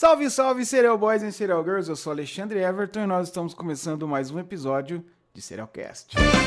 Salve, 0.00 0.30
salve, 0.30 0.64
Serial 0.64 0.96
Boys 0.96 1.22
e 1.22 1.30
Serial 1.30 1.62
Girls! 1.62 1.90
Eu 1.90 1.94
sou 1.94 2.10
Alexandre 2.10 2.58
Everton 2.58 3.00
e 3.00 3.06
nós 3.06 3.28
estamos 3.28 3.52
começando 3.52 4.08
mais 4.08 4.30
um 4.30 4.38
episódio 4.38 5.04
de 5.34 5.42
Serialcast. 5.42 6.16
Você 6.16 6.39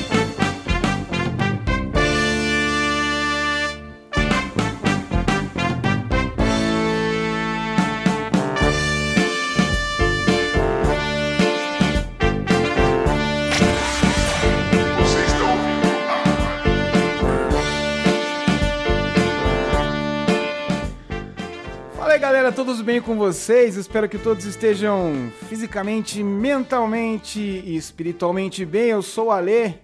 todos 22.53 22.81
bem 22.81 23.01
com 23.01 23.17
vocês? 23.17 23.77
Espero 23.77 24.07
que 24.07 24.19
todos 24.19 24.45
estejam 24.45 25.31
fisicamente, 25.49 26.21
mentalmente 26.21 27.39
e 27.39 27.75
espiritualmente 27.75 28.63
bem. 28.63 28.89
Eu 28.89 29.01
sou 29.01 29.27
o 29.27 29.31
Ale. 29.31 29.79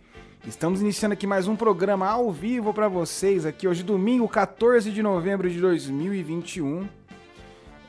Estamos 0.45 0.79
iniciando 0.79 1.13
aqui 1.13 1.25
mais 1.25 1.47
um 1.47 1.55
programa 1.55 2.07
ao 2.07 2.31
vivo 2.31 2.71
para 2.71 2.87
vocês 2.87 3.43
aqui 3.43 3.67
hoje 3.67 3.81
domingo, 3.81 4.27
14 4.27 4.91
de 4.91 5.01
novembro 5.01 5.49
de 5.49 5.59
2021. 5.59 6.87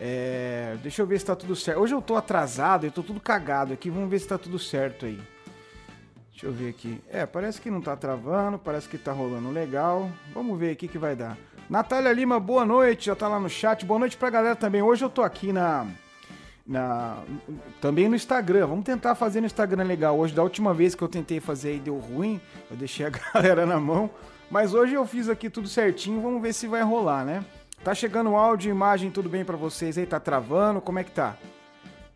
É, 0.01 0.79
deixa 0.83 1.03
eu 1.03 1.07
ver 1.07 1.19
se 1.21 1.27
tá 1.27 1.37
tudo 1.37 1.55
certo. 1.55 1.79
Hoje 1.79 1.95
eu 1.95 2.01
tô 2.01 2.17
atrasado, 2.17 2.87
eu 2.87 2.91
tô 2.91 3.03
tudo 3.03 3.21
cagado 3.21 3.75
aqui. 3.75 3.91
Vamos 3.91 4.09
ver 4.09 4.19
se 4.19 4.29
tá 4.29 4.39
tudo 4.39 4.59
certo 4.59 5.05
aí. 5.05 5.21
Deixa 6.31 6.47
eu 6.47 6.53
ver 6.53 6.71
aqui. 6.71 6.99
É, 7.11 7.27
parece 7.27 7.61
que 7.61 7.71
não 7.71 7.83
tá 7.83 7.95
travando, 7.97 8.59
parece 8.59 8.89
que 8.89 8.97
tá 8.97 9.13
rolando 9.13 9.51
legal. 9.51 10.11
Vamos 10.33 10.59
ver 10.59 10.71
aqui 10.71 10.89
que 10.89 10.97
vai 10.97 11.15
dar. 11.15 11.37
Natália 11.71 12.13
Lima, 12.13 12.41
boa 12.41 12.65
noite, 12.65 13.07
já 13.07 13.15
tá 13.15 13.29
lá 13.29 13.39
no 13.39 13.49
chat. 13.49 13.87
Boa 13.87 14.01
noite 14.01 14.17
pra 14.17 14.29
galera 14.29 14.57
também. 14.57 14.83
Hoje 14.83 15.05
eu 15.05 15.09
tô 15.09 15.23
aqui 15.23 15.53
na. 15.53 15.87
na 16.67 17.19
também 17.81 18.09
no 18.09 18.17
Instagram. 18.17 18.67
Vamos 18.67 18.85
tentar 18.85 19.15
fazer 19.15 19.41
no 19.41 19.47
Instagram 19.47 19.85
legal. 19.85 20.19
Hoje, 20.19 20.35
da 20.35 20.43
última 20.43 20.75
vez 20.75 20.97
que 20.97 21.03
eu 21.05 21.07
tentei 21.07 21.39
fazer 21.39 21.69
aí 21.69 21.79
deu 21.79 21.97
ruim. 21.97 22.41
Eu 22.69 22.77
deixei 22.77 23.07
a 23.07 23.11
galera 23.33 23.65
na 23.67 23.79
mão. 23.79 24.11
Mas 24.51 24.75
hoje 24.75 24.95
eu 24.95 25.07
fiz 25.07 25.29
aqui 25.29 25.49
tudo 25.49 25.69
certinho. 25.69 26.21
Vamos 26.21 26.43
ver 26.43 26.53
se 26.53 26.67
vai 26.67 26.83
rolar, 26.83 27.25
né? 27.25 27.45
Tá 27.85 27.95
chegando 27.95 28.35
áudio 28.35 28.69
e 28.69 28.73
imagem, 28.73 29.09
tudo 29.09 29.29
bem 29.29 29.45
pra 29.45 29.57
vocês 29.57 29.97
aí? 29.97 30.05
Tá 30.05 30.19
travando? 30.19 30.81
Como 30.81 30.99
é 30.99 31.05
que 31.05 31.13
tá? 31.13 31.37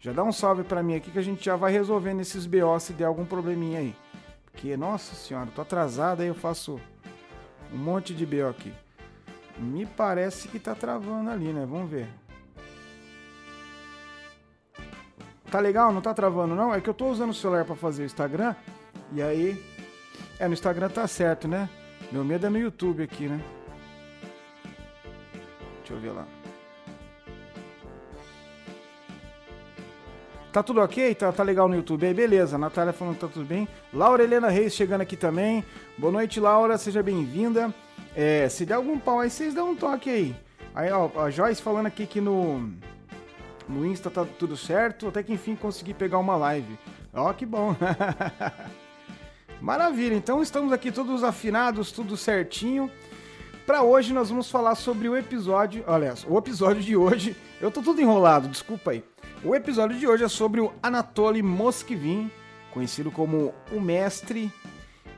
Já 0.00 0.12
dá 0.12 0.24
um 0.24 0.32
salve 0.32 0.64
pra 0.64 0.82
mim 0.82 0.96
aqui 0.96 1.12
que 1.12 1.18
a 1.20 1.22
gente 1.22 1.44
já 1.44 1.54
vai 1.54 1.70
resolvendo 1.70 2.20
esses 2.20 2.44
BO 2.44 2.80
se 2.80 2.92
der 2.92 3.04
algum 3.04 3.24
probleminha 3.24 3.78
aí. 3.78 3.94
Porque, 4.46 4.76
nossa 4.76 5.14
senhora, 5.14 5.48
tô 5.54 5.62
atrasado 5.62 6.22
aí 6.22 6.26
eu 6.28 6.34
faço 6.34 6.80
um 7.72 7.78
monte 7.78 8.12
de 8.12 8.26
BO 8.26 8.48
aqui. 8.48 8.72
Me 9.58 9.86
parece 9.86 10.48
que 10.48 10.58
tá 10.58 10.74
travando 10.74 11.30
ali, 11.30 11.52
né? 11.52 11.64
Vamos 11.66 11.90
ver. 11.90 12.08
Tá 15.50 15.60
legal? 15.60 15.92
Não 15.92 16.00
tá 16.00 16.12
travando 16.12 16.54
não? 16.54 16.74
É 16.74 16.80
que 16.80 16.90
eu 16.90 16.94
tô 16.94 17.06
usando 17.06 17.30
o 17.30 17.34
celular 17.34 17.64
pra 17.64 17.76
fazer 17.76 18.02
o 18.02 18.06
Instagram 18.06 18.56
e 19.12 19.22
aí 19.22 19.64
é 20.38 20.48
no 20.48 20.54
Instagram 20.54 20.88
tá 20.88 21.06
certo, 21.06 21.46
né? 21.46 21.68
Meu 22.10 22.24
medo 22.24 22.46
é 22.46 22.50
no 22.50 22.58
YouTube 22.58 23.02
aqui, 23.02 23.28
né? 23.28 23.40
Deixa 25.78 25.94
eu 25.94 26.00
ver 26.00 26.10
lá. 26.10 26.26
Tá 30.52 30.62
tudo 30.62 30.80
ok? 30.80 31.14
Tá, 31.14 31.32
tá 31.32 31.42
legal 31.42 31.68
no 31.68 31.74
YouTube 31.74 32.06
aí? 32.06 32.14
Beleza. 32.14 32.56
Natália 32.56 32.92
falando 32.92 33.14
que 33.14 33.20
tá 33.20 33.28
tudo 33.28 33.44
bem. 33.44 33.68
Laura 33.92 34.22
Helena 34.22 34.48
Reis 34.48 34.74
chegando 34.74 35.00
aqui 35.00 35.16
também. 35.16 35.64
Boa 35.98 36.12
noite, 36.12 36.38
Laura. 36.40 36.78
Seja 36.78 37.02
bem-vinda. 37.02 37.74
É, 38.16 38.48
se 38.48 38.64
der 38.64 38.74
algum 38.74 38.98
pau 38.98 39.20
aí, 39.20 39.30
vocês 39.30 39.54
dão 39.54 39.70
um 39.70 39.76
toque 39.76 40.08
aí. 40.08 40.36
Aí, 40.74 40.90
ó, 40.90 41.10
a 41.20 41.30
Joyce 41.30 41.62
falando 41.62 41.86
aqui 41.86 42.06
que 42.06 42.20
no, 42.20 42.70
no 43.68 43.86
Insta 43.86 44.10
tá 44.10 44.24
tudo 44.24 44.56
certo. 44.56 45.08
Até 45.08 45.22
que 45.22 45.32
enfim 45.32 45.56
consegui 45.56 45.94
pegar 45.94 46.18
uma 46.18 46.36
live. 46.36 46.78
Ó, 47.12 47.32
que 47.32 47.46
bom. 47.46 47.76
Maravilha. 49.60 50.14
Então 50.14 50.42
estamos 50.42 50.72
aqui 50.72 50.92
todos 50.92 51.24
afinados, 51.24 51.92
tudo 51.92 52.16
certinho. 52.16 52.90
Pra 53.66 53.82
hoje 53.82 54.12
nós 54.12 54.28
vamos 54.28 54.50
falar 54.50 54.74
sobre 54.74 55.08
o 55.08 55.16
episódio. 55.16 55.82
Olha, 55.86 56.14
o 56.28 56.36
episódio 56.36 56.82
de 56.82 56.96
hoje. 56.96 57.36
Eu 57.60 57.70
tô 57.70 57.80
tudo 57.80 58.00
enrolado, 58.00 58.48
desculpa 58.48 58.90
aí. 58.90 59.02
O 59.42 59.54
episódio 59.54 59.98
de 59.98 60.06
hoje 60.06 60.24
é 60.24 60.28
sobre 60.28 60.60
o 60.60 60.72
Anatoly 60.82 61.42
Moskvin, 61.42 62.30
conhecido 62.72 63.10
como 63.10 63.54
o 63.72 63.80
mestre 63.80 64.52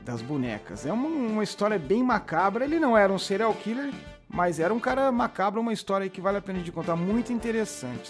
das 0.07 0.21
bonecas. 0.21 0.85
É 0.85 0.93
uma, 0.93 1.07
uma 1.09 1.43
história 1.43 1.77
bem 1.77 2.01
macabra. 2.01 2.63
Ele 2.63 2.79
não 2.79 2.97
era 2.97 3.11
um 3.11 3.19
serial 3.19 3.53
killer, 3.53 3.93
mas 4.27 4.57
era 4.57 4.73
um 4.73 4.79
cara 4.79 5.11
macabro, 5.11 5.59
uma 5.59 5.73
história 5.73 6.09
que 6.09 6.21
vale 6.21 6.37
a 6.37 6.41
pena 6.41 6.59
de 6.61 6.71
contar, 6.71 6.95
muito 6.95 7.33
interessante. 7.33 8.09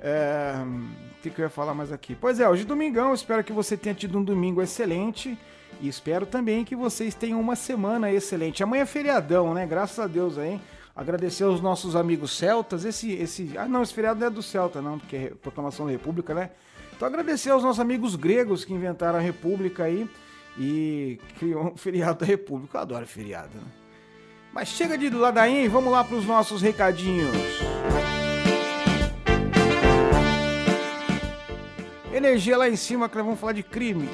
É, 0.00 0.54
O 1.18 1.22
que, 1.22 1.30
que 1.30 1.40
eu 1.40 1.46
ia 1.46 1.50
falar 1.50 1.74
mais 1.74 1.90
aqui? 1.90 2.14
Pois 2.14 2.38
é, 2.38 2.48
hoje 2.48 2.62
é 2.62 2.64
domingão, 2.64 3.12
espero 3.12 3.42
que 3.42 3.52
você 3.52 3.76
tenha 3.76 3.94
tido 3.94 4.16
um 4.16 4.22
domingo 4.22 4.62
excelente. 4.62 5.36
E 5.80 5.88
espero 5.88 6.24
também 6.24 6.64
que 6.64 6.74
vocês 6.74 7.14
tenham 7.14 7.40
uma 7.40 7.56
semana 7.56 8.10
excelente. 8.10 8.62
Amanhã 8.62 8.82
é 8.82 8.86
feriadão, 8.86 9.52
né? 9.54 9.66
Graças 9.66 9.98
a 9.98 10.06
Deus 10.06 10.38
aí. 10.38 10.60
Agradecer 10.94 11.44
aos 11.44 11.60
nossos 11.60 11.94
amigos 11.94 12.36
celtas. 12.36 12.84
Esse, 12.84 13.12
esse, 13.12 13.56
ah, 13.56 13.68
não, 13.68 13.82
esse 13.82 13.94
feriado 13.94 14.18
não 14.18 14.26
é 14.26 14.30
do 14.30 14.42
Celta, 14.42 14.82
não, 14.82 14.98
porque 14.98 15.16
é 15.16 15.32
proclamação 15.40 15.86
da 15.86 15.92
República, 15.92 16.34
né? 16.34 16.50
Então 16.96 17.06
agradecer 17.06 17.50
aos 17.50 17.62
nossos 17.62 17.78
amigos 17.78 18.16
gregos 18.16 18.64
que 18.64 18.72
inventaram 18.74 19.18
a 19.20 19.22
República 19.22 19.84
aí 19.84 20.08
e 20.58 21.20
criou 21.38 21.72
um 21.72 21.76
feriado 21.76 22.20
da 22.20 22.26
República. 22.26 22.78
Eu 22.78 22.82
adoro 22.82 23.06
feriado, 23.06 23.56
né? 23.56 23.64
Mas 24.52 24.68
chega 24.68 24.98
de 24.98 25.08
ladainha 25.10 25.62
e 25.62 25.68
vamos 25.68 25.92
lá 25.92 26.02
para 26.02 26.16
os 26.16 26.26
nossos 26.26 26.60
recadinhos. 26.60 27.30
Energia 32.12 32.56
lá 32.56 32.68
em 32.68 32.74
cima 32.74 33.08
que 33.08 33.16
nós 33.16 33.24
vamos 33.24 33.38
falar 33.38 33.52
de 33.52 33.62
crime. 33.62 34.08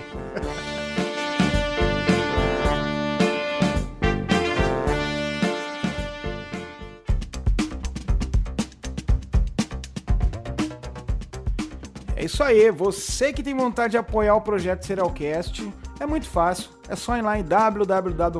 É 12.16 12.24
isso 12.24 12.42
aí, 12.42 12.70
você 12.70 13.32
que 13.32 13.42
tem 13.42 13.54
vontade 13.54 13.92
de 13.92 13.98
apoiar 13.98 14.34
o 14.34 14.40
projeto 14.40 14.84
Serialcast, 14.84 15.72
é 16.00 16.06
muito 16.06 16.28
fácil. 16.28 16.70
É 16.88 16.96
só 16.96 17.16
ir 17.16 17.22
lá 17.22 17.38
em 17.38 17.44
www.apoia.se 17.44 18.34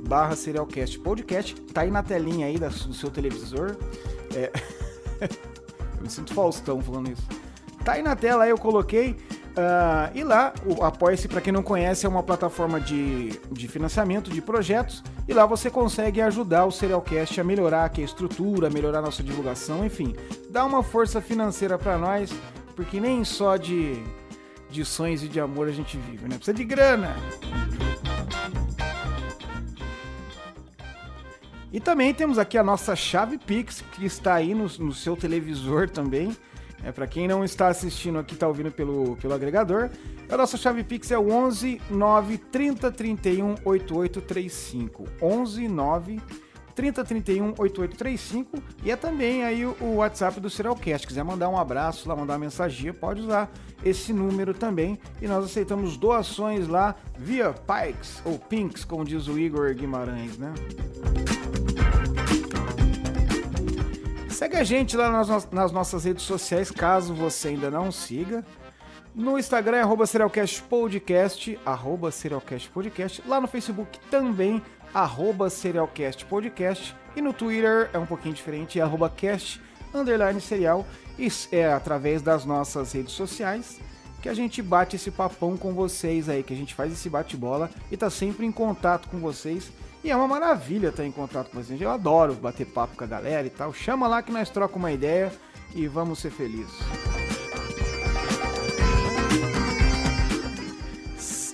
barra 0.00 0.36
Serialcast 0.36 0.98
Podcast. 1.00 1.54
Tá 1.72 1.82
aí 1.82 1.90
na 1.90 2.02
telinha 2.02 2.46
aí 2.46 2.58
do 2.58 2.94
seu 2.94 3.10
televisor. 3.10 3.76
É... 4.34 4.50
eu 5.20 6.02
me 6.02 6.08
sinto 6.10 6.32
Faustão 6.32 6.80
falando 6.80 7.10
isso. 7.10 7.26
Tá 7.84 7.92
aí 7.92 8.02
na 8.02 8.16
tela 8.16 8.44
aí, 8.44 8.50
eu 8.50 8.58
coloquei. 8.58 9.16
ah, 9.56 10.10
e 10.14 10.24
lá, 10.24 10.52
o 10.64 10.82
Apoia-se, 10.82 11.28
para 11.28 11.40
quem 11.40 11.52
não 11.52 11.62
conhece, 11.62 12.04
é 12.06 12.08
uma 12.08 12.22
plataforma 12.22 12.80
de, 12.80 13.38
de 13.50 13.68
financiamento 13.68 14.30
de 14.30 14.42
projetos. 14.42 15.04
E 15.28 15.32
lá 15.32 15.46
você 15.46 15.70
consegue 15.70 16.20
ajudar 16.20 16.64
o 16.64 16.72
Serialcast 16.72 17.40
a 17.40 17.44
melhorar 17.44 17.84
aqui 17.84 18.02
a 18.02 18.04
estrutura, 18.04 18.70
melhorar 18.70 18.98
a 18.98 19.02
nossa 19.02 19.22
divulgação, 19.22 19.84
enfim. 19.84 20.14
Dá 20.50 20.64
uma 20.64 20.82
força 20.82 21.20
financeira 21.20 21.78
para 21.78 21.98
nós, 21.98 22.32
porque 22.74 22.98
nem 22.98 23.24
só 23.24 23.56
de, 23.56 24.02
de 24.76 24.84
sonhos 24.84 25.22
e 25.22 25.28
de 25.28 25.40
amor 25.40 25.68
a 25.68 25.72
gente 25.72 25.96
vive, 25.96 26.28
né? 26.28 26.36
Precisa 26.36 26.52
de 26.52 26.64
grana. 26.64 27.16
E 31.72 31.80
também 31.80 32.12
temos 32.12 32.38
aqui 32.38 32.58
a 32.58 32.62
nossa 32.62 32.94
chave 32.94 33.38
Pix, 33.38 33.82
que 33.92 34.04
está 34.04 34.34
aí 34.34 34.54
no, 34.54 34.68
no 34.78 34.92
seu 34.92 35.16
televisor 35.16 35.88
também. 35.88 36.36
É, 36.84 36.92
para 36.92 37.06
quem 37.06 37.26
não 37.26 37.42
está 37.42 37.68
assistindo 37.68 38.18
aqui, 38.18 38.34
está 38.34 38.46
ouvindo 38.46 38.70
pelo, 38.70 39.16
pelo 39.16 39.34
agregador. 39.34 39.90
A 40.28 40.36
nossa 40.36 40.58
chave 40.58 40.84
Pix 40.84 41.10
é 41.10 41.18
o 41.18 41.30
11 41.30 41.80
9 41.90 42.38
30 42.38 42.92
31 42.92 43.54
8835. 43.64 45.04
11 45.20 45.68
9 45.68 46.20
3031 46.76 47.54
8835 47.58 48.62
e 48.84 48.90
é 48.90 48.96
também 48.96 49.42
aí 49.42 49.64
o, 49.64 49.96
WhatsApp 49.96 50.38
do 50.38 50.50
Serialcast. 50.50 51.06
Quiser 51.06 51.24
mandar 51.24 51.48
um 51.48 51.58
abraço 51.58 52.06
lá, 52.06 52.14
mandar 52.14 52.34
uma 52.34 52.38
mensagem, 52.38 52.92
pode 52.92 53.22
usar 53.22 53.50
esse 53.82 54.12
número 54.12 54.52
também. 54.52 54.98
E 55.20 55.26
nós 55.26 55.46
aceitamos 55.46 55.96
doações 55.96 56.68
lá 56.68 56.94
via 57.18 57.52
Pikes 57.52 58.20
ou 58.24 58.38
Pinks, 58.38 58.84
como 58.84 59.04
diz 59.04 59.26
o 59.26 59.38
Igor 59.38 59.74
Guimarães, 59.74 60.36
né? 60.36 60.52
Segue 64.28 64.56
a 64.56 64.64
gente 64.64 64.98
lá 64.98 65.10
nas 65.50 65.72
nossas 65.72 66.04
redes 66.04 66.24
sociais, 66.24 66.70
caso 66.70 67.14
você 67.14 67.48
ainda 67.48 67.70
não 67.70 67.90
siga. 67.90 68.44
No 69.16 69.38
Instagram 69.38 69.78
é 69.78 69.80
arroba 69.80 70.04
Serialcast 70.04 70.62
Podcast, 70.64 71.58
arroba 71.64 72.10
Serialcast 72.10 72.68
Podcast. 72.68 73.22
Lá 73.26 73.40
no 73.40 73.48
Facebook 73.48 73.98
também, 74.10 74.60
arroba 74.92 75.48
Serialcast 75.48 76.26
Podcast. 76.26 76.94
E 77.16 77.22
no 77.22 77.32
Twitter 77.32 77.88
é 77.94 77.98
um 77.98 78.04
pouquinho 78.04 78.34
diferente, 78.34 78.78
é 78.78 78.82
arroba 78.82 79.08
cast, 79.08 79.58
underline 79.94 80.38
serial. 80.38 80.84
Isso 81.18 81.48
é 81.50 81.72
através 81.72 82.20
das 82.20 82.44
nossas 82.44 82.92
redes 82.92 83.14
sociais 83.14 83.80
que 84.20 84.28
a 84.28 84.34
gente 84.34 84.60
bate 84.60 84.96
esse 84.96 85.10
papão 85.10 85.56
com 85.56 85.72
vocês 85.72 86.28
aí, 86.28 86.42
que 86.42 86.52
a 86.52 86.56
gente 86.56 86.74
faz 86.74 86.92
esse 86.92 87.08
bate-bola 87.08 87.70
e 87.90 87.96
tá 87.96 88.10
sempre 88.10 88.44
em 88.44 88.52
contato 88.52 89.08
com 89.08 89.18
vocês. 89.18 89.72
E 90.04 90.10
é 90.10 90.16
uma 90.16 90.28
maravilha 90.28 90.88
estar 90.88 91.06
em 91.06 91.12
contato 91.12 91.50
com 91.50 91.62
vocês. 91.62 91.80
Eu 91.80 91.90
adoro 91.90 92.34
bater 92.34 92.66
papo 92.66 92.94
com 92.94 93.04
a 93.04 93.06
galera 93.06 93.46
e 93.46 93.50
tal. 93.50 93.72
Chama 93.72 94.06
lá 94.06 94.20
que 94.20 94.30
nós 94.30 94.50
trocamos 94.50 94.84
uma 94.84 94.92
ideia 94.92 95.32
e 95.74 95.86
vamos 95.86 96.18
ser 96.18 96.30
felizes. 96.30 96.76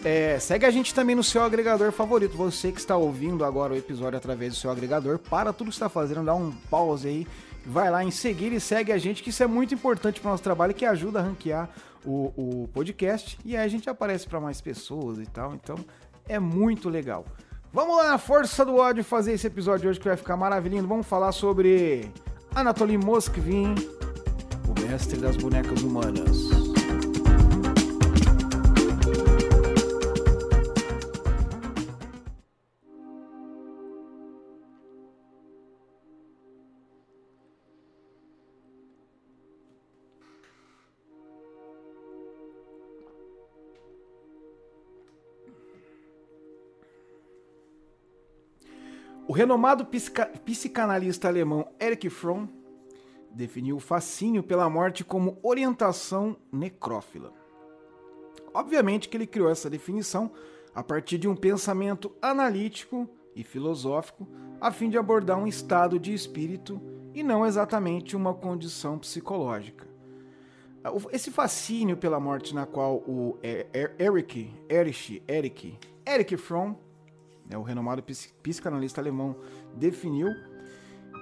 É, 0.04 0.36
segue 0.40 0.66
a 0.66 0.70
gente 0.70 0.92
também 0.92 1.14
no 1.14 1.22
seu 1.22 1.42
agregador 1.42 1.92
favorito. 1.92 2.36
Você 2.36 2.72
que 2.72 2.80
está 2.80 2.96
ouvindo 2.96 3.44
agora 3.44 3.72
o 3.72 3.76
episódio 3.76 4.16
através 4.16 4.52
do 4.52 4.58
seu 4.58 4.70
agregador, 4.70 5.18
para 5.18 5.52
tudo 5.52 5.68
que 5.68 5.74
está 5.74 5.88
fazendo, 5.88 6.24
dá 6.24 6.34
um 6.34 6.50
pause 6.68 7.06
aí, 7.06 7.26
vai 7.64 7.90
lá 7.90 8.02
em 8.02 8.10
seguir 8.10 8.52
e 8.52 8.60
segue 8.60 8.90
a 8.90 8.98
gente, 8.98 9.22
que 9.22 9.30
isso 9.30 9.42
é 9.42 9.46
muito 9.46 9.72
importante 9.72 10.20
para 10.20 10.28
o 10.28 10.30
nosso 10.32 10.42
trabalho, 10.42 10.74
que 10.74 10.84
ajuda 10.84 11.20
a 11.20 11.22
ranquear 11.22 11.70
o, 12.04 12.32
o 12.36 12.68
podcast 12.72 13.38
e 13.44 13.56
aí 13.56 13.64
a 13.64 13.68
gente 13.68 13.88
aparece 13.88 14.26
para 14.26 14.40
mais 14.40 14.60
pessoas 14.60 15.18
e 15.18 15.26
tal. 15.26 15.54
Então 15.54 15.76
é 16.28 16.38
muito 16.38 16.88
legal. 16.88 17.24
Vamos 17.72 17.96
lá 17.96 18.08
na 18.08 18.18
força 18.18 18.64
do 18.64 18.76
ódio 18.76 19.02
fazer 19.04 19.32
esse 19.32 19.46
episódio 19.46 19.88
hoje 19.88 19.98
que 19.98 20.08
vai 20.08 20.16
ficar 20.16 20.36
maravilhoso. 20.36 20.86
Vamos 20.86 21.06
falar 21.06 21.32
sobre 21.32 22.10
Anatoly 22.54 22.98
Moskvin, 22.98 23.74
o 24.68 24.80
mestre 24.86 25.18
das 25.18 25.36
bonecas 25.36 25.80
humanas. 25.82 26.81
O 49.32 49.34
renomado 49.34 49.86
psica 49.86 50.26
psicanalista 50.44 51.26
alemão 51.26 51.66
Erich 51.80 52.10
Fromm 52.10 52.46
definiu 53.30 53.76
o 53.76 53.80
fascínio 53.80 54.42
pela 54.42 54.68
morte 54.68 55.02
como 55.02 55.38
orientação 55.42 56.36
necrófila. 56.52 57.32
Obviamente 58.52 59.08
que 59.08 59.16
ele 59.16 59.26
criou 59.26 59.48
essa 59.48 59.70
definição 59.70 60.30
a 60.74 60.82
partir 60.82 61.16
de 61.16 61.26
um 61.26 61.34
pensamento 61.34 62.14
analítico 62.20 63.08
e 63.34 63.42
filosófico, 63.42 64.28
a 64.60 64.70
fim 64.70 64.90
de 64.90 64.98
abordar 64.98 65.38
um 65.38 65.46
estado 65.46 65.98
de 65.98 66.12
espírito 66.12 66.78
e 67.14 67.22
não 67.22 67.46
exatamente 67.46 68.14
uma 68.14 68.34
condição 68.34 68.98
psicológica. 68.98 69.88
Esse 71.10 71.30
fascínio 71.30 71.96
pela 71.96 72.20
morte 72.20 72.54
na 72.54 72.66
qual 72.66 72.96
o 72.96 73.38
Erich, 73.98 74.52
Erich, 74.68 75.22
Erich, 75.26 75.78
Erich 76.04 76.36
Fromm 76.36 76.74
né, 77.48 77.56
o 77.56 77.62
renomado 77.62 78.02
psicanalista 78.42 79.00
alemão 79.00 79.36
definiu. 79.74 80.28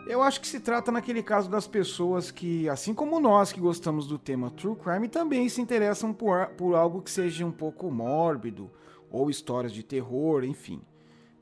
Eu 0.06 0.22
acho 0.22 0.40
que 0.40 0.46
se 0.46 0.60
trata 0.60 0.90
naquele 0.90 1.22
caso 1.22 1.50
das 1.50 1.66
pessoas 1.66 2.30
que, 2.30 2.68
assim 2.68 2.94
como 2.94 3.20
nós 3.20 3.52
que 3.52 3.60
gostamos 3.60 4.06
do 4.06 4.18
tema 4.18 4.50
True 4.50 4.76
Crime, 4.76 5.08
também 5.08 5.48
se 5.48 5.60
interessam 5.60 6.12
por, 6.12 6.46
por 6.56 6.74
algo 6.74 7.02
que 7.02 7.10
seja 7.10 7.44
um 7.44 7.52
pouco 7.52 7.90
mórbido, 7.90 8.70
ou 9.10 9.28
histórias 9.28 9.72
de 9.72 9.82
terror, 9.82 10.44
enfim. 10.44 10.80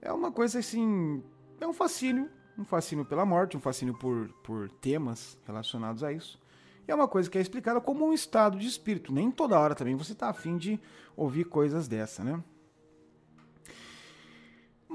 É 0.01 0.13
uma 0.13 0.33
coisa 0.33 0.59
assim. 0.59 1.23
É 1.61 1.67
um 1.67 1.73
fascínio. 1.73 2.29
Um 2.59 2.65
fascínio 2.65 3.05
pela 3.05 3.25
morte, 3.25 3.57
um 3.57 3.61
fascínio 3.61 3.95
por, 3.95 4.29
por 4.43 4.69
temas 4.69 5.39
relacionados 5.47 6.03
a 6.03 6.13
isso. 6.13 6.41
E 6.87 6.91
é 6.91 6.95
uma 6.95 7.07
coisa 7.07 7.31
que 7.31 7.39
é 7.39 7.41
explicada 7.41 7.81
como 7.81 8.05
um 8.05 8.13
estado 8.13 8.59
de 8.59 8.67
espírito. 8.67 9.13
Nem 9.13 9.31
toda 9.31 9.59
hora 9.59 9.75
também 9.75 9.95
você 9.95 10.13
está 10.13 10.29
afim 10.29 10.57
de 10.57 10.81
ouvir 11.17 11.45
coisas 11.45 11.87
dessa, 11.87 12.25
né? 12.25 12.43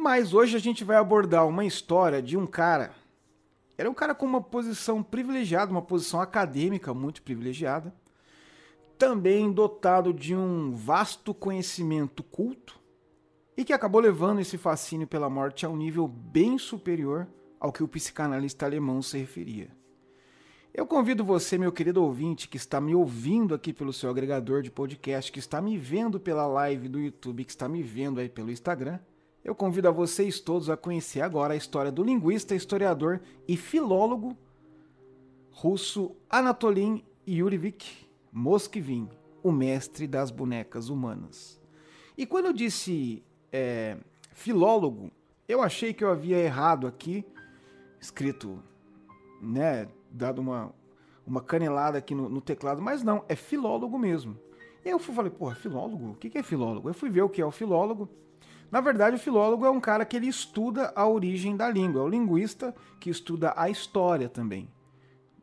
Mas 0.04 0.34
hoje 0.34 0.58
a 0.58 0.60
gente 0.60 0.84
vai 0.84 0.98
abordar 0.98 1.48
uma 1.48 1.64
história 1.64 2.22
de 2.22 2.36
um 2.36 2.46
cara. 2.46 2.92
Era 3.78 3.90
um 3.90 3.94
cara 3.94 4.14
com 4.14 4.26
uma 4.26 4.42
posição 4.42 5.02
privilegiada, 5.02 5.72
uma 5.72 5.82
posição 5.82 6.20
acadêmica 6.20 6.94
muito 6.94 7.22
privilegiada. 7.22 7.96
Também 8.98 9.50
dotado 9.50 10.14
de 10.14 10.36
um 10.36 10.76
vasto 10.76 11.34
conhecimento 11.34 12.22
culto. 12.22 12.78
E 13.56 13.64
que 13.64 13.72
acabou 13.72 14.02
levando 14.02 14.42
esse 14.42 14.58
fascínio 14.58 15.08
pela 15.08 15.30
morte 15.30 15.66
a 15.66 15.70
um 15.70 15.78
nível 15.78 16.06
bem 16.06 16.58
superior 16.58 17.26
ao 17.58 17.72
que 17.72 17.82
o 17.82 17.88
psicanalista 17.88 18.66
alemão 18.66 19.02
se 19.02 19.18
referia. 19.18 19.70
Eu 20.74 20.86
convido 20.86 21.24
você, 21.24 21.58
meu 21.58 21.72
querido 21.72 22.04
ouvinte, 22.04 22.50
que 22.50 22.58
está 22.58 22.82
me 22.82 22.94
ouvindo 22.94 23.56
aqui 23.56 23.72
pelo 23.72 23.94
seu 23.94 24.10
agregador 24.10 24.64
de 24.64 24.70
podcast, 24.70 25.32
que 25.32 25.40
está 25.40 25.62
me 25.62 25.78
vendo 25.78 26.20
pela 26.20 26.46
live 26.46 26.90
do 26.90 27.00
YouTube, 27.00 27.46
que 27.46 27.52
está 27.52 27.70
me 27.70 27.82
vendo 27.82 28.20
aí 28.20 28.28
pelo 28.28 28.52
Instagram, 28.52 29.00
eu 29.44 29.54
convido 29.54 29.88
a 29.88 29.92
vocês 29.92 30.40
todos 30.40 30.70
a 30.70 30.78
conhecer 30.78 31.22
agora 31.22 31.54
a 31.54 31.58
história 31.58 31.92
do 31.92 32.04
linguista, 32.04 32.56
historiador 32.56 33.22
e 33.48 33.58
filólogo 33.58 34.38
russo 35.52 36.16
Anatolin 36.30 37.04
Yurevich 37.28 38.10
Moskvin, 38.32 39.08
o 39.44 39.52
mestre 39.52 40.08
das 40.08 40.32
bonecas 40.32 40.90
humanas. 40.90 41.62
E 42.18 42.26
quando 42.26 42.48
eu 42.48 42.54
disse 42.54 43.24
é, 43.52 43.98
filólogo, 44.34 45.12
eu 45.48 45.62
achei 45.62 45.94
que 45.94 46.04
eu 46.04 46.10
havia 46.10 46.38
errado 46.38 46.88
aqui, 46.88 47.26
escrito, 48.00 48.64
né, 49.42 49.88
dado 50.10 50.40
uma, 50.40 50.74
uma 51.26 51.42
canelada 51.42 51.98
aqui 51.98 52.16
no, 52.16 52.30
no 52.30 52.42
teclado, 52.42 52.82
mas 52.82 53.04
não, 53.04 53.24
é 53.28 53.36
filólogo 53.36 54.00
mesmo. 54.00 54.38
E 54.84 54.90
aí 54.90 54.94
eu 54.94 55.00
fui, 55.00 55.14
falei, 55.14 55.32
porra, 55.32 55.56
filólogo? 55.56 56.12
O 56.12 56.16
que 56.16 56.38
é 56.38 56.44
filólogo? 56.44 56.90
Eu 56.90 56.94
fui 56.94 57.10
ver 57.10 57.22
o 57.22 57.30
que 57.30 57.42
é 57.42 57.46
o 57.46 57.52
filólogo. 57.52 58.10
Na 58.74 58.82
verdade, 58.82 59.18
o 59.18 59.20
filólogo 59.20 59.68
é 59.68 59.70
um 59.70 59.80
cara 59.80 60.04
que 60.04 60.16
ele 60.18 60.26
estuda 60.26 60.92
a 60.96 61.08
origem 61.08 61.56
da 61.56 61.70
língua, 61.70 62.02
é 62.02 62.04
o 62.06 62.08
linguista 62.08 62.74
que 63.00 63.08
estuda 63.08 63.54
a 63.56 63.70
história 63.70 64.28
também. 64.28 64.68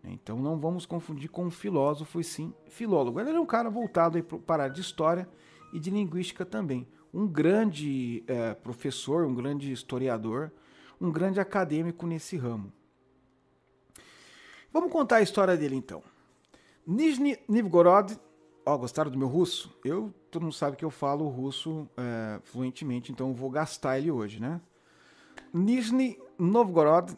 Então 0.02 0.36
não 0.36 0.58
vamos 0.58 0.84
confundir 0.84 1.30
com 1.30 1.48
filósofo 1.48 2.18
e 2.18 2.24
sim 2.24 2.52
filólogo. 2.68 3.20
Ele 3.20 3.30
é 3.30 3.38
um 3.38 3.46
cara 3.46 3.70
voltado 3.70 4.20
para 4.20 4.64
a 4.64 4.68
de 4.68 4.80
história 4.80 5.28
e 5.72 5.78
de 5.78 5.90
linguística 5.90 6.44
também. 6.44 6.88
Um 7.14 7.24
grande 7.24 8.24
é, 8.26 8.52
professor, 8.52 9.24
um 9.24 9.32
grande 9.32 9.70
historiador, 9.70 10.50
um 11.00 11.12
grande 11.12 11.38
acadêmico 11.38 12.08
nesse 12.08 12.36
ramo. 12.36 12.72
Vamos 14.72 14.90
contar 14.90 15.18
a 15.18 15.22
história 15.22 15.56
dele 15.56 15.76
então. 15.76 16.02
Nizhny 16.84 17.38
Novgorod 17.48 18.18
Ó, 18.64 18.74
oh, 18.74 18.78
gostaram 18.78 19.10
do 19.10 19.18
meu 19.18 19.28
russo? 19.28 19.74
Eu, 19.84 20.12
todo 20.30 20.42
mundo 20.42 20.54
sabe 20.54 20.76
que 20.76 20.84
eu 20.84 20.90
falo 20.90 21.26
russo 21.28 21.88
é, 21.96 22.40
fluentemente, 22.44 23.10
então 23.10 23.32
vou 23.32 23.50
gastar 23.50 23.98
ele 23.98 24.10
hoje, 24.10 24.40
né? 24.40 24.60
Nizhny 25.52 26.18
Novgorod 26.38 27.16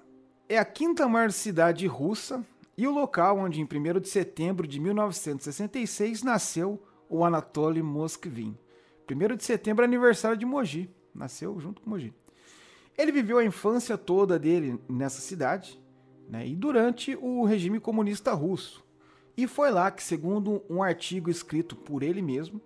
é 0.49 0.57
a 0.59 0.65
quinta 0.65 1.09
maior 1.09 1.33
cidade 1.33 1.87
russa 1.87 2.45
e 2.77 2.87
o 2.87 2.93
local 2.93 3.39
onde, 3.39 3.61
em 3.61 3.65
1 3.65 4.01
de 4.01 4.09
setembro 4.09 4.67
de 4.67 4.81
1966, 4.81 6.23
nasceu 6.23 6.83
o 7.09 7.25
Anatoly 7.25 7.83
Moskvin. 7.83 8.57
1 9.11 9.37
de 9.37 9.45
setembro 9.45 9.85
é 9.85 9.87
aniversário 9.87 10.37
de 10.37 10.47
Mogi, 10.47 10.89
nasceu 11.15 11.59
junto 11.61 11.83
com 11.83 11.91
Mogi. 11.91 12.15
Ele 12.97 13.13
viveu 13.13 13.39
a 13.39 13.45
infância 13.45 13.99
toda 13.99 14.39
dele 14.39 14.79
nessa 14.89 15.21
cidade 15.21 15.79
né, 16.29 16.47
e 16.47 16.55
durante 16.55 17.17
o 17.17 17.45
regime 17.45 17.81
comunista 17.81 18.33
russo. 18.33 18.85
E 19.37 19.47
foi 19.47 19.71
lá 19.71 19.91
que, 19.91 20.03
segundo 20.03 20.63
um 20.69 20.83
artigo 20.83 21.31
escrito 21.31 21.75
por 21.75 22.03
ele 22.03 22.21
mesmo, 22.21 22.61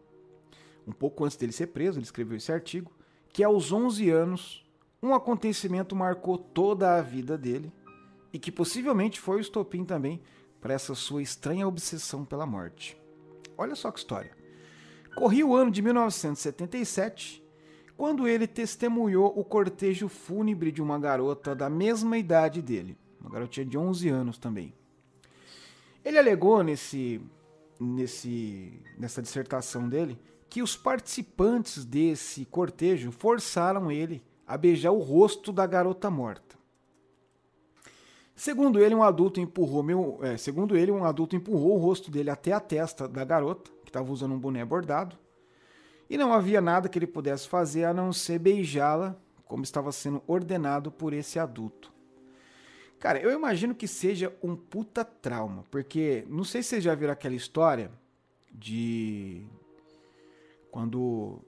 um 0.87 0.92
pouco 0.92 1.25
antes 1.25 1.37
dele 1.37 1.52
ser 1.52 1.68
preso, 1.68 1.99
ele 1.99 2.04
escreveu 2.04 2.37
esse 2.37 2.52
artigo, 2.52 2.90
que 3.28 3.44
aos 3.44 3.73
11 3.73 4.11
anos 4.11 4.64
um 5.02 5.14
acontecimento 5.14 5.94
marcou 5.94 6.38
toda 6.38 6.96
a 6.96 7.02
vida 7.02 7.37
dele 7.37 7.73
e 8.32 8.38
que 8.38 8.50
possivelmente 8.50 9.20
foi 9.20 9.37
o 9.37 9.40
estopim 9.40 9.85
também 9.85 10.20
para 10.61 10.75
essa 10.75 10.94
sua 10.94 11.23
estranha 11.23 11.68
obsessão 11.68 12.25
pela 12.25 12.46
morte. 12.46 13.00
Olha 13.56 13.75
só 13.75 13.90
que 13.90 13.99
história. 13.99 14.32
Corria 15.14 15.46
o 15.46 15.54
ano 15.54 15.70
de 15.70 15.80
1977, 15.80 17.42
quando 17.96 18.28
ele 18.28 18.46
testemunhou 18.46 19.32
o 19.38 19.44
cortejo 19.44 20.08
fúnebre 20.08 20.70
de 20.70 20.82
uma 20.82 20.99
garota 20.99 21.54
da 21.54 21.70
mesma 21.70 22.18
idade 22.18 22.61
dele, 22.61 22.99
uma 23.20 23.30
garotinha 23.30 23.64
de 23.64 23.78
11 23.78 24.08
anos 24.08 24.38
também. 24.38 24.75
Ele 26.06 26.20
alegou 26.20 26.62
nesse, 26.62 27.20
nesse, 27.80 28.80
nessa 28.96 29.20
dissertação 29.20 29.88
dele 29.88 30.16
que 30.48 30.62
os 30.62 30.76
participantes 30.76 31.84
desse 31.84 32.44
cortejo 32.44 33.10
forçaram 33.10 33.90
ele 33.90 34.22
a 34.46 34.56
beijar 34.56 34.92
o 34.92 35.00
rosto 35.00 35.52
da 35.52 35.66
garota 35.66 36.08
morta. 36.08 36.56
Segundo 38.36 38.78
ele, 38.78 38.94
um 38.94 39.02
adulto 39.02 39.40
empurrou 39.40 39.82
meu, 39.82 40.20
é, 40.22 40.36
segundo 40.36 40.76
ele, 40.76 40.92
um 40.92 41.04
adulto 41.04 41.34
empurrou 41.34 41.75
o 41.75 41.80
rosto 41.80 42.08
dele 42.08 42.30
até 42.30 42.52
a 42.52 42.60
testa 42.60 43.08
da 43.08 43.25
garota, 43.25 43.68
que 43.82 43.88
estava 43.88 44.12
usando 44.12 44.32
um 44.32 44.38
boné 44.38 44.64
bordado, 44.64 45.18
e 46.08 46.16
não 46.16 46.32
havia 46.32 46.60
nada 46.60 46.88
que 46.88 47.00
ele 47.00 47.08
pudesse 47.08 47.48
fazer 47.48 47.82
a 47.82 47.92
não 47.92 48.12
ser 48.12 48.38
beijá-la, 48.38 49.16
como 49.44 49.64
estava 49.64 49.90
sendo 49.90 50.22
ordenado 50.28 50.88
por 50.92 51.12
esse 51.12 51.36
adulto. 51.36 51.96
Cara, 52.99 53.21
eu 53.21 53.31
imagino 53.33 53.75
que 53.75 53.87
seja 53.87 54.35
um 54.43 54.57
puta 54.57 55.05
trauma, 55.05 55.65
porque 55.71 56.25
não 56.29 56.45
sei 56.45 56.62
se 56.62 56.71
vocês 56.71 56.85
já 56.85 56.95
viram 56.95 57.12
aquela 57.12 57.35
história 57.35 57.91
de 58.50 59.47
quando 60.71 61.41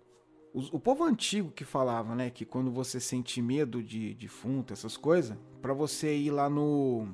os- 0.52 0.72
o 0.72 0.78
povo 0.78 1.04
antigo 1.04 1.50
que 1.50 1.64
falava, 1.64 2.14
né, 2.14 2.30
que 2.30 2.44
quando 2.44 2.70
você 2.70 3.00
sente 3.00 3.40
medo 3.40 3.82
de 3.82 4.14
defunto, 4.14 4.72
essas 4.72 4.96
coisas, 4.96 5.36
pra 5.62 5.72
você 5.72 6.16
ir 6.16 6.30
lá 6.30 6.48
no 6.48 7.08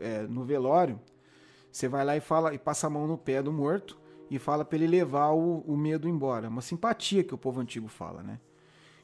é, 0.00 0.22
no 0.22 0.42
velório, 0.42 0.98
você 1.70 1.86
vai 1.86 2.02
lá 2.04 2.16
e 2.16 2.20
fala 2.20 2.54
e 2.54 2.58
passa 2.58 2.86
a 2.86 2.90
mão 2.90 3.06
no 3.06 3.18
pé 3.18 3.42
do 3.42 3.52
morto 3.52 4.00
e 4.30 4.38
fala 4.38 4.64
pra 4.64 4.78
ele 4.78 4.86
levar 4.86 5.32
o, 5.32 5.58
o 5.60 5.76
medo 5.76 6.08
embora. 6.08 6.48
Uma 6.48 6.62
simpatia 6.62 7.22
que 7.22 7.34
o 7.34 7.38
povo 7.38 7.60
antigo 7.60 7.88
fala, 7.88 8.22
né? 8.22 8.40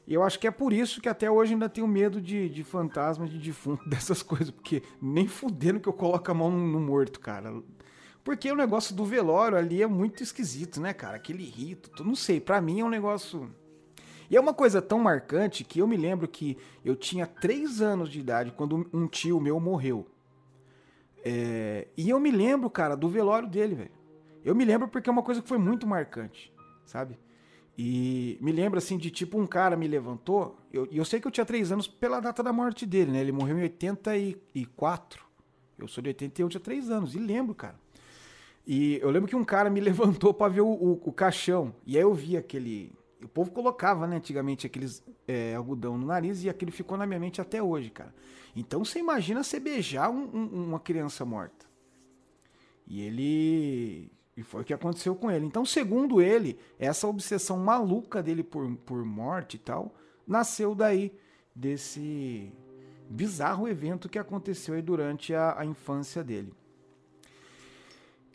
E 0.09 0.13
eu 0.15 0.23
acho 0.23 0.39
que 0.39 0.47
é 0.47 0.51
por 0.51 0.73
isso 0.73 0.99
que 0.99 1.07
até 1.07 1.29
hoje 1.29 1.53
ainda 1.53 1.69
tenho 1.69 1.87
medo 1.87 2.19
de, 2.19 2.49
de 2.49 2.63
fantasma, 2.63 3.27
de 3.27 3.37
defunto, 3.37 3.83
dessas 3.87 4.23
coisas, 4.23 4.49
porque 4.49 4.81
nem 4.99 5.27
fudendo 5.27 5.79
que 5.79 5.87
eu 5.87 5.93
coloco 5.93 6.29
a 6.31 6.33
mão 6.33 6.49
no, 6.49 6.65
no 6.67 6.79
morto, 6.79 7.19
cara. 7.19 7.53
Porque 8.23 8.51
o 8.51 8.55
negócio 8.55 8.95
do 8.95 9.05
velório 9.05 9.55
ali 9.55 9.83
é 9.83 9.87
muito 9.87 10.23
esquisito, 10.23 10.81
né, 10.81 10.93
cara? 10.93 11.15
Aquele 11.17 11.43
rito, 11.45 11.91
tu- 11.91 12.03
não 12.03 12.15
sei, 12.15 12.41
pra 12.41 12.59
mim 12.59 12.79
é 12.81 12.83
um 12.83 12.89
negócio. 12.89 13.49
E 14.31 14.35
é 14.35 14.39
uma 14.39 14.53
coisa 14.53 14.81
tão 14.81 14.97
marcante 14.99 15.63
que 15.63 15.79
eu 15.79 15.87
me 15.87 15.95
lembro 15.95 16.27
que 16.27 16.57
eu 16.83 16.95
tinha 16.95 17.27
3 17.27 17.79
anos 17.79 18.09
de 18.09 18.19
idade 18.19 18.51
quando 18.51 18.89
um 18.91 19.07
tio 19.07 19.39
meu 19.39 19.59
morreu. 19.59 20.07
É, 21.23 21.87
E 21.97 22.09
eu 22.09 22.19
me 22.19 22.31
lembro, 22.31 22.69
cara, 22.69 22.95
do 22.95 23.09
velório 23.09 23.47
dele, 23.47 23.75
velho. 23.75 23.91
Eu 24.43 24.55
me 24.55 24.65
lembro 24.65 24.87
porque 24.87 25.09
é 25.09 25.11
uma 25.11 25.21
coisa 25.23 25.41
que 25.41 25.47
foi 25.47 25.57
muito 25.57 25.85
marcante, 25.85 26.51
sabe? 26.85 27.17
E 27.81 28.37
me 28.41 28.51
lembro 28.51 28.77
assim 28.77 28.97
de 28.97 29.09
tipo 29.09 29.39
um 29.39 29.47
cara 29.47 29.77
me 29.77 29.87
levantou. 29.87 30.59
E 30.69 30.75
eu, 30.75 30.85
eu 30.91 31.05
sei 31.05 31.21
que 31.21 31.27
eu 31.27 31.31
tinha 31.31 31.45
3 31.45 31.71
anos 31.71 31.87
pela 31.87 32.19
data 32.19 32.43
da 32.43 32.51
morte 32.51 32.85
dele, 32.85 33.09
né? 33.11 33.21
Ele 33.21 33.31
morreu 33.31 33.57
em 33.57 33.61
84. 33.61 35.23
Eu 35.77 35.87
sou 35.87 36.01
de 36.03 36.09
81, 36.09 36.45
eu 36.45 36.49
tinha 36.49 36.59
3 36.59 36.89
anos. 36.89 37.15
E 37.15 37.19
lembro, 37.19 37.55
cara. 37.55 37.79
E 38.67 38.97
eu 39.01 39.09
lembro 39.09 39.29
que 39.29 39.35
um 39.35 39.45
cara 39.45 39.69
me 39.69 39.79
levantou 39.79 40.33
pra 40.33 40.49
ver 40.49 40.59
o, 40.59 40.67
o- 40.67 41.01
o 41.05 41.13
caixão. 41.13 41.73
E 41.85 41.95
aí 41.95 42.03
eu 42.03 42.13
vi 42.13 42.35
aquele. 42.35 42.91
O 43.23 43.29
povo 43.29 43.49
colocava, 43.49 44.05
né, 44.05 44.17
antigamente, 44.17 44.67
aqueles 44.67 45.01
é, 45.25 45.55
algodão 45.55 45.97
no 45.97 46.05
nariz 46.05 46.43
e 46.43 46.49
aquilo 46.49 46.71
ficou 46.73 46.97
na 46.97 47.05
minha 47.07 47.19
mente 47.19 47.39
até 47.39 47.63
hoje, 47.63 47.89
cara. 47.91 48.13
Então 48.55 48.83
você 48.83 48.99
imagina 48.99 49.41
você 49.41 49.57
beijar 49.57 50.09
um- 50.09 50.29
um- 50.33 50.65
uma 50.67 50.79
criança 50.81 51.23
morta. 51.23 51.65
E 52.85 52.99
ele. 53.01 54.11
E 54.39 54.43
foi 54.43 54.61
o 54.61 54.63
que 54.63 54.73
aconteceu 54.73 55.13
com 55.15 55.29
ele. 55.29 55.45
Então, 55.45 55.65
segundo 55.65 56.21
ele, 56.21 56.57
essa 56.79 57.05
obsessão 57.05 57.57
maluca 57.57 58.23
dele 58.23 58.41
por, 58.41 58.73
por 58.85 59.03
morte 59.03 59.55
e 59.55 59.59
tal, 59.59 59.93
nasceu 60.25 60.73
daí, 60.73 61.11
desse 61.53 62.49
bizarro 63.09 63.67
evento 63.67 64.07
que 64.07 64.17
aconteceu 64.17 64.75
aí 64.75 64.81
durante 64.81 65.35
a, 65.35 65.59
a 65.59 65.65
infância 65.65 66.23
dele. 66.23 66.53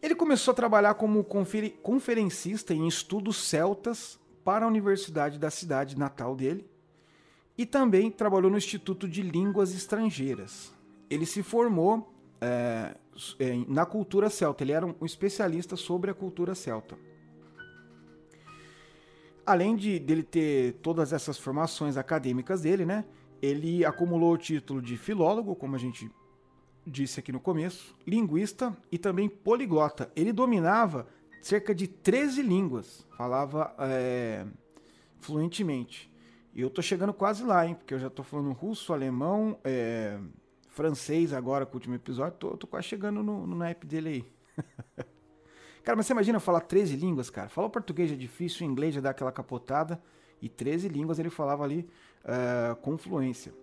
Ele 0.02 0.14
começou 0.14 0.52
a 0.52 0.54
trabalhar 0.54 0.92
como 0.92 1.24
conferencista 1.24 2.74
em 2.74 2.86
estudos 2.86 3.38
celtas 3.38 4.20
para 4.44 4.66
a 4.66 4.68
universidade 4.68 5.38
da 5.38 5.50
cidade 5.50 5.98
natal 5.98 6.36
dele 6.36 6.68
e 7.56 7.64
também 7.64 8.10
trabalhou 8.10 8.50
no 8.50 8.58
Instituto 8.58 9.08
de 9.08 9.22
Línguas 9.22 9.74
Estrangeiras. 9.74 10.70
Ele 11.08 11.24
se 11.24 11.42
formou 11.42 12.13
é, 12.44 12.94
é, 13.38 13.64
na 13.66 13.86
cultura 13.86 14.28
celta, 14.28 14.62
ele 14.62 14.72
era 14.72 14.86
um 14.86 15.06
especialista 15.06 15.76
sobre 15.76 16.10
a 16.10 16.14
cultura 16.14 16.54
celta. 16.54 16.96
Além 19.46 19.76
de 19.76 19.98
dele 19.98 20.22
ter 20.22 20.74
todas 20.82 21.12
essas 21.12 21.38
formações 21.38 21.96
acadêmicas 21.96 22.62
dele, 22.62 22.84
né? 22.84 23.04
Ele 23.40 23.84
acumulou 23.84 24.32
o 24.32 24.38
título 24.38 24.80
de 24.80 24.96
filólogo, 24.96 25.54
como 25.54 25.74
a 25.74 25.78
gente 25.78 26.10
disse 26.86 27.20
aqui 27.20 27.32
no 27.32 27.40
começo, 27.40 27.96
linguista 28.06 28.76
e 28.90 28.98
também 28.98 29.28
poliglota. 29.28 30.10
Ele 30.14 30.32
dominava 30.32 31.06
cerca 31.42 31.74
de 31.74 31.86
13 31.86 32.42
línguas, 32.42 33.06
falava 33.16 33.74
é, 33.78 34.46
fluentemente. 35.20 36.10
E 36.54 36.60
eu 36.60 36.70
tô 36.70 36.80
chegando 36.80 37.12
quase 37.12 37.42
lá, 37.42 37.66
hein? 37.66 37.74
Porque 37.74 37.92
eu 37.92 37.98
já 37.98 38.08
tô 38.08 38.22
falando 38.22 38.52
russo, 38.52 38.92
alemão, 38.92 39.58
é, 39.64 40.18
francês 40.74 41.32
agora 41.32 41.64
com 41.64 41.72
o 41.72 41.76
último 41.76 41.94
episódio. 41.94 42.36
Tô, 42.38 42.56
tô 42.56 42.66
quase 42.66 42.88
chegando 42.88 43.22
no, 43.22 43.46
no 43.46 43.56
naipe 43.56 43.86
dele 43.86 44.08
aí. 44.08 44.64
cara, 45.82 45.96
mas 45.96 46.06
você 46.06 46.12
imagina 46.12 46.40
falar 46.40 46.60
13 46.60 46.96
línguas, 46.96 47.30
cara? 47.30 47.48
Falar 47.48 47.68
o 47.68 47.70
português 47.70 48.12
é 48.12 48.16
difícil, 48.16 48.66
o 48.66 48.70
inglês 48.70 48.94
já 48.94 49.00
dá 49.00 49.10
aquela 49.10 49.32
capotada. 49.32 50.02
E 50.42 50.48
13 50.48 50.88
línguas 50.88 51.18
ele 51.18 51.30
falava 51.30 51.64
ali 51.64 51.88
é, 52.24 52.74
com 52.82 52.98
fluência. 52.98 53.54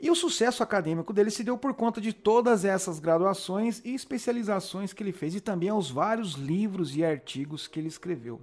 E 0.00 0.10
o 0.10 0.14
sucesso 0.14 0.62
acadêmico 0.62 1.12
dele 1.12 1.30
se 1.30 1.44
deu 1.44 1.56
por 1.56 1.74
conta 1.74 2.00
de 2.00 2.12
todas 2.12 2.64
essas 2.64 2.98
graduações 2.98 3.80
e 3.84 3.94
especializações 3.94 4.92
que 4.92 5.02
ele 5.02 5.12
fez 5.12 5.34
e 5.34 5.40
também 5.40 5.68
aos 5.68 5.90
vários 5.90 6.32
livros 6.34 6.96
e 6.96 7.04
artigos 7.04 7.68
que 7.68 7.78
ele 7.78 7.88
escreveu. 7.88 8.40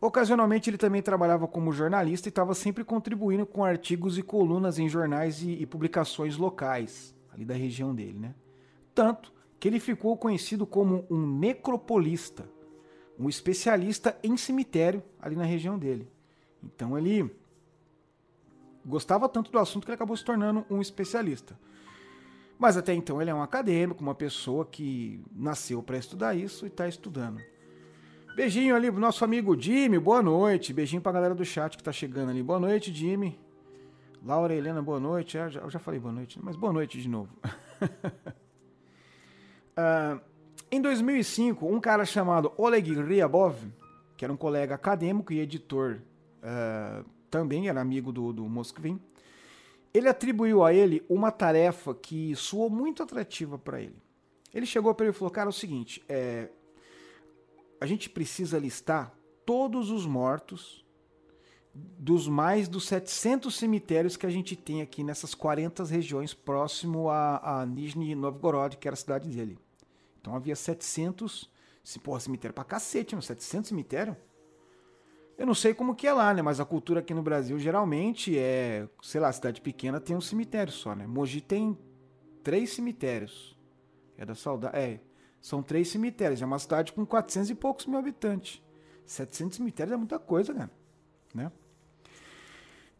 Ocasionalmente 0.00 0.68
ele 0.68 0.76
também 0.76 1.00
trabalhava 1.00 1.48
como 1.48 1.72
jornalista 1.72 2.28
e 2.28 2.30
estava 2.30 2.54
sempre 2.54 2.84
contribuindo 2.84 3.46
com 3.46 3.64
artigos 3.64 4.18
e 4.18 4.22
colunas 4.22 4.78
em 4.78 4.88
jornais 4.88 5.42
e, 5.42 5.52
e 5.52 5.66
publicações 5.66 6.36
locais, 6.36 7.14
ali 7.32 7.44
da 7.44 7.54
região 7.54 7.94
dele, 7.94 8.18
né? 8.18 8.34
Tanto 8.94 9.32
que 9.58 9.68
ele 9.68 9.80
ficou 9.80 10.16
conhecido 10.16 10.66
como 10.66 11.06
um 11.08 11.26
necropolista, 11.26 12.48
um 13.18 13.28
especialista 13.28 14.18
em 14.22 14.36
cemitério 14.36 15.02
ali 15.20 15.36
na 15.36 15.44
região 15.44 15.78
dele. 15.78 16.06
Então 16.62 16.98
ele 16.98 17.34
gostava 18.84 19.28
tanto 19.28 19.50
do 19.50 19.58
assunto 19.58 19.84
que 19.84 19.90
ele 19.90 19.96
acabou 19.96 20.16
se 20.16 20.24
tornando 20.24 20.66
um 20.68 20.80
especialista. 20.80 21.58
Mas 22.58 22.76
até 22.76 22.92
então 22.92 23.20
ele 23.20 23.30
é 23.30 23.34
um 23.34 23.42
acadêmico, 23.42 24.02
uma 24.02 24.14
pessoa 24.14 24.64
que 24.64 25.24
nasceu 25.34 25.82
para 25.82 25.98
estudar 25.98 26.34
isso 26.34 26.66
e 26.66 26.68
está 26.68 26.86
estudando. 26.86 27.40
Beijinho 28.34 28.74
ali 28.74 28.90
pro 28.90 29.00
nosso 29.00 29.24
amigo 29.24 29.58
Jimmy, 29.60 29.98
boa 29.98 30.22
noite. 30.22 30.72
Beijinho 30.72 31.00
pra 31.00 31.12
galera 31.12 31.34
do 31.34 31.44
chat 31.44 31.76
que 31.76 31.82
tá 31.84 31.92
chegando 31.92 32.30
ali. 32.30 32.42
Boa 32.42 32.58
noite, 32.58 32.92
Jimmy. 32.92 33.38
Laura 34.24 34.54
Helena, 34.54 34.82
boa 34.82 34.98
noite. 34.98 35.38
É, 35.38 35.48
já- 35.50 35.60
Eu 35.60 35.70
já 35.70 35.78
falei 35.78 36.00
boa 36.00 36.12
noite, 36.12 36.38
mas 36.42 36.56
boa 36.56 36.72
noite 36.72 37.00
de 37.00 37.08
novo. 37.08 37.30
Ah, 39.76 40.20
em 40.70 40.80
2005, 40.80 41.66
um 41.66 41.80
cara 41.80 42.04
chamado 42.04 42.52
Oleg 42.56 42.94
Ryabov, 42.94 43.56
que 44.16 44.24
era 44.24 44.32
um 44.32 44.36
colega 44.36 44.76
acadêmico 44.76 45.32
e 45.32 45.40
editor, 45.40 45.98
ah, 46.40 47.02
também 47.28 47.68
era 47.68 47.80
amigo 47.80 48.12
do, 48.12 48.32
do 48.32 48.44
Moskvin, 48.48 49.00
ele 49.92 50.08
atribuiu 50.08 50.62
a 50.62 50.72
ele 50.72 51.04
uma 51.08 51.32
tarefa 51.32 51.92
que 51.92 52.36
soou 52.36 52.70
muito 52.70 53.02
atrativa 53.02 53.58
para 53.58 53.80
ele. 53.80 53.96
Ele 54.54 54.64
chegou 54.64 54.94
para 54.94 55.06
ele 55.06 55.12
e 55.12 55.18
falou: 55.18 55.32
Cara, 55.32 55.48
é 55.48 55.50
o 55.50 55.52
seguinte, 55.52 56.00
é, 56.08 56.48
a 57.84 57.86
gente 57.86 58.08
precisa 58.08 58.58
listar 58.58 59.14
todos 59.44 59.90
os 59.90 60.06
mortos 60.06 60.82
dos 61.74 62.26
mais 62.26 62.66
dos 62.66 62.86
700 62.86 63.54
cemitérios 63.54 64.16
que 64.16 64.24
a 64.24 64.30
gente 64.30 64.56
tem 64.56 64.80
aqui 64.80 65.04
nessas 65.04 65.34
40 65.34 65.84
regiões 65.84 66.32
próximo 66.32 67.10
a, 67.10 67.60
a 67.60 67.66
Nizhny 67.66 68.14
Novgorod, 68.14 68.78
que 68.78 68.88
era 68.88 68.94
a 68.94 68.96
cidade 68.96 69.28
dele. 69.28 69.58
Então 70.18 70.34
havia 70.34 70.56
700, 70.56 71.50
se 71.82 71.98
porra, 71.98 72.20
cemitério 72.20 72.54
pra 72.54 72.64
cacete, 72.64 73.14
meu, 73.14 73.20
700 73.20 73.68
cemitério? 73.68 74.16
Eu 75.36 75.46
não 75.46 75.54
sei 75.54 75.74
como 75.74 75.94
que 75.94 76.06
é 76.06 76.12
lá, 76.12 76.32
né, 76.32 76.40
mas 76.40 76.60
a 76.60 76.64
cultura 76.64 77.00
aqui 77.00 77.12
no 77.12 77.22
Brasil 77.22 77.58
geralmente 77.58 78.38
é, 78.38 78.88
sei 79.02 79.20
lá, 79.20 79.30
cidade 79.30 79.60
pequena 79.60 80.00
tem 80.00 80.16
um 80.16 80.22
cemitério 80.22 80.72
só, 80.72 80.94
né? 80.94 81.06
Mogi 81.06 81.42
tem 81.42 81.76
três 82.42 82.70
cemitérios. 82.70 83.58
É 84.16 84.24
da 84.24 84.34
saudade, 84.34 84.74
é, 84.74 85.00
são 85.44 85.62
três 85.62 85.88
cemitérios, 85.88 86.40
é 86.40 86.46
uma 86.46 86.58
cidade 86.58 86.90
com 86.94 87.04
400 87.04 87.50
e 87.50 87.54
poucos 87.54 87.84
mil 87.84 87.98
habitantes. 87.98 88.62
700 89.04 89.58
cemitérios 89.58 89.92
é 89.92 89.96
muita 89.98 90.18
coisa, 90.18 90.54
cara, 90.54 90.70
né? 91.34 91.52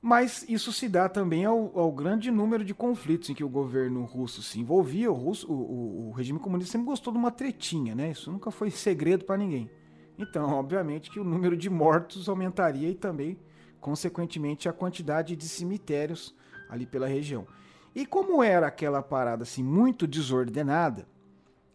Mas 0.03 0.45
isso 0.47 0.71
se 0.71 0.87
dá 0.87 1.09
também 1.09 1.47
ao, 1.47 1.79
ao 1.79 1.91
grande 1.91 2.31
número 2.31 2.63
de 2.63 2.75
conflitos 2.75 3.31
em 3.31 3.35
que 3.35 3.43
o 3.43 3.49
governo 3.49 4.05
russo 4.05 4.43
se 4.43 4.61
envolvia. 4.61 5.11
O, 5.11 5.15
russo, 5.15 5.51
o, 5.51 5.55
o- 5.55 6.09
o 6.09 6.13
regime 6.13 6.39
comunista 6.39 6.73
sempre 6.73 6.87
gostou 6.87 7.11
de 7.15 7.19
uma 7.19 7.31
tretinha, 7.31 7.95
né? 7.95 8.11
Isso 8.11 8.31
nunca 8.31 8.51
foi 8.51 8.71
segredo 8.71 9.25
para 9.25 9.39
ninguém. 9.39 9.71
Então, 10.19 10.51
obviamente 10.53 11.11
que 11.11 11.19
o 11.19 11.25
número 11.25 11.57
de 11.57 11.71
mortos 11.71 12.29
aumentaria 12.29 12.91
e 12.91 12.95
também, 12.95 13.39
consequentemente, 13.81 14.69
a 14.69 14.73
quantidade 14.75 15.35
de 15.35 15.49
cemitérios 15.49 16.35
ali 16.69 16.85
pela 16.85 17.07
região. 17.07 17.47
E 17.95 18.05
como 18.05 18.43
era 18.43 18.67
aquela 18.67 19.03
parada 19.03 19.45
assim 19.45 19.63
muito 19.63 20.07
desordenada, 20.07 21.09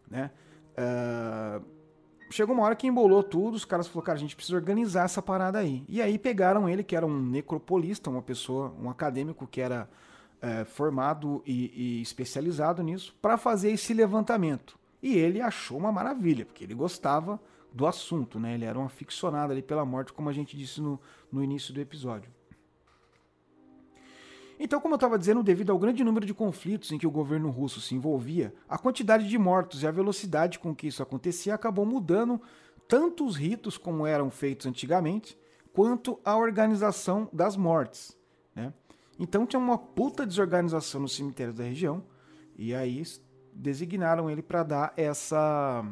né? 0.08 0.30
Ah, 0.80 1.60
chegou 2.30 2.54
uma 2.54 2.64
hora 2.64 2.74
que 2.74 2.86
embolou 2.86 3.22
tudo, 3.22 3.54
os 3.54 3.64
caras 3.66 3.86
falaram, 3.86 4.06
cara, 4.06 4.16
a 4.16 4.20
gente 4.20 4.34
precisa 4.34 4.56
organizar 4.56 5.04
essa 5.04 5.20
parada 5.20 5.58
aí. 5.58 5.84
E 5.88 6.00
aí 6.00 6.18
pegaram 6.18 6.68
ele, 6.68 6.82
que 6.82 6.96
era 6.96 7.06
um 7.06 7.20
necropolista, 7.22 8.08
uma 8.08 8.22
pessoa, 8.22 8.74
um 8.80 8.88
acadêmico 8.88 9.46
que 9.46 9.60
era 9.60 9.88
é, 10.40 10.64
formado 10.64 11.42
e, 11.46 11.98
e 11.98 12.02
especializado 12.02 12.82
nisso, 12.82 13.14
para 13.20 13.36
fazer 13.36 13.70
esse 13.70 13.92
levantamento. 13.92 14.78
E 15.02 15.16
ele 15.16 15.40
achou 15.40 15.76
uma 15.76 15.92
maravilha, 15.92 16.46
porque 16.46 16.64
ele 16.64 16.74
gostava 16.74 17.40
do 17.72 17.86
assunto, 17.86 18.38
né? 18.38 18.54
Ele 18.54 18.64
era 18.64 18.78
um 18.78 18.84
aficionado 18.84 19.52
ali 19.52 19.62
pela 19.62 19.84
morte, 19.84 20.12
como 20.12 20.28
a 20.28 20.32
gente 20.32 20.56
disse 20.56 20.80
no, 20.80 21.00
no 21.30 21.42
início 21.42 21.72
do 21.72 21.80
episódio. 21.80 22.30
Então, 24.62 24.78
como 24.78 24.92
eu 24.92 24.96
estava 24.96 25.18
dizendo, 25.18 25.42
devido 25.42 25.72
ao 25.72 25.78
grande 25.78 26.04
número 26.04 26.26
de 26.26 26.34
conflitos 26.34 26.92
em 26.92 26.98
que 26.98 27.06
o 27.06 27.10
governo 27.10 27.48
russo 27.48 27.80
se 27.80 27.94
envolvia, 27.94 28.52
a 28.68 28.76
quantidade 28.76 29.26
de 29.26 29.38
mortos 29.38 29.82
e 29.82 29.86
a 29.86 29.90
velocidade 29.90 30.58
com 30.58 30.74
que 30.74 30.86
isso 30.86 31.02
acontecia 31.02 31.54
acabou 31.54 31.86
mudando 31.86 32.38
tanto 32.86 33.24
os 33.24 33.36
ritos 33.36 33.78
como 33.78 34.06
eram 34.06 34.28
feitos 34.28 34.66
antigamente, 34.66 35.38
quanto 35.72 36.20
à 36.22 36.36
organização 36.36 37.26
das 37.32 37.56
mortes. 37.56 38.14
Né? 38.54 38.74
Então 39.18 39.46
tinha 39.46 39.58
uma 39.58 39.78
puta 39.78 40.26
desorganização 40.26 41.00
nos 41.00 41.16
cemitérios 41.16 41.56
da 41.56 41.64
região, 41.64 42.04
e 42.54 42.74
aí 42.74 43.02
designaram 43.54 44.28
ele 44.28 44.42
para 44.42 44.62
dar 44.62 44.92
essa 44.94 45.82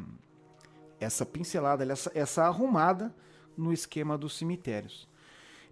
essa 1.01 1.25
pincelada, 1.25 1.91
essa, 1.91 2.11
essa 2.15 2.45
arrumada 2.45 3.15
no 3.57 3.73
esquema 3.73 4.19
dos 4.19 4.37
cemitérios. 4.37 5.09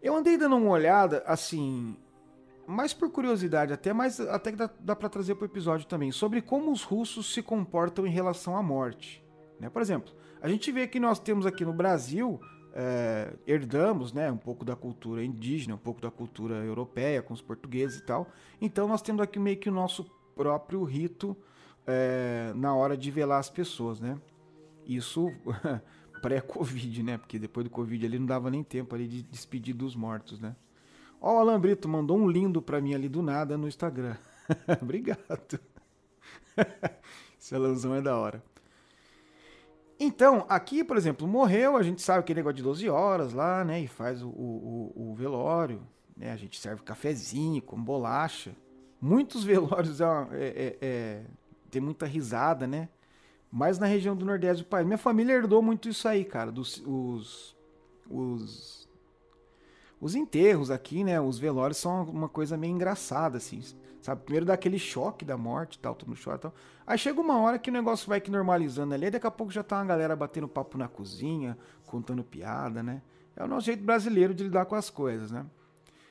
Eu 0.00 0.17
andei 0.17 0.38
dando 0.38 0.57
uma 0.57 0.71
olhada, 0.71 1.23
assim, 1.26 1.97
mais 2.66 2.92
por 2.92 3.11
curiosidade, 3.11 3.73
até 3.73 3.92
mais 3.92 4.18
até 4.20 4.50
que 4.50 4.56
dá, 4.56 4.70
dá 4.80 4.96
para 4.96 5.08
trazer 5.08 5.35
para 5.35 5.44
o 5.44 5.46
episódio 5.46 5.87
também, 5.87 6.11
sobre 6.11 6.42
como 6.42 6.73
os 6.73 6.82
russos 6.82 7.32
se 7.32 7.42
comportam 7.42 8.06
em 8.06 8.11
relação 8.11 8.56
à 8.56 8.62
morte. 8.62 9.25
Né? 9.61 9.70
Por 9.70 9.80
exemplo, 9.80 10.12
a 10.40 10.49
gente 10.49 10.70
vê 10.73 10.87
que 10.87 11.00
nós 11.00 11.18
temos 11.18 11.46
aqui 11.46 11.64
no 11.64 11.73
Brasil, 11.73 12.40
é, 12.75 13.32
herdamos 13.46 14.12
né, 14.12 14.30
um 14.30 14.37
pouco 14.37 14.64
da 14.64 14.76
cultura 14.76 15.25
indígena, 15.25 15.76
um 15.76 15.78
pouco 15.78 16.00
da 16.00 16.11
cultura 16.11 16.56
europeia, 16.56 17.23
com 17.23 17.32
os 17.32 17.40
portugueses 17.40 18.00
e 18.00 18.04
tal. 18.04 18.28
Então 18.61 18.87
nós 18.87 19.00
temos 19.00 19.23
aqui 19.23 19.38
meio 19.38 19.56
que 19.56 19.68
o 19.68 19.73
nosso 19.73 20.04
próprio 20.35 20.85
rito 20.85 21.37
é, 21.87 22.52
na 22.54 22.75
hora 22.75 22.96
de 22.96 23.11
velar 23.11 23.38
as 23.38 23.49
pessoas, 23.49 24.00
né? 24.00 24.18
Isso 24.85 25.32
pré-Covid, 26.20 27.02
né? 27.02 27.18
Porque 27.18 27.38
depois 27.38 27.64
do 27.64 27.70
Covid 27.70 28.04
ali 28.04 28.18
não 28.18 28.26
dava 28.26 28.50
nem 28.50 28.62
tempo 28.62 28.94
ali 28.94 29.06
de 29.06 29.23
despedir 29.23 29.75
dos 29.75 29.96
mortos, 29.96 30.38
né? 30.38 30.54
Ó, 31.20 31.35
o 31.35 31.38
Alan 31.38 31.61
Brito 31.61 31.88
mandou 31.88 32.18
um 32.18 32.28
lindo 32.28 32.61
pra 32.61 32.80
mim 32.80 32.94
ali 32.94 33.08
do 33.08 33.23
nada 33.23 33.56
no 33.56 33.68
Instagram. 33.68 34.16
Obrigado. 34.82 35.58
Esse 37.38 37.54
Alanzão 37.54 37.94
é 37.94 38.02
da 38.02 38.16
hora. 38.16 38.42
Então, 39.99 40.44
aqui, 40.49 40.85
por 40.85 40.96
exemplo, 40.96 41.26
morreu, 41.26 41.76
a 41.76 41.82
gente 41.82 42.02
sabe 42.02 42.20
aquele 42.20 42.40
negócio 42.40 42.56
de 42.56 42.62
12 42.62 42.88
horas 42.88 43.32
lá, 43.32 43.64
né? 43.64 43.80
E 43.80 43.88
faz 43.88 44.23
o, 44.23 44.28
o, 44.28 44.92
o 44.94 45.14
velório, 45.14 45.80
né? 46.16 46.32
A 46.32 46.37
gente 46.37 46.61
serve 46.61 46.82
cafezinho 46.82 47.62
com 47.62 47.82
bolacha. 47.82 48.54
Muitos 49.00 49.42
velórios 49.44 50.00
é, 50.00 50.04
é, 50.04 50.37
é, 50.38 50.76
é 50.80 51.23
tem 51.70 51.80
muita 51.80 52.06
risada, 52.06 52.66
né? 52.66 52.88
Mas 53.50 53.78
na 53.78 53.87
região 53.87 54.14
do 54.14 54.25
Nordeste 54.25 54.64
do 54.64 54.68
país. 54.68 54.87
Minha 54.87 54.99
família 54.99 55.32
herdou 55.32 55.62
muito 55.62 55.88
isso 55.88 56.06
aí, 56.06 56.25
cara. 56.25 56.52
Dos, 56.52 56.82
os, 56.85 57.56
os, 58.11 58.86
os 60.00 60.15
enterros 60.15 60.71
aqui, 60.71 61.03
né? 61.03 61.21
Os 61.21 61.38
velórios 61.38 61.79
são 61.79 62.05
uma 62.05 62.29
coisa 62.29 62.57
meio 62.57 62.73
engraçada, 62.73 63.38
assim. 63.38 63.62
Sabe? 64.00 64.23
Primeiro 64.23 64.47
dá 64.47 64.55
aquele 64.55 64.79
choque 64.79 65.25
da 65.25 65.37
morte 65.37 65.79
tal, 65.79 65.95
todo 65.95 66.09
mundo 66.09 66.21
chora 66.23 66.38
tal. 66.38 66.55
Aí 66.87 66.97
chega 66.97 67.21
uma 67.21 67.41
hora 67.41 67.59
que 67.59 67.71
o 67.71 67.73
negócio 67.73 68.09
vai 68.09 68.21
que 68.21 68.31
normalizando 68.31 68.95
ali, 68.95 69.11
daqui 69.11 69.26
a 69.26 69.31
pouco 69.31 69.53
já 69.53 69.62
tá 69.62 69.79
uma 69.79 69.87
galera 69.87 70.15
batendo 70.15 70.47
papo 70.47 70.79
na 70.79 70.87
cozinha, 70.87 71.59
contando 71.87 72.23
piada, 72.23 72.83
né? 72.83 73.03
É 73.35 73.43
o 73.43 73.49
nosso 73.49 73.67
jeito 73.67 73.83
brasileiro 73.83 74.33
de 74.33 74.45
lidar 74.45 74.67
com 74.67 74.75
as 74.75 74.88
coisas, 74.88 75.31
né? 75.31 75.45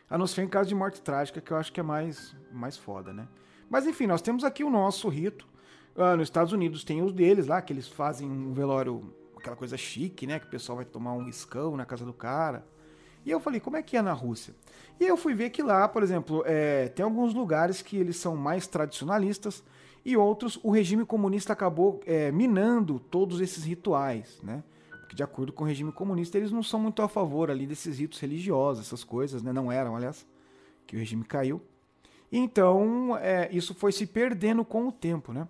A 0.10 0.18
não 0.18 0.28
ser 0.28 0.44
em 0.44 0.48
caso 0.48 0.68
de 0.68 0.76
morte 0.76 1.02
trágica, 1.02 1.40
que 1.40 1.52
eu 1.52 1.58
acho 1.58 1.72
que 1.72 1.80
é 1.80 1.84
mais, 1.84 2.36
mais 2.52 2.76
foda, 2.78 3.14
né? 3.14 3.28
Mas 3.70 3.88
enfim, 3.88 4.08
nós 4.08 4.22
temos 4.22 4.44
aqui 4.44 4.64
o 4.64 4.70
nosso 4.70 5.08
rito. 5.08 5.48
Ah, 5.96 6.16
nos 6.16 6.28
Estados 6.28 6.52
Unidos 6.52 6.84
tem 6.84 7.02
os 7.02 7.14
deles 7.14 7.48
lá, 7.48 7.62
que 7.62 7.72
eles 7.72 7.88
fazem 7.88 8.30
um 8.30 8.54
velório, 8.54 9.16
aquela 9.38 9.56
coisa 9.56 9.78
chique, 9.78 10.28
né? 10.28 10.40
Que 10.40 10.48
o 10.48 10.50
pessoal 10.50 10.76
vai 10.76 10.86
tomar 10.86 11.14
um 11.14 11.28
escão 11.30 11.78
na 11.78 11.86
casa 11.86 12.04
do 12.04 12.14
cara. 12.14 12.66
E 13.26 13.32
eu 13.32 13.40
falei, 13.40 13.60
como 13.60 13.76
é 13.76 13.82
que 13.82 13.98
é 13.98 14.02
na 14.02 14.14
Rússia? 14.14 14.54
E 15.00 15.04
eu 15.04 15.18
fui 15.18 15.34
ver 15.34 15.50
que 15.50 15.64
lá, 15.64 15.88
por 15.88 16.04
exemplo, 16.04 16.44
é, 16.46 16.88
tem 16.90 17.04
alguns 17.04 17.34
lugares 17.34 17.82
que 17.82 17.98
eles 17.98 18.18
são 18.18 18.36
mais 18.36 18.68
tradicionalistas 18.68 19.64
e 20.06 20.16
outros 20.16 20.60
o 20.62 20.70
regime 20.70 21.04
comunista 21.04 21.52
acabou 21.52 22.00
é, 22.06 22.32
minando 22.32 23.00
todos 23.00 23.42
esses 23.42 23.64
rituais, 23.64 24.40
né? 24.44 24.64
Porque 25.00 25.16
de 25.16 25.24
acordo 25.24 25.52
com 25.52 25.64
o 25.64 25.68
regime 25.68 25.92
comunista 25.92 26.38
eles 26.38 26.52
não 26.52 26.62
são 26.62 26.80
muito 26.80 27.02
a 27.02 27.08
favor 27.08 27.50
ali 27.50 27.66
desses 27.66 27.98
ritos 27.98 28.20
religiosos, 28.20 28.86
essas 28.86 29.04
coisas, 29.04 29.42
né? 29.42 29.52
Não 29.52 29.72
eram, 29.72 29.96
aliás, 29.96 30.26
que 30.86 30.96
o 30.96 31.00
regime 31.00 31.24
caiu. 31.24 31.60
Então, 32.32 33.18
é, 33.18 33.50
isso 33.52 33.74
foi 33.74 33.92
se 33.92 34.06
perdendo 34.06 34.64
com 34.64 34.88
o 34.88 34.92
tempo, 34.92 35.34
né? 35.34 35.48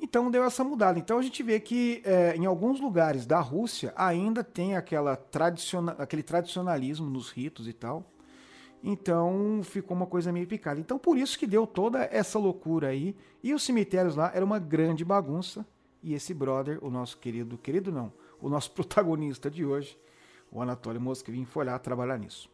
Então 0.00 0.30
deu 0.30 0.42
essa 0.44 0.64
mudada. 0.64 0.98
Então 0.98 1.18
a 1.18 1.22
gente 1.22 1.42
vê 1.42 1.60
que 1.60 2.00
é, 2.06 2.34
em 2.34 2.46
alguns 2.46 2.80
lugares 2.80 3.26
da 3.26 3.38
Rússia 3.38 3.92
ainda 3.94 4.42
tem 4.42 4.74
aquela 4.74 5.14
tradiciona 5.14 5.92
aquele 5.98 6.22
tradicionalismo 6.22 7.08
nos 7.08 7.30
ritos 7.30 7.68
e 7.68 7.72
tal. 7.74 8.10
Então 8.82 9.60
ficou 9.62 9.94
uma 9.94 10.06
coisa 10.06 10.32
meio 10.32 10.46
picada. 10.46 10.80
Então 10.80 10.98
por 10.98 11.18
isso 11.18 11.38
que 11.38 11.46
deu 11.46 11.66
toda 11.66 12.08
essa 12.10 12.38
loucura 12.38 12.88
aí. 12.88 13.14
E 13.42 13.52
os 13.52 13.62
cemitérios 13.62 14.16
lá 14.16 14.32
era 14.34 14.44
uma 14.44 14.58
grande 14.58 15.04
bagunça. 15.04 15.66
E 16.02 16.14
esse 16.14 16.32
brother, 16.32 16.82
o 16.82 16.90
nosso 16.90 17.18
querido, 17.18 17.58
querido 17.58 17.92
não, 17.92 18.10
o 18.40 18.48
nosso 18.48 18.70
protagonista 18.72 19.50
de 19.50 19.66
hoje, 19.66 19.98
o 20.50 20.62
Anatoly 20.62 20.98
Moskvin, 20.98 21.44
foi 21.44 21.66
lá 21.66 21.78
trabalhar 21.78 22.18
nisso. 22.18 22.48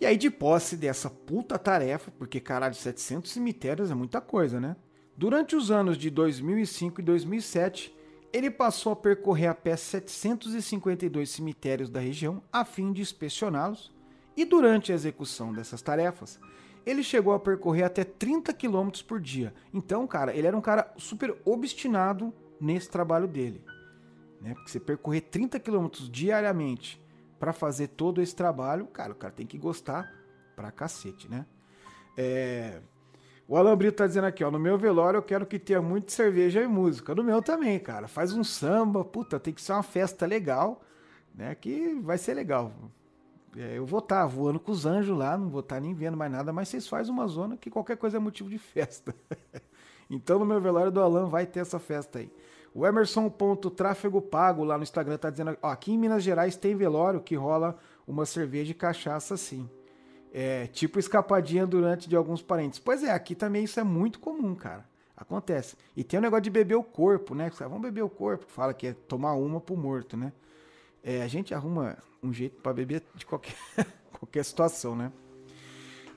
E 0.00 0.06
aí, 0.06 0.16
de 0.16 0.30
posse 0.30 0.76
dessa 0.76 1.08
puta 1.08 1.58
tarefa, 1.58 2.10
porque 2.18 2.40
caralho, 2.40 2.74
700 2.74 3.30
cemitérios 3.30 3.90
é 3.90 3.94
muita 3.94 4.20
coisa, 4.20 4.58
né? 4.58 4.74
Durante 5.16 5.54
os 5.54 5.70
anos 5.70 5.98
de 5.98 6.10
2005 6.10 7.00
e 7.00 7.04
2007, 7.04 7.94
ele 8.32 8.50
passou 8.50 8.92
a 8.92 8.96
percorrer 8.96 9.48
a 9.48 9.54
pé 9.54 9.76
752 9.76 11.30
cemitérios 11.30 11.90
da 11.90 12.00
região 12.00 12.42
a 12.52 12.64
fim 12.64 12.92
de 12.92 13.02
inspecioná-los, 13.02 13.92
e 14.36 14.44
durante 14.44 14.90
a 14.90 14.94
execução 14.94 15.52
dessas 15.52 15.82
tarefas, 15.82 16.40
ele 16.86 17.02
chegou 17.02 17.34
a 17.34 17.40
percorrer 17.40 17.84
até 17.84 18.02
30 18.02 18.52
km 18.54 18.90
por 19.06 19.20
dia. 19.20 19.52
Então, 19.72 20.06
cara, 20.06 20.34
ele 20.34 20.46
era 20.46 20.56
um 20.56 20.60
cara 20.60 20.92
super 20.96 21.36
obstinado 21.44 22.32
nesse 22.60 22.88
trabalho 22.88 23.28
dele. 23.28 23.64
Né? 24.40 24.54
Porque 24.54 24.70
você 24.70 24.80
percorrer 24.80 25.20
30 25.20 25.60
km 25.60 25.88
diariamente 26.10 27.00
para 27.38 27.52
fazer 27.52 27.88
todo 27.88 28.22
esse 28.22 28.34
trabalho, 28.34 28.86
cara, 28.86 29.12
o 29.12 29.16
cara 29.16 29.32
tem 29.32 29.46
que 29.46 29.58
gostar 29.58 30.12
pra 30.56 30.70
cacete, 30.70 31.28
né? 31.28 31.46
É... 32.16 32.80
O 33.52 33.56
Alan 33.58 33.76
Brito 33.76 33.98
tá 33.98 34.06
dizendo 34.06 34.24
aqui, 34.24 34.42
ó, 34.42 34.50
no 34.50 34.58
meu 34.58 34.78
velório 34.78 35.18
eu 35.18 35.22
quero 35.22 35.44
que 35.44 35.58
tenha 35.58 35.82
muito 35.82 36.10
cerveja 36.10 36.62
e 36.62 36.66
música. 36.66 37.14
No 37.14 37.22
meu 37.22 37.42
também, 37.42 37.78
cara. 37.78 38.08
Faz 38.08 38.32
um 38.32 38.42
samba, 38.42 39.04
puta, 39.04 39.38
tem 39.38 39.52
que 39.52 39.60
ser 39.60 39.72
uma 39.74 39.82
festa 39.82 40.24
legal, 40.24 40.80
né? 41.34 41.54
Que 41.54 42.00
vai 42.00 42.16
ser 42.16 42.32
legal. 42.32 42.72
É, 43.54 43.76
eu 43.76 43.84
vou 43.84 43.98
estar 43.98 44.22
tá 44.22 44.26
voando 44.26 44.58
com 44.58 44.72
os 44.72 44.86
anjos 44.86 45.14
lá, 45.14 45.36
não 45.36 45.50
vou 45.50 45.60
estar 45.60 45.74
tá 45.74 45.80
nem 45.82 45.92
vendo 45.92 46.16
mais 46.16 46.32
nada, 46.32 46.50
mas 46.50 46.70
vocês 46.70 46.88
fazem 46.88 47.12
uma 47.12 47.26
zona 47.26 47.58
que 47.58 47.68
qualquer 47.68 47.98
coisa 47.98 48.16
é 48.16 48.18
motivo 48.18 48.48
de 48.48 48.56
festa. 48.56 49.14
então 50.08 50.38
no 50.38 50.46
meu 50.46 50.58
velório 50.58 50.90
do 50.90 51.02
Alan 51.02 51.26
vai 51.26 51.44
ter 51.44 51.60
essa 51.60 51.78
festa 51.78 52.20
aí. 52.20 52.32
O 52.72 52.86
Emerson 52.86 53.28
ponto 53.28 53.68
tráfego 53.70 54.22
pago 54.22 54.64
lá 54.64 54.78
no 54.78 54.82
Instagram 54.82 55.18
tá 55.18 55.28
dizendo, 55.28 55.58
ó, 55.60 55.68
aqui 55.68 55.92
em 55.92 55.98
Minas 55.98 56.22
Gerais 56.22 56.56
tem 56.56 56.74
velório 56.74 57.20
que 57.20 57.34
rola 57.34 57.76
uma 58.06 58.24
cerveja 58.24 58.70
e 58.70 58.74
cachaça 58.74 59.34
assim. 59.34 59.68
É, 60.34 60.66
tipo 60.68 60.98
escapadinha 60.98 61.66
durante 61.66 62.08
de 62.08 62.16
alguns 62.16 62.40
parentes. 62.40 62.78
Pois 62.78 63.04
é, 63.04 63.10
aqui 63.10 63.34
também 63.34 63.64
isso 63.64 63.78
é 63.78 63.84
muito 63.84 64.18
comum, 64.18 64.54
cara. 64.54 64.84
Acontece. 65.14 65.76
E 65.94 66.02
tem 66.02 66.18
o 66.18 66.22
negócio 66.22 66.42
de 66.42 66.50
beber 66.50 66.74
o 66.74 66.82
corpo, 66.82 67.34
né? 67.34 67.50
Vamos 67.58 67.82
beber 67.82 68.02
o 68.02 68.08
corpo, 68.08 68.46
fala 68.48 68.72
que 68.72 68.88
é 68.88 68.92
tomar 68.92 69.34
uma 69.34 69.60
pro 69.60 69.76
morto, 69.76 70.16
né? 70.16 70.32
É, 71.04 71.22
a 71.22 71.28
gente 71.28 71.54
arruma 71.54 71.98
um 72.22 72.32
jeito 72.32 72.60
para 72.62 72.72
beber 72.72 73.02
de 73.14 73.26
qualquer, 73.26 73.54
qualquer 74.18 74.44
situação, 74.44 74.96
né? 74.96 75.12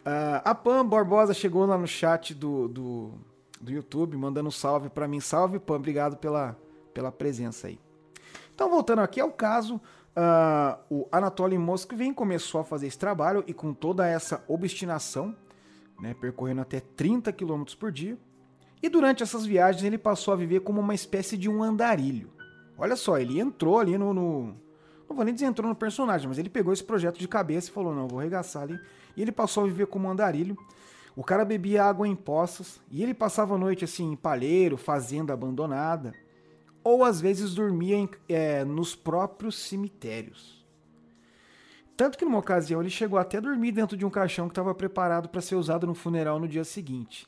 Uh, 0.05 0.41
a 0.45 0.55
Pam 0.55 0.85
Barbosa 0.85 1.33
chegou 1.33 1.65
lá 1.65 1.77
no 1.77 1.87
chat 1.87 2.33
do, 2.33 2.67
do 2.67 3.13
do 3.59 3.71
YouTube, 3.71 4.17
mandando 4.17 4.47
um 4.47 4.51
salve 4.51 4.89
para 4.89 5.07
mim. 5.07 5.19
Salve, 5.19 5.59
Pam, 5.59 5.75
obrigado 5.75 6.17
pela, 6.17 6.57
pela 6.93 7.11
presença 7.11 7.67
aí. 7.67 7.79
Então, 8.53 8.69
voltando 8.69 8.99
aqui 8.99 9.19
ao 9.19 9.31
caso, 9.31 9.81
uh, 10.15 10.79
o 10.89 11.07
Anatoly 11.11 11.57
Moskvin 11.57 12.13
começou 12.13 12.61
a 12.61 12.63
fazer 12.63 12.87
esse 12.87 12.97
trabalho 12.97 13.43
e 13.47 13.53
com 13.53 13.73
toda 13.73 14.07
essa 14.07 14.43
obstinação, 14.47 15.35
né, 15.99 16.15
percorrendo 16.19 16.61
até 16.61 16.79
30 16.79 17.31
km 17.31 17.63
por 17.79 17.91
dia. 17.91 18.17
E 18.81 18.89
durante 18.89 19.23
essas 19.23 19.45
viagens 19.45 19.83
ele 19.83 19.97
passou 19.97 20.33
a 20.33 20.37
viver 20.37 20.61
como 20.61 20.81
uma 20.81 20.93
espécie 20.93 21.37
de 21.37 21.49
um 21.49 21.63
andarilho. 21.63 22.31
Olha 22.77 22.95
só, 22.95 23.17
ele 23.17 23.39
entrou 23.39 23.79
ali 23.79 23.97
no, 23.97 24.13
no 24.13 24.55
não 25.07 25.15
vou 25.15 25.23
nem 25.23 25.33
dizer 25.33 25.45
entrou 25.45 25.69
no 25.69 25.75
personagem, 25.75 26.27
mas 26.27 26.37
ele 26.37 26.49
pegou 26.49 26.73
esse 26.73 26.83
projeto 26.83 27.19
de 27.19 27.27
cabeça 27.27 27.69
e 27.69 27.71
falou: 27.71 27.93
não, 27.93 28.07
vou 28.07 28.19
arregaçar 28.19 28.63
ali. 28.63 28.79
E 29.15 29.21
ele 29.21 29.31
passou 29.31 29.63
a 29.63 29.67
viver 29.67 29.87
como 29.87 30.09
andarilho. 30.09 30.57
O 31.15 31.23
cara 31.23 31.45
bebia 31.45 31.85
água 31.85 32.07
em 32.07 32.15
poças 32.15 32.81
e 32.91 33.01
ele 33.01 33.13
passava 33.13 33.55
a 33.55 33.57
noite 33.57 33.85
assim 33.85 34.11
em 34.11 34.15
palheiro, 34.15 34.75
fazenda 34.75 35.31
abandonada, 35.31 36.13
ou 36.85 37.03
às 37.03 37.19
vezes 37.19 37.55
dormia 37.55 37.95
em, 37.95 38.07
é, 38.29 38.63
nos 38.63 38.95
próprios 38.95 39.57
cemitérios. 39.57 40.63
Tanto 41.97 42.15
que 42.15 42.23
numa 42.23 42.37
ocasião 42.37 42.79
ele 42.79 42.91
chegou 42.91 43.17
até 43.17 43.37
a 43.37 43.41
dormir 43.41 43.71
dentro 43.71 43.97
de 43.97 44.05
um 44.05 44.09
caixão 44.09 44.47
que 44.47 44.51
estava 44.51 44.75
preparado 44.75 45.27
para 45.27 45.41
ser 45.41 45.55
usado 45.55 45.87
no 45.87 45.95
funeral 45.95 46.39
no 46.39 46.47
dia 46.47 46.63
seguinte. 46.63 47.27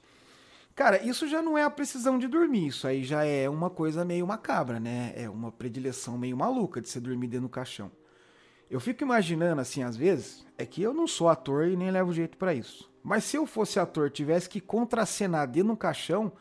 Cara, 0.76 1.04
isso 1.04 1.28
já 1.28 1.41
não 1.41 1.58
é 1.58 1.63
a 1.63 1.72
precisão 1.72 2.20
de 2.20 2.28
dormir, 2.28 2.67
isso 2.67 2.86
aí 2.86 3.04
já 3.04 3.26
é 3.26 3.50
uma 3.50 3.67
coisa 3.67 4.06
meio 4.06 4.28
macabra, 4.28 4.80
né? 4.80 5.12
É 5.15 5.28
uma 5.28 5.52
predileção 5.52 6.20
meio 6.20 6.38
maluca 6.38 6.80
de 6.80 6.88
você 6.88 7.00
dormir 7.00 7.28
dentro 7.28 7.48
do 7.48 7.52
caixão. 7.52 7.91
Eu 8.70 8.80
fico 8.80 9.04
imaginando 9.04 9.60
assim, 9.60 9.82
às 9.82 9.98
vezes, 9.98 10.46
é 10.56 10.67
que 10.67 10.84
eu 10.84 10.93
não 10.93 11.08
sou 11.08 11.30
ator 11.30 11.67
e 11.67 11.76
nem 11.76 11.89
levo 11.89 12.13
jeito 12.13 12.38
para 12.38 12.54
isso. 12.54 12.91
Mas 13.02 13.24
se 13.24 13.38
eu 13.38 13.48
fosse 13.48 13.80
ator, 13.80 14.12
tivesse 14.12 14.48
que 14.48 14.62
contracenar 14.62 15.48
dentro 15.48 15.74
de 15.74 15.80
caixão, 15.80 16.32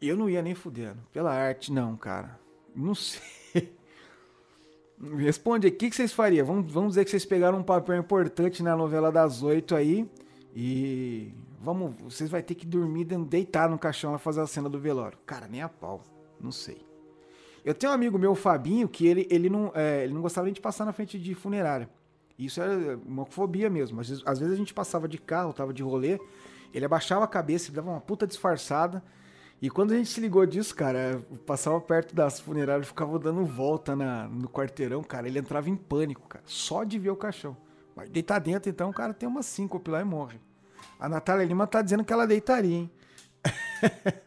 eu 0.00 0.16
não 0.16 0.28
ia 0.28 0.42
nem 0.42 0.54
fudendo. 0.54 0.98
Pela 1.12 1.32
arte, 1.32 1.72
não, 1.72 1.96
cara. 1.96 2.38
Não 2.74 2.94
sei. 2.94 3.22
Responde 5.18 5.66
aí, 5.66 5.72
o 5.72 5.76
que, 5.76 5.90
vocês 5.90 6.12
fariam? 6.12 6.46
Vamos, 6.46 6.72
vamos 6.72 6.90
dizer 6.90 7.04
que 7.04 7.10
vocês 7.10 7.24
pegaram 7.24 7.58
um 7.58 7.62
papel 7.62 7.96
importante 7.96 8.62
na 8.62 8.76
novela 8.76 9.12
das 9.12 9.42
oito 9.42 9.74
aí 9.74 10.08
e 10.54 11.32
vamos, 11.60 11.96
vocês 11.98 12.30
vai 12.30 12.42
ter 12.42 12.54
que 12.54 12.66
dormir 12.66 13.04
deitar 13.04 13.68
no 13.68 13.78
caixão 13.78 14.14
e 14.14 14.18
fazer 14.18 14.40
a 14.40 14.46
cena 14.46 14.68
do 14.68 14.78
velório. 14.78 15.18
Cara, 15.26 15.46
nem 15.46 15.60
a 15.60 15.68
pau, 15.68 16.02
não 16.40 16.50
sei. 16.50 16.80
Eu 17.64 17.74
tenho 17.74 17.90
um 17.90 17.94
amigo 17.94 18.18
meu, 18.18 18.32
o 18.32 18.36
Fabinho, 18.36 18.88
que 18.88 19.06
ele, 19.06 19.26
ele, 19.28 19.50
não, 19.50 19.72
é, 19.74 20.04
ele 20.04 20.14
não 20.14 20.22
gostava 20.22 20.44
nem 20.44 20.54
de 20.54 20.60
passar 20.60 20.84
na 20.84 20.92
frente 20.92 21.18
de 21.18 21.34
funerária. 21.34 21.90
Isso 22.38 22.60
era 22.60 22.96
uma 22.98 23.26
fobia 23.26 23.68
mesmo. 23.68 24.00
Às 24.00 24.08
vezes, 24.08 24.22
às 24.24 24.38
vezes 24.38 24.54
a 24.54 24.56
gente 24.56 24.72
passava 24.72 25.08
de 25.08 25.18
carro, 25.18 25.52
tava 25.52 25.74
de 25.74 25.82
rolê, 25.82 26.20
ele 26.72 26.84
abaixava 26.84 27.24
a 27.24 27.28
cabeça, 27.28 27.72
dava 27.72 27.90
uma 27.90 28.00
puta 28.00 28.26
disfarçada. 28.26 29.02
E 29.60 29.70
quando 29.70 29.92
a 29.92 29.96
gente 29.96 30.10
se 30.10 30.20
ligou 30.20 30.44
disso, 30.44 30.74
cara, 30.74 31.22
passava 31.46 31.80
perto 31.80 32.14
das 32.14 32.38
funerárias, 32.38 32.88
ficava 32.88 33.18
dando 33.18 33.44
volta 33.44 33.96
na, 33.96 34.28
no 34.28 34.48
quarteirão, 34.48 35.02
cara, 35.02 35.26
ele 35.26 35.38
entrava 35.38 35.70
em 35.70 35.76
pânico, 35.76 36.28
cara, 36.28 36.44
só 36.46 36.84
de 36.84 36.98
ver 36.98 37.10
o 37.10 37.16
caixão. 37.16 37.56
Mas 37.94 38.10
deitar 38.10 38.38
dentro, 38.38 38.68
então, 38.68 38.90
o 38.90 38.92
cara 38.92 39.14
tem 39.14 39.26
uma 39.26 39.42
síncope 39.42 39.90
lá 39.90 40.02
e 40.02 40.04
morre. 40.04 40.38
A 41.00 41.08
Natália 41.08 41.46
Lima 41.46 41.66
tá 41.66 41.80
dizendo 41.80 42.04
que 42.04 42.12
ela 42.12 42.26
deitaria, 42.26 42.76
hein? 42.76 42.90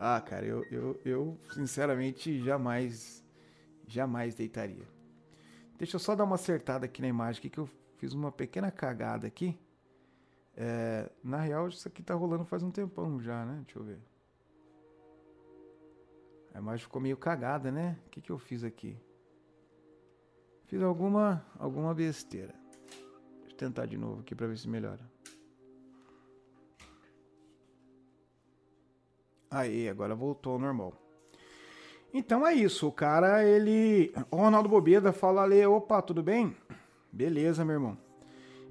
ah, 0.00 0.20
cara, 0.20 0.46
eu, 0.46 0.64
eu, 0.70 1.00
eu 1.04 1.38
sinceramente 1.52 2.42
jamais, 2.42 3.22
jamais 3.86 4.34
deitaria. 4.34 4.88
Deixa 5.76 5.96
eu 5.96 6.00
só 6.00 6.14
dar 6.14 6.24
uma 6.24 6.36
acertada 6.36 6.86
aqui 6.86 7.02
na 7.02 7.08
imagem, 7.08 7.50
que 7.50 7.58
eu 7.58 7.68
fiz 7.98 8.14
uma 8.14 8.32
pequena 8.32 8.70
cagada 8.70 9.26
aqui. 9.26 9.58
É, 10.56 11.10
na 11.22 11.38
real, 11.38 11.68
isso 11.68 11.86
aqui 11.88 12.02
tá 12.02 12.14
rolando 12.14 12.44
faz 12.44 12.62
um 12.62 12.70
tempão 12.70 13.20
já, 13.20 13.44
né? 13.44 13.62
Deixa 13.64 13.78
eu 13.78 13.84
ver. 13.84 13.98
A 16.54 16.58
imagem 16.58 16.84
ficou 16.84 17.02
meio 17.02 17.16
cagada, 17.16 17.72
né? 17.72 17.98
O 18.06 18.10
que, 18.10 18.20
que 18.20 18.30
eu 18.30 18.38
fiz 18.38 18.62
aqui? 18.62 18.96
Fiz 20.66 20.80
alguma, 20.80 21.44
alguma 21.58 21.92
besteira. 21.92 22.54
Deixa 23.40 23.54
eu 23.54 23.56
tentar 23.56 23.86
de 23.86 23.98
novo 23.98 24.20
aqui 24.20 24.34
para 24.34 24.46
ver 24.46 24.56
se 24.56 24.68
melhora. 24.68 25.02
Aí, 29.50 29.88
agora 29.88 30.14
voltou 30.14 30.54
ao 30.54 30.58
normal. 30.58 30.94
Então 32.12 32.46
é 32.46 32.54
isso, 32.54 32.86
o 32.86 32.92
cara, 32.92 33.44
ele... 33.44 34.12
O 34.30 34.36
Ronaldo 34.36 34.68
Bobeda 34.68 35.12
fala 35.12 35.42
ali, 35.42 35.66
opa, 35.66 36.00
tudo 36.00 36.22
bem? 36.22 36.56
Beleza, 37.12 37.64
meu 37.64 37.74
irmão. 37.74 38.03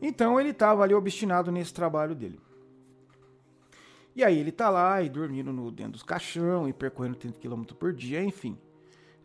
Então 0.06 0.38
ele 0.38 0.50
estava 0.50 0.84
ali 0.84 0.94
obstinado 0.94 1.50
nesse 1.50 1.74
trabalho 1.74 2.14
dele. 2.14 2.38
E 4.14 4.22
aí 4.22 4.38
ele 4.38 4.52
tá 4.52 4.70
lá 4.70 5.02
e 5.02 5.10
dormindo 5.10 5.54
no, 5.54 5.72
dentro 5.72 5.94
dos 5.94 6.04
caixão 6.04 6.68
e 6.68 6.74
percorrendo 6.74 7.16
30 7.16 7.40
km 7.40 7.64
por 7.80 7.94
dia, 7.94 8.22
enfim. 8.22 8.58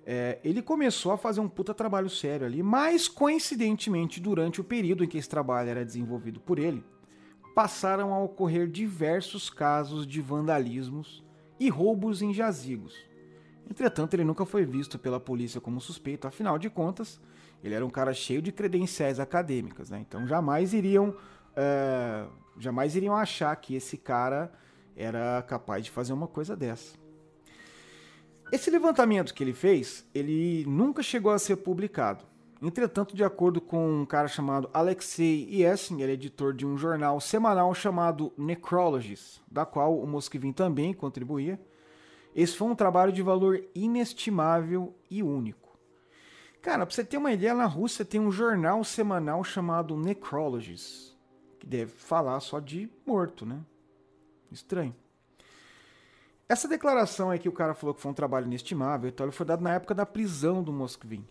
É, 0.07 0.39
ele 0.45 0.63
começou 0.63 1.11
a 1.11 1.19
fazer 1.19 1.41
um 1.41 1.49
puta 1.49 1.75
trabalho 1.75 2.09
sério 2.09 2.47
ali, 2.47 2.63
mas 2.63 3.09
coincidentemente, 3.09 4.21
durante 4.21 4.61
o 4.61 4.65
período 4.65 5.03
em 5.03 5.09
que 5.09 5.19
esse 5.19 5.29
trabalho 5.29 5.69
era 5.69 5.85
desenvolvido 5.85 6.39
por 6.39 6.61
ele, 6.61 6.83
passaram 7.57 8.15
a 8.15 8.23
ocorrer 8.23 8.69
diversos 8.69 9.51
casos 9.51 10.07
de 10.07 10.23
vandalismos 10.23 11.25
e 11.59 11.69
roubos 11.69 12.23
em 12.23 12.33
jazigos. 12.33 12.95
Entretanto, 13.69 14.15
ele 14.15 14.25
nunca 14.25 14.47
foi 14.47 14.65
visto 14.65 14.97
pela 14.97 15.19
polícia 15.19 15.61
como 15.61 15.81
suspeito, 15.81 16.29
afinal 16.29 16.57
de 16.57 16.71
contas, 16.71 17.21
ele 17.63 17.75
era 17.75 17.85
um 17.85 17.91
cara 17.91 18.13
cheio 18.13 18.41
de 18.41 18.53
credenciais 18.53 19.19
acadêmicas, 19.19 19.91
né? 19.91 20.05
Então 20.07 20.27
jamais 20.27 20.73
iriam, 20.73 21.15
é, 21.57 22.25
jamais 22.59 22.95
iriam 22.95 23.17
achar 23.17 23.55
que 23.57 23.75
esse 23.75 23.97
cara 23.97 24.53
era 24.97 25.43
capaz 25.43 25.85
de 25.85 25.91
fazer 25.91 26.13
uma 26.13 26.27
coisa 26.27 26.57
dessa. 26.57 26.97
Esse 28.51 28.71
levantamento 28.71 29.35
que 29.35 29.45
ele 29.45 29.53
fez, 29.53 30.07
ele 30.15 30.65
nunca 30.67 31.03
chegou 31.03 31.33
a 31.33 31.39
ser 31.39 31.57
publicado. 31.57 32.25
Entretanto, 32.61 33.15
de 33.15 33.23
acordo 33.23 33.61
com 33.61 34.01
um 34.01 34.07
cara 34.07 34.27
chamado 34.27 34.69
Alexei 34.73 35.47
Yesin, 35.49 36.01
ele 36.01 36.13
é 36.13 36.15
editor 36.15 36.53
de 36.53 36.67
um 36.67 36.77
jornal 36.77 37.21
semanal 37.21 37.73
chamado 37.73 38.33
Necrologist, 38.37 39.41
da 39.49 39.65
qual 39.65 39.97
o 39.97 40.07
Mosquivin 40.07 40.53
também 40.53 40.93
contribuía, 40.93 41.61
esse 42.35 42.57
foi 42.57 42.69
um 42.69 42.75
trabalho 42.75 43.13
de 43.13 43.23
valor 43.23 43.63
inestimável 43.75 44.95
e 45.11 45.23
único. 45.23 45.68
Cara, 46.61 46.85
pra 46.85 46.95
você 46.95 47.05
ter 47.05 47.17
uma 47.17 47.33
ideia, 47.33 47.55
na 47.55 47.67
Rússia 47.67 48.05
tem 48.05 48.21
um 48.21 48.31
jornal 48.33 48.83
semanal 48.83 49.45
chamado 49.45 49.97
Necrologist, 49.97 51.17
que 51.59 51.67
deve 51.67 51.93
falar 51.93 52.41
só 52.41 52.59
de 52.59 52.91
morto, 53.07 53.47
né? 53.47 53.61
Estranho. 54.51 54.95
Essa 56.49 56.67
declaração 56.67 57.31
aí 57.31 57.39
que 57.39 57.49
o 57.49 57.53
cara 57.53 57.75
falou 57.75 57.95
que 57.95 58.01
foi 58.01 58.11
um 58.11 58.15
trabalho 58.15 58.47
inestimável, 58.47 59.09
então 59.09 59.27
ele 59.27 59.33
foi 59.33 59.47
dado 59.47 59.63
na 59.63 59.75
época 59.75 59.95
da 59.95 60.07
prisão 60.07 60.63
do 60.63 60.73
Moskvin. 60.73 61.25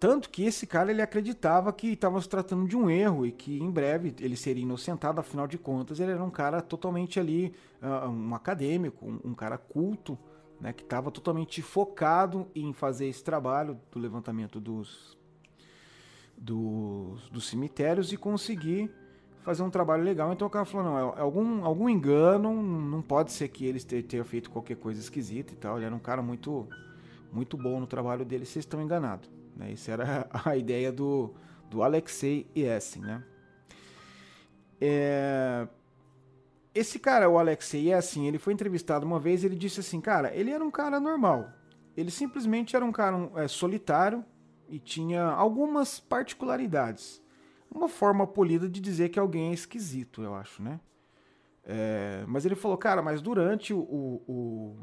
Tanto 0.00 0.28
que 0.28 0.44
esse 0.44 0.66
cara 0.66 0.90
ele 0.90 1.00
acreditava 1.00 1.72
que 1.72 1.88
estava 1.88 2.20
se 2.20 2.28
tratando 2.28 2.66
de 2.66 2.76
um 2.76 2.90
erro 2.90 3.24
e 3.24 3.32
que 3.32 3.58
em 3.58 3.70
breve 3.70 4.14
ele 4.20 4.36
seria 4.36 4.62
inocentado, 4.62 5.20
afinal 5.20 5.46
de 5.46 5.56
contas 5.56 6.00
ele 6.00 6.12
era 6.12 6.22
um 6.22 6.30
cara 6.30 6.60
totalmente 6.60 7.20
ali, 7.20 7.54
uh, 7.80 8.08
um 8.08 8.34
acadêmico, 8.34 9.06
um, 9.06 9.30
um 9.30 9.34
cara 9.34 9.56
culto, 9.56 10.18
né, 10.60 10.72
que 10.72 10.82
estava 10.82 11.10
totalmente 11.10 11.60
focado 11.62 12.46
em 12.54 12.72
fazer 12.72 13.06
esse 13.06 13.22
trabalho 13.22 13.78
do 13.90 13.98
levantamento 13.98 14.60
dos, 14.60 15.16
dos, 16.36 17.28
dos, 17.28 17.48
cemitérios 17.48 18.12
e 18.12 18.16
conseguir 18.16 18.90
fazer 19.42 19.62
um 19.62 19.70
trabalho 19.70 20.02
legal. 20.02 20.32
Então 20.32 20.46
o 20.46 20.50
cara 20.50 20.64
falou, 20.64 20.86
não, 20.86 20.98
é 20.98 21.20
algum, 21.20 21.64
algum 21.64 21.88
engano, 21.88 22.62
não 22.62 23.02
pode 23.02 23.32
ser 23.32 23.48
que 23.48 23.66
eles 23.66 23.84
tenham 23.84 24.24
feito 24.24 24.50
qualquer 24.50 24.76
coisa 24.76 25.00
esquisita 25.00 25.52
e 25.52 25.56
tal. 25.56 25.76
Ele 25.76 25.86
era 25.86 25.94
um 25.94 25.98
cara 25.98 26.22
muito, 26.22 26.66
muito 27.32 27.56
bom 27.56 27.80
no 27.80 27.86
trabalho 27.86 28.24
dele, 28.24 28.46
vocês 28.46 28.64
estão 28.64 28.80
enganados. 28.80 29.30
Né? 29.56 29.72
Isso 29.72 29.90
era 29.90 30.28
a 30.44 30.56
ideia 30.56 30.90
do, 30.90 31.34
do 31.70 31.82
Alexei 31.82 32.46
Yesin, 32.56 33.00
né? 33.00 33.22
É, 34.80 35.68
esse 36.74 36.98
cara, 36.98 37.28
o 37.30 37.38
Alexei, 37.38 37.92
é 37.92 37.94
assim, 37.94 38.26
ele 38.26 38.38
foi 38.38 38.52
entrevistado 38.52 39.06
uma 39.06 39.20
vez 39.20 39.44
ele 39.44 39.54
disse 39.54 39.80
assim, 39.80 40.00
cara, 40.00 40.34
ele 40.34 40.50
era 40.50 40.64
um 40.64 40.70
cara 40.70 40.98
normal. 40.98 41.52
Ele 41.96 42.10
simplesmente 42.10 42.74
era 42.74 42.84
um 42.84 42.90
cara 42.90 43.30
é, 43.36 43.46
solitário 43.46 44.24
e 44.68 44.78
tinha 44.78 45.22
algumas 45.22 46.00
particularidades. 46.00 47.22
Uma 47.70 47.88
forma 47.88 48.26
polida 48.26 48.68
de 48.68 48.80
dizer 48.80 49.08
que 49.10 49.18
alguém 49.18 49.50
é 49.50 49.54
esquisito, 49.54 50.22
eu 50.22 50.34
acho, 50.34 50.62
né? 50.62 50.80
É, 51.64 52.24
mas 52.26 52.44
ele 52.44 52.54
falou, 52.54 52.76
cara, 52.76 53.00
mas 53.00 53.22
durante 53.22 53.72
o, 53.72 53.78
o, 53.78 54.76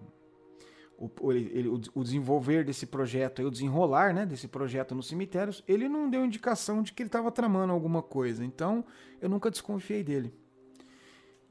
o, 0.98 1.12
o, 1.20 1.32
ele, 1.32 1.68
o 1.68 2.04
desenvolver 2.04 2.64
desse 2.64 2.86
projeto, 2.86 3.42
o 3.44 3.52
desenrolar 3.52 4.14
né, 4.14 4.26
desse 4.26 4.48
projeto 4.48 4.96
nos 4.96 5.08
cemitérios, 5.08 5.64
ele 5.68 5.88
não 5.88 6.10
deu 6.10 6.26
indicação 6.26 6.82
de 6.82 6.94
que 6.94 7.04
ele 7.04 7.08
estava 7.08 7.32
tramando 7.32 7.74
alguma 7.74 8.02
coisa. 8.02 8.44
Então, 8.46 8.84
eu 9.22 9.30
nunca 9.30 9.52
desconfiei 9.52 10.04
dele. 10.04 10.34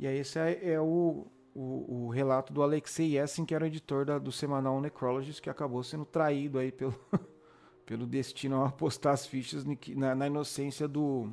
E 0.01 0.07
aí 0.07 0.17
esse 0.17 0.39
é, 0.39 0.73
é 0.73 0.81
o, 0.81 1.27
o, 1.55 2.07
o, 2.07 2.09
relato 2.09 2.55
do 2.55 2.63
Alexei 2.63 3.19
Yessin, 3.19 3.45
que 3.45 3.55
era 3.55 3.65
o 3.65 3.67
editor 3.67 4.07
da, 4.07 4.19
do 4.19 4.33
semanal 4.33 4.81
Necrologist, 4.81 5.43
que 5.43 5.51
acabou 5.51 5.83
sendo 5.83 6.07
traído 6.07 6.59
aí 6.59 6.73
pelo, 6.73 6.95
pelo 7.85 8.07
destino 8.07 8.57
ao 8.57 8.65
apostar 8.65 9.13
as 9.13 9.27
fichas 9.27 9.63
na, 9.95 10.15
na 10.15 10.27
inocência 10.27 10.89
do, 10.89 11.29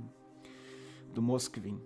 do 1.14 1.22
Moskvin. 1.22 1.82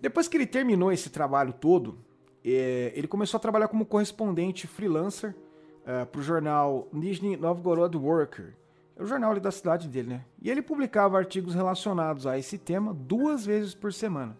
Depois 0.00 0.26
que 0.26 0.38
ele 0.38 0.46
terminou 0.46 0.90
esse 0.90 1.10
trabalho 1.10 1.52
todo, 1.52 1.98
é, 2.42 2.90
ele 2.96 3.06
começou 3.06 3.36
a 3.36 3.40
trabalhar 3.40 3.68
como 3.68 3.84
correspondente 3.84 4.66
freelancer 4.66 5.36
é, 5.84 6.06
para 6.06 6.20
o 6.22 6.24
jornal 6.24 6.88
Nizhny 6.90 7.36
Novgorod 7.36 7.94
Worker, 7.98 8.56
é 8.96 9.02
o 9.02 9.06
jornal 9.06 9.32
ali 9.32 9.40
da 9.40 9.50
cidade 9.50 9.86
dele, 9.86 10.08
né? 10.08 10.24
E 10.40 10.50
ele 10.50 10.62
publicava 10.62 11.18
artigos 11.18 11.54
relacionados 11.54 12.26
a 12.26 12.38
esse 12.38 12.56
tema 12.56 12.94
duas 12.94 13.44
vezes 13.44 13.74
por 13.74 13.92
semana. 13.92 14.34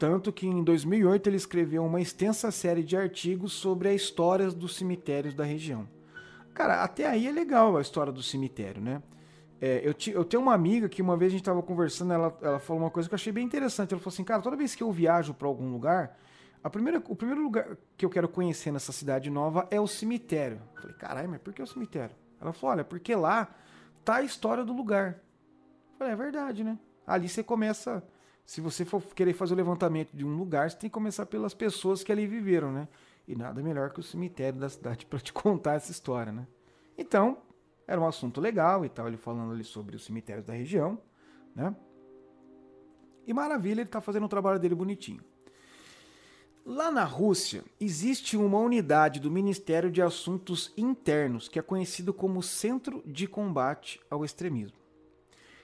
Tanto 0.00 0.32
que 0.32 0.46
em 0.46 0.64
2008 0.64 1.28
ele 1.28 1.36
escreveu 1.36 1.84
uma 1.84 2.00
extensa 2.00 2.50
série 2.50 2.82
de 2.82 2.96
artigos 2.96 3.52
sobre 3.52 3.86
a 3.86 3.92
história 3.92 4.50
dos 4.50 4.74
cemitérios 4.74 5.34
da 5.34 5.44
região. 5.44 5.86
Cara, 6.54 6.82
até 6.82 7.06
aí 7.06 7.26
é 7.26 7.30
legal 7.30 7.76
a 7.76 7.82
história 7.82 8.10
do 8.10 8.22
cemitério, 8.22 8.80
né? 8.80 9.02
É, 9.60 9.86
eu, 9.86 9.94
eu, 10.14 10.24
tenho 10.24 10.42
uma 10.42 10.54
amiga 10.54 10.88
que 10.88 11.02
uma 11.02 11.18
vez 11.18 11.28
a 11.28 11.32
gente 11.32 11.42
estava 11.42 11.62
conversando, 11.62 12.14
ela, 12.14 12.34
ela 12.40 12.58
falou 12.58 12.82
uma 12.82 12.90
coisa 12.90 13.10
que 13.10 13.12
eu 13.12 13.16
achei 13.16 13.30
bem 13.30 13.44
interessante. 13.44 13.92
Ela 13.92 14.00
falou 14.00 14.14
assim, 14.14 14.24
cara, 14.24 14.40
toda 14.40 14.56
vez 14.56 14.74
que 14.74 14.82
eu 14.82 14.90
viajo 14.90 15.34
para 15.34 15.46
algum 15.46 15.70
lugar, 15.70 16.18
a 16.64 16.70
primeira, 16.70 17.02
o 17.06 17.14
primeiro 17.14 17.42
lugar 17.42 17.76
que 17.94 18.06
eu 18.06 18.08
quero 18.08 18.26
conhecer 18.26 18.72
nessa 18.72 18.92
cidade 18.92 19.28
nova 19.28 19.68
é 19.70 19.78
o 19.78 19.86
cemitério. 19.86 20.62
Eu 20.76 20.80
falei, 20.80 20.96
caralho, 20.96 21.28
mas 21.28 21.42
por 21.42 21.52
que 21.52 21.60
o 21.60 21.66
cemitério? 21.66 22.16
Ela 22.40 22.54
falou, 22.54 22.72
olha, 22.72 22.84
porque 22.84 23.14
lá 23.14 23.54
tá 24.02 24.14
a 24.14 24.22
história 24.22 24.64
do 24.64 24.72
lugar. 24.72 25.20
Eu 25.92 25.98
falei, 25.98 26.14
é 26.14 26.16
verdade, 26.16 26.64
né? 26.64 26.78
Ali 27.06 27.28
você 27.28 27.42
começa 27.42 28.02
se 28.44 28.60
você 28.60 28.84
for 28.84 29.02
querer 29.14 29.32
fazer 29.32 29.54
o 29.54 29.56
levantamento 29.56 30.12
de 30.12 30.24
um 30.24 30.36
lugar, 30.36 30.70
você 30.70 30.76
tem 30.76 30.90
que 30.90 30.94
começar 30.94 31.26
pelas 31.26 31.54
pessoas 31.54 32.02
que 32.02 32.10
ali 32.10 32.26
viveram, 32.26 32.72
né? 32.72 32.88
E 33.26 33.36
nada 33.36 33.62
melhor 33.62 33.92
que 33.92 34.00
o 34.00 34.02
cemitério 34.02 34.58
da 34.58 34.68
cidade 34.68 35.06
para 35.06 35.20
te 35.20 35.32
contar 35.32 35.74
essa 35.74 35.90
história, 35.90 36.32
né? 36.32 36.46
Então, 36.98 37.38
era 37.86 38.00
um 38.00 38.06
assunto 38.06 38.40
legal 38.40 38.84
e 38.84 38.88
tal, 38.88 39.08
ele 39.08 39.16
falando 39.16 39.52
ali 39.52 39.64
sobre 39.64 39.96
os 39.96 40.04
cemitérios 40.04 40.44
da 40.44 40.52
região, 40.52 40.98
né? 41.54 41.74
E 43.26 43.32
maravilha, 43.32 43.80
ele 43.80 43.88
tá 43.88 44.00
fazendo 44.00 44.26
o 44.26 44.28
trabalho 44.28 44.58
dele 44.58 44.74
bonitinho. 44.74 45.22
Lá 46.64 46.90
na 46.90 47.04
Rússia, 47.04 47.64
existe 47.80 48.36
uma 48.36 48.58
unidade 48.58 49.18
do 49.18 49.30
Ministério 49.30 49.90
de 49.90 50.02
Assuntos 50.02 50.72
Internos 50.76 51.48
que 51.48 51.58
é 51.58 51.62
conhecido 51.62 52.12
como 52.12 52.42
Centro 52.42 53.02
de 53.06 53.26
Combate 53.26 54.00
ao 54.10 54.24
Extremismo. 54.24 54.79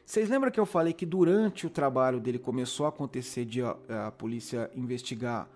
Vocês 0.07 0.29
lembram 0.29 0.53
que 0.53 0.61
eu 0.61 0.65
falei 0.65 0.93
que 0.93 1.05
durante 1.05 1.67
o 1.67 1.71
trabalho 1.71 2.21
dele 2.21 2.39
começou 2.39 2.87
a 2.87 2.91
acontecer 2.91 3.45
de 3.45 3.61
a, 3.61 3.77
a 4.07 4.13
polícia 4.13 4.71
investigar 4.73 5.49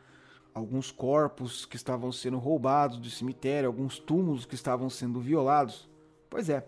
alguns 0.52 0.90
corpos 0.90 1.64
que 1.64 1.76
estavam 1.76 2.10
sendo 2.10 2.36
roubados 2.36 2.98
do 2.98 3.08
cemitério, 3.08 3.68
alguns 3.68 4.00
túmulos 4.00 4.44
que 4.44 4.56
estavam 4.56 4.90
sendo 4.90 5.20
violados? 5.20 5.88
Pois 6.28 6.50
é, 6.50 6.66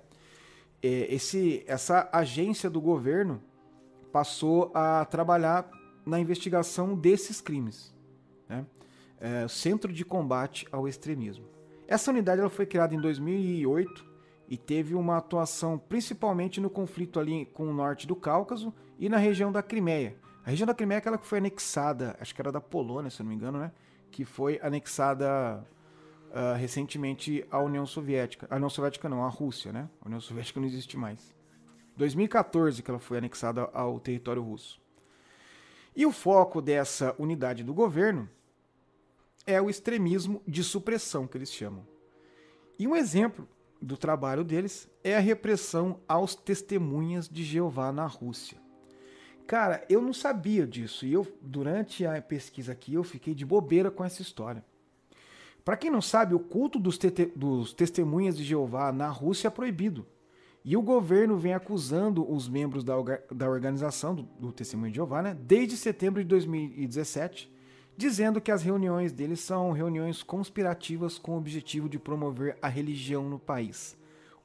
é 0.81 1.13
esse, 1.13 1.65
essa 1.67 2.09
agência 2.13 2.71
do 2.71 2.81
governo 2.81 3.43
passou 4.13 4.71
a 4.73 5.05
trabalhar 5.05 5.69
na 6.07 6.21
investigação 6.21 6.95
desses 6.95 7.41
crimes 7.41 7.93
né? 8.49 8.65
É, 9.21 9.49
Centro 9.49 9.93
de 9.93 10.05
Combate 10.05 10.67
ao 10.71 10.87
Extremismo. 10.87 11.47
Essa 11.89 12.11
unidade 12.11 12.41
ela 12.41 12.51
foi 12.51 12.67
criada 12.67 12.95
em 12.95 13.01
2008 13.01 14.12
e 14.53 14.59
teve 14.59 14.95
uma 14.95 15.17
atuação 15.17 15.79
principalmente 15.79 16.61
no 16.61 16.69
conflito 16.69 17.19
ali 17.19 17.47
com 17.47 17.71
o 17.71 17.73
norte 17.73 18.07
do 18.07 18.15
Cáucaso 18.15 18.71
e 18.99 19.09
na 19.09 19.17
região 19.17 19.51
da 19.51 19.63
Crimeia. 19.63 20.15
A 20.45 20.51
região 20.51 20.67
da 20.67 20.75
Crimeia 20.75 20.99
é 20.99 21.01
aquela 21.01 21.17
que 21.17 21.27
foi 21.27 21.39
anexada, 21.39 22.15
acho 22.21 22.35
que 22.35 22.41
era 22.43 22.53
da 22.53 22.61
Polônia, 22.61 23.11
se 23.11 23.23
não 23.23 23.31
me 23.31 23.35
engano, 23.35 23.59
né? 23.59 23.73
Que 24.11 24.27
foi 24.27 24.61
anexada 24.63 25.67
uh, 26.29 26.55
recentemente 26.59 27.47
à 27.51 27.63
União 27.63 27.87
Soviética. 27.87 28.47
A 28.51 28.57
União 28.57 28.69
Soviética 28.69 29.09
não, 29.09 29.25
a 29.25 29.29
Rússia, 29.31 29.73
né? 29.73 29.89
A 30.03 30.07
União 30.07 30.21
Soviética 30.21 30.61
não 30.61 30.67
existe 30.67 30.99
mais. 30.99 31.35
2014 31.97 32.83
que 32.83 32.91
ela 32.91 33.01
foi 33.01 33.17
anexada 33.17 33.71
ao 33.73 33.99
território 33.99 34.43
russo. 34.43 34.79
E 35.97 36.05
o 36.05 36.13
foco 36.13 36.61
dessa 36.61 37.17
unidade 37.19 37.65
do 37.65 37.73
governo 37.73 38.29
é 39.47 39.59
o 39.63 39.71
extremismo 39.71 40.43
de 40.47 40.63
supressão, 40.63 41.27
que 41.27 41.39
eles 41.39 41.51
chamam. 41.51 41.87
E 42.79 42.87
um 42.87 42.95
exemplo 42.95 43.49
do 43.83 43.97
trabalho 43.97 44.45
deles 44.45 44.89
é 45.03 45.17
a 45.17 45.21
repressão 45.21 45.99
aos 46.07 46.37
testemunhas 46.37 47.29
de 47.29 47.43
Jeová 47.43 47.91
na 47.91 48.07
Rússia. 48.07 48.57
Cara, 49.47 49.85
eu 49.91 50.01
não 50.01 50.13
sabia 50.13 50.67
disso 50.67 51.05
e 51.05 51.13
eu 51.13 51.27
durante 51.43 52.07
a 52.07 52.23
pesquisa 52.23 52.73
aqui 52.73 52.95
eu 52.95 53.03
fiquei 53.03 53.35
de 53.35 53.45
bobeira 53.45 53.91
com 53.91 54.05
essa 54.05 54.23
história. 54.23 54.65
Para 55.65 55.77
quem 55.77 55.91
não 55.91 56.01
sabe, 56.01 56.35
o 56.35 56.41
culto 56.41 56.79
dos, 56.79 56.99
dos 57.37 57.73
testemunhas 57.73 58.37
de 58.37 58.45
Jeová 58.45 58.93
na 58.93 59.09
Rússia 59.09 59.49
é 59.49 59.51
proibido. 59.51 60.07
E 60.65 60.77
o 60.77 60.83
governo 60.83 61.37
vem 61.37 61.55
acusando 61.55 62.31
os 62.33 62.49
membros 62.49 62.85
da, 62.85 62.95
da 63.33 63.51
organização 63.51 64.15
do, 64.15 64.23
do 64.23 64.53
Testemunho 64.53 64.93
de 64.93 64.97
Jeová 64.97 65.21
né, 65.21 65.37
desde 65.41 65.77
setembro 65.77 66.23
de 66.23 66.29
2017 66.29 67.53
dizendo 67.97 68.41
que 68.41 68.51
as 68.51 68.63
reuniões 68.63 69.13
deles 69.13 69.41
são 69.41 69.73
reuniões 69.73 70.23
conspirativas 70.23 71.19
com 71.19 71.33
o 71.33 71.39
objetivo 71.39 71.89
de 71.89 71.99
promover 71.99 72.57
a 72.61 72.69
religião 72.69 73.29
no 73.29 73.39
país, 73.39 73.97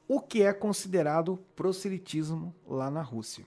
o 0.06 0.20
que 0.20 0.42
é 0.42 0.52
considerado 0.52 1.38
proselitismo 1.56 2.54
lá 2.66 2.90
na 2.90 3.02
Rússia. 3.02 3.44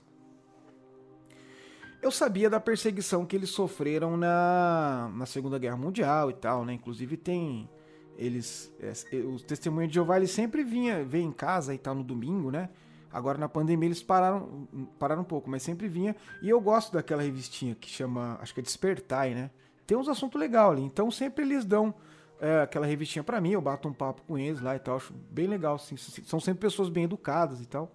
Eu 2.02 2.10
sabia 2.10 2.50
da 2.50 2.58
perseguição 2.58 3.24
que 3.24 3.36
eles 3.36 3.50
sofreram 3.50 4.16
na, 4.16 5.08
na 5.14 5.24
Segunda 5.24 5.56
Guerra 5.56 5.76
Mundial 5.76 6.30
e 6.30 6.34
tal, 6.34 6.64
né? 6.64 6.72
Inclusive 6.72 7.16
tem 7.16 7.70
eles 8.18 8.74
é, 8.80 9.16
os 9.18 9.42
testemunhos 9.42 9.88
de 9.88 9.94
Jeová 9.94 10.16
eles 10.16 10.32
sempre 10.32 10.64
vinha 10.64 11.04
ver 11.04 11.20
em 11.20 11.30
casa 11.30 11.72
e 11.72 11.78
tal 11.78 11.94
no 11.94 12.02
domingo, 12.02 12.50
né? 12.50 12.68
Agora 13.12 13.38
na 13.38 13.48
pandemia 13.48 13.86
eles 13.86 14.02
pararam 14.02 14.66
pararam 14.98 15.22
um 15.22 15.24
pouco, 15.24 15.48
mas 15.48 15.62
sempre 15.62 15.86
vinha. 15.86 16.16
E 16.42 16.48
eu 16.48 16.60
gosto 16.60 16.92
daquela 16.92 17.22
revistinha 17.22 17.76
que 17.76 17.88
chama, 17.88 18.36
acho 18.40 18.52
que 18.52 18.58
é 18.58 18.62
Despertai, 18.64 19.32
né? 19.32 19.50
Tem 19.92 19.98
uns 19.98 20.08
assuntos 20.08 20.40
legais 20.40 20.70
ali. 20.70 20.82
Então 20.82 21.10
sempre 21.10 21.44
eles 21.44 21.66
dão 21.66 21.94
é, 22.40 22.62
aquela 22.62 22.86
revistinha 22.86 23.22
para 23.22 23.38
mim, 23.42 23.50
eu 23.50 23.60
bato 23.60 23.86
um 23.86 23.92
papo 23.92 24.22
com 24.26 24.38
eles 24.38 24.58
lá 24.62 24.74
e 24.74 24.78
tal. 24.78 24.96
Acho 24.96 25.12
bem 25.12 25.46
legal, 25.46 25.74
assim. 25.74 25.96
São 25.98 26.40
sempre 26.40 26.62
pessoas 26.62 26.88
bem 26.88 27.04
educadas 27.04 27.60
e 27.60 27.66
tal. 27.66 27.94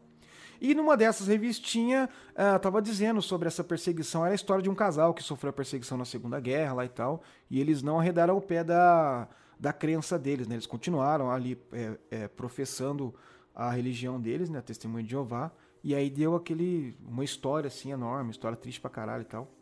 E 0.62 0.76
numa 0.76 0.96
dessas 0.96 1.26
revistinhas, 1.28 2.08
uh, 2.08 2.60
tava 2.62 2.82
dizendo 2.84 3.20
sobre 3.20 3.48
essa 3.48 3.64
perseguição. 3.64 4.24
Era 4.24 4.34
a 4.34 4.36
história 4.36 4.62
de 4.62 4.70
um 4.70 4.76
casal 4.76 5.12
que 5.12 5.24
sofreu 5.24 5.50
a 5.50 5.54
perseguição 5.54 5.98
na 5.98 6.06
Segunda 6.06 6.40
Guerra 6.40 6.74
lá 6.74 6.86
e 6.86 6.90
tal. 6.90 7.24
E 7.50 7.60
eles 7.60 7.82
não 7.82 8.00
arredaram 8.00 8.38
o 8.38 8.42
pé 8.42 8.64
da, 8.64 9.28
da 9.60 9.74
crença 9.74 10.20
deles, 10.20 10.48
né? 10.48 10.54
Eles 10.54 10.68
continuaram 10.68 11.32
ali 11.32 11.60
é, 11.72 11.98
é, 12.12 12.28
professando 12.28 13.14
a 13.56 13.72
religião 13.72 14.22
deles, 14.22 14.52
né? 14.52 14.60
A 14.60 14.64
testemunha 14.64 15.04
de 15.04 15.10
Jeová. 15.10 15.52
E 15.84 15.96
aí 15.96 16.12
deu 16.12 16.36
aquele. 16.36 16.96
uma 17.08 17.24
história 17.24 17.68
assim 17.68 17.92
enorme, 17.92 18.30
história 18.30 18.56
triste 18.56 18.80
pra 18.80 18.90
caralho 18.90 19.24
e 19.24 19.26
tal. 19.26 19.57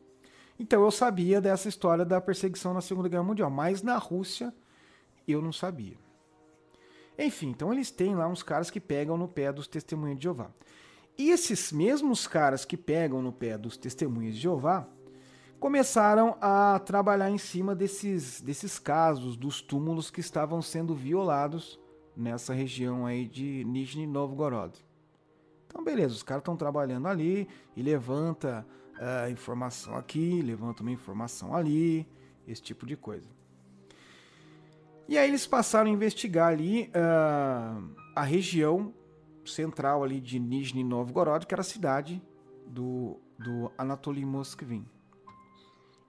Então 0.60 0.84
eu 0.84 0.92
sabia 0.92 1.42
dessa 1.42 1.68
história 1.68 2.06
da 2.06 2.22
perseguição 2.22 2.74
na 2.74 2.82
Segunda 2.82 3.10
Guerra 3.10 3.24
Mundial, 3.24 3.50
mas 3.50 3.82
na 3.82 3.98
Rússia 3.98 4.54
eu 5.28 5.42
não 5.42 5.52
sabia. 5.52 5.98
Enfim, 7.18 7.50
então 7.50 7.74
eles 7.74 7.92
têm 7.92 8.16
lá 8.16 8.28
uns 8.28 8.44
caras 8.44 8.70
que 8.70 8.80
pegam 8.80 9.18
no 9.18 9.28
pé 9.28 9.52
dos 9.52 9.68
testemunhos 9.68 10.18
de 10.18 10.24
Jeová. 10.24 10.50
E 11.18 11.30
esses 11.30 11.72
mesmos 11.72 12.28
caras 12.28 12.66
que 12.66 12.76
pegam 12.76 13.22
no 13.22 13.32
pé 13.32 13.58
dos 13.58 13.78
testemunhos 13.78 14.36
de 14.36 14.42
Jeová 14.42 14.88
começaram 15.60 16.38
a 16.42 16.78
trabalhar 16.80 17.30
em 17.30 17.38
cima 17.38 17.74
desses, 17.74 18.42
desses 18.42 18.78
casos, 18.78 19.38
dos 19.38 19.62
túmulos 19.62 20.12
que 20.12 20.20
estavam 20.20 20.62
sendo 20.62 20.94
violados 20.94 21.80
nessa 22.16 22.54
região 22.54 23.06
aí 23.06 23.28
de 23.28 23.64
Nizhny 23.66 24.06
Novgorod. 24.06 24.74
Então, 25.68 25.84
beleza, 25.84 26.14
os 26.14 26.24
caras 26.24 26.42
estão 26.42 26.58
trabalhando 26.58 27.08
ali 27.08 27.48
e 27.76 27.82
levanta 27.82 28.66
uh, 28.98 29.30
informação 29.30 29.96
aqui, 29.96 30.42
levanta 30.42 30.82
uma 30.82 30.92
informação 30.92 31.56
ali, 31.56 32.08
esse 32.48 32.62
tipo 32.62 32.86
de 32.86 32.96
coisa. 32.96 33.28
E 35.08 35.18
aí 35.18 35.30
eles 35.30 35.46
passaram 35.46 35.90
a 35.90 35.94
investigar 35.94 36.52
ali 36.52 36.90
uh, 36.90 37.96
a 38.16 38.24
região 38.24 38.94
central 39.46 40.04
ali 40.04 40.20
de 40.20 40.40
Nizhny 40.40 40.84
Novgorod, 40.84 41.46
que 41.46 41.54
era 41.54 41.62
a 41.62 41.66
cidade 41.66 42.22
do, 42.66 43.20
do 43.38 43.72
Anatoly 43.78 44.26
Moskvin. 44.26 44.86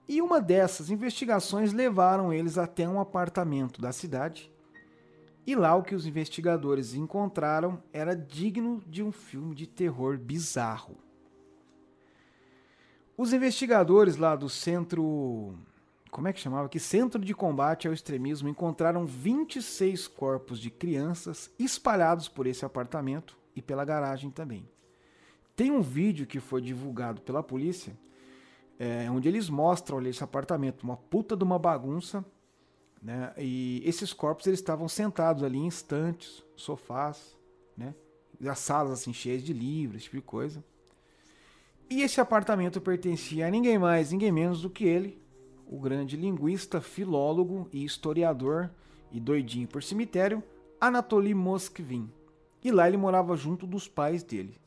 E 0.07 0.21
uma 0.21 0.39
dessas 0.39 0.89
investigações 0.89 1.73
levaram 1.73 2.31
eles 2.31 2.57
até 2.57 2.87
um 2.87 2.99
apartamento 2.99 3.81
da 3.81 3.91
cidade. 3.91 4.51
E 5.45 5.55
lá 5.55 5.75
o 5.75 5.83
que 5.83 5.93
os 5.93 6.05
investigadores 6.05 6.93
encontraram 6.93 7.81
era 7.91 8.15
digno 8.15 8.81
de 8.87 9.03
um 9.03 9.11
filme 9.11 9.53
de 9.53 9.67
terror 9.67 10.17
bizarro. 10.17 10.97
Os 13.17 13.33
investigadores 13.33 14.15
lá 14.15 14.35
do 14.35 14.47
centro. 14.47 15.55
Como 16.11 16.27
é 16.27 16.33
que 16.33 16.39
chamava 16.39 16.67
aqui? 16.67 16.79
Centro 16.79 17.19
de 17.19 17.33
Combate 17.33 17.87
ao 17.87 17.93
Extremismo 17.93 18.47
encontraram 18.47 19.07
26 19.07 20.07
corpos 20.07 20.59
de 20.59 20.69
crianças 20.69 21.51
espalhados 21.57 22.27
por 22.27 22.45
esse 22.45 22.63
apartamento 22.63 23.35
e 23.55 23.61
pela 23.61 23.83
garagem 23.83 24.29
também. 24.29 24.69
Tem 25.55 25.71
um 25.71 25.81
vídeo 25.81 26.27
que 26.27 26.39
foi 26.39 26.61
divulgado 26.61 27.19
pela 27.21 27.41
polícia, 27.41 27.97
é, 28.77 29.09
onde 29.09 29.27
eles 29.27 29.49
mostram 29.49 29.97
ali, 29.97 30.11
esse 30.11 30.23
apartamento, 30.23 30.83
uma 30.83 30.95
puta 30.95 31.35
de 31.35 31.43
uma 31.43 31.57
bagunça, 31.57 32.23
né? 33.01 33.33
E 33.35 33.81
esses 33.83 34.13
corpos 34.13 34.45
eles 34.45 34.59
estavam 34.59 34.87
sentados 34.87 35.41
ali 35.41 35.57
em 35.57 35.67
estantes, 35.67 36.43
sofás, 36.55 37.35
né? 37.75 37.95
As 38.47 38.59
salas 38.59 38.91
assim 38.91 39.11
cheias 39.11 39.41
de 39.41 39.53
livros, 39.53 39.97
esse 39.97 40.03
tipo 40.05 40.17
de 40.17 40.21
coisa. 40.21 40.63
E 41.89 42.01
esse 42.01 42.19
apartamento 42.19 42.81
pertencia 42.81 43.47
a 43.47 43.49
ninguém 43.49 43.77
mais, 43.77 44.11
ninguém 44.11 44.31
menos 44.31 44.61
do 44.61 44.69
que 44.69 44.85
ele, 44.85 45.21
o 45.65 45.79
grande 45.79 46.17
linguista, 46.17 46.81
filólogo 46.81 47.69
e 47.71 47.83
historiador 47.83 48.69
e 49.11 49.19
doidinho 49.19 49.67
por 49.67 49.81
cemitério, 49.81 50.43
Anatoly 50.79 51.33
Moskvin. 51.33 52.11
E 52.63 52.71
lá 52.71 52.87
ele 52.87 52.97
morava 52.97 53.37
junto 53.37 53.65
dos 53.65 53.87
pais 53.87 54.23
dele. 54.23 54.57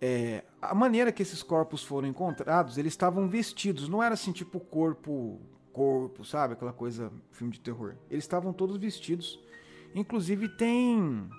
É, 0.00 0.44
a 0.60 0.74
maneira 0.74 1.10
que 1.10 1.22
esses 1.22 1.42
corpos 1.42 1.82
foram 1.82 2.06
encontrados, 2.06 2.76
eles 2.76 2.92
estavam 2.92 3.28
vestidos, 3.28 3.88
não 3.88 4.02
era 4.02 4.12
assim 4.12 4.30
tipo 4.30 4.60
corpo, 4.60 5.40
corpo, 5.72 6.24
sabe? 6.24 6.52
Aquela 6.52 6.72
coisa, 6.72 7.10
filme 7.30 7.52
de 7.52 7.60
terror. 7.60 7.94
Eles 8.10 8.24
estavam 8.24 8.52
todos 8.52 8.76
vestidos. 8.76 9.40
Inclusive 9.94 10.48
tem. 10.48 11.30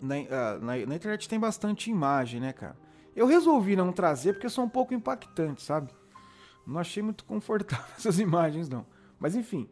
Na, 0.00 0.14
ah, 0.30 0.58
na, 0.58 0.86
na 0.86 0.94
internet 0.94 1.28
tem 1.28 1.38
bastante 1.38 1.90
imagem, 1.90 2.40
né, 2.40 2.52
cara? 2.52 2.76
Eu 3.14 3.26
resolvi 3.26 3.76
não 3.76 3.92
trazer 3.92 4.34
porque 4.34 4.48
são 4.48 4.64
um 4.64 4.68
pouco 4.68 4.94
impactantes, 4.94 5.64
sabe? 5.64 5.92
Não 6.66 6.78
achei 6.78 7.02
muito 7.02 7.24
confortável 7.24 7.86
essas 7.98 8.18
imagens, 8.18 8.68
não. 8.68 8.86
Mas 9.18 9.34
enfim, 9.34 9.68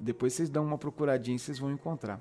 depois 0.00 0.32
vocês 0.32 0.50
dão 0.50 0.64
uma 0.64 0.78
procuradinha 0.78 1.36
e 1.36 1.38
vocês 1.38 1.58
vão 1.58 1.70
encontrar. 1.72 2.20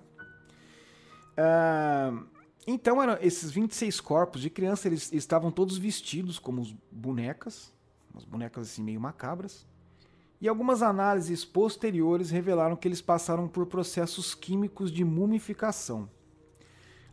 Uh, 1.31 2.25
então, 2.67 3.01
eram 3.01 3.17
esses 3.21 3.51
26 3.51 3.99
corpos 4.01 4.41
de 4.41 4.49
criança, 4.49 4.87
eles 4.87 5.11
estavam 5.11 5.51
todos 5.51 5.77
vestidos 5.77 6.37
como 6.37 6.63
bonecas, 6.91 7.73
umas 8.13 8.23
bonecas 8.23 8.69
assim 8.69 8.83
meio 8.83 9.01
macabras. 9.01 9.65
E 10.39 10.47
algumas 10.47 10.81
análises 10.81 11.45
posteriores 11.45 12.31
revelaram 12.31 12.75
que 12.75 12.87
eles 12.87 13.01
passaram 13.01 13.47
por 13.47 13.65
processos 13.67 14.33
químicos 14.33 14.91
de 14.91 15.03
mumificação. 15.03 16.09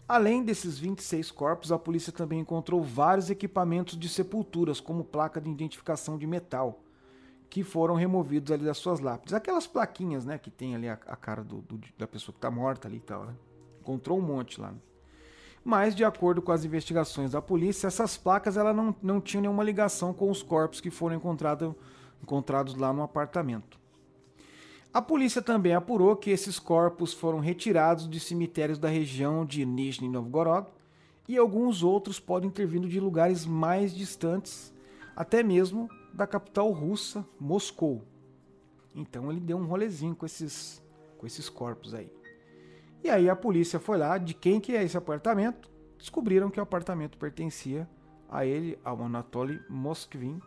Além 0.08 0.42
desses 0.42 0.78
26 0.78 1.30
corpos, 1.30 1.70
a 1.70 1.78
polícia 1.78 2.10
também 2.10 2.40
encontrou 2.40 2.82
vários 2.82 3.28
equipamentos 3.28 3.98
de 3.98 4.08
sepulturas, 4.08 4.80
como 4.80 5.04
placa 5.04 5.38
de 5.38 5.50
identificação 5.50 6.16
de 6.16 6.26
metal, 6.26 6.80
que 7.50 7.62
foram 7.62 7.94
removidos 7.94 8.50
ali 8.50 8.64
das 8.64 8.78
suas 8.78 9.00
lápides. 9.00 9.34
Aquelas 9.34 9.66
plaquinhas, 9.66 10.24
né, 10.24 10.38
que 10.38 10.50
tem 10.50 10.74
ali 10.74 10.88
a, 10.88 10.94
a 10.94 11.14
cara 11.14 11.44
do, 11.44 11.58
do, 11.58 11.78
da 11.98 12.06
pessoa 12.06 12.32
que 12.32 12.38
está 12.38 12.50
morta 12.50 12.88
ali 12.88 12.96
e 12.96 13.00
tal, 13.00 13.26
né? 13.26 13.34
Encontrou 13.82 14.18
um 14.18 14.22
monte 14.22 14.58
lá. 14.58 14.72
Mas, 15.62 15.94
de 15.94 16.04
acordo 16.04 16.40
com 16.40 16.52
as 16.52 16.64
investigações 16.64 17.32
da 17.32 17.42
polícia, 17.42 17.86
essas 17.86 18.16
placas 18.16 18.56
ela 18.56 18.72
não, 18.72 18.96
não 19.02 19.20
tinham 19.20 19.42
nenhuma 19.42 19.62
ligação 19.62 20.14
com 20.14 20.30
os 20.30 20.42
corpos 20.42 20.80
que 20.80 20.90
foram 20.90 21.16
encontrado, 21.16 21.76
encontrados 22.22 22.74
lá 22.76 22.94
no 22.94 23.02
apartamento. 23.02 23.78
A 24.98 25.00
polícia 25.00 25.40
também 25.40 25.74
apurou 25.74 26.16
que 26.16 26.28
esses 26.28 26.58
corpos 26.58 27.12
foram 27.12 27.38
retirados 27.38 28.10
de 28.10 28.18
cemitérios 28.18 28.80
da 28.80 28.88
região 28.88 29.46
de 29.46 29.64
Nizhny 29.64 30.08
Novgorod 30.08 30.66
e 31.28 31.36
alguns 31.36 31.84
outros 31.84 32.18
podem 32.18 32.50
ter 32.50 32.66
vindo 32.66 32.88
de 32.88 32.98
lugares 32.98 33.46
mais 33.46 33.94
distantes, 33.94 34.74
até 35.14 35.40
mesmo 35.40 35.88
da 36.12 36.26
capital 36.26 36.72
russa, 36.72 37.24
Moscou. 37.38 38.02
Então 38.92 39.30
ele 39.30 39.38
deu 39.38 39.56
um 39.56 39.66
rolezinho 39.66 40.16
com 40.16 40.26
esses, 40.26 40.82
com 41.16 41.28
esses 41.28 41.48
corpos 41.48 41.94
aí. 41.94 42.12
E 43.04 43.08
aí 43.08 43.30
a 43.30 43.36
polícia 43.36 43.78
foi 43.78 43.98
lá, 43.98 44.18
de 44.18 44.34
quem 44.34 44.58
que 44.58 44.74
é 44.74 44.82
esse 44.82 44.96
apartamento? 44.96 45.70
Descobriram 45.96 46.50
que 46.50 46.58
o 46.58 46.62
apartamento 46.64 47.16
pertencia 47.18 47.88
a 48.28 48.44
ele, 48.44 48.76
ao 48.82 49.00
Anatoly 49.00 49.60
Moskvin, 49.70 50.40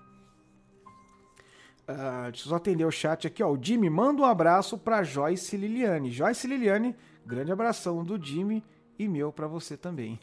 Uh, 1.87 2.31
deixa 2.31 2.45
eu 2.45 2.49
só 2.49 2.55
atender 2.55 2.85
o 2.85 2.91
chat 2.91 3.27
aqui, 3.27 3.43
ó. 3.43 3.51
O 3.51 3.59
Jimmy 3.61 3.89
manda 3.89 4.21
um 4.21 4.25
abraço 4.25 4.77
pra 4.77 5.03
Joyce 5.03 5.57
Liliane. 5.57 6.11
Joyce 6.11 6.47
Liliane, 6.47 6.95
grande 7.25 7.51
abração 7.51 8.03
do 8.03 8.23
Jimmy 8.23 8.63
e 8.97 9.07
meu 9.07 9.31
para 9.31 9.47
você 9.47 9.75
também. 9.75 10.19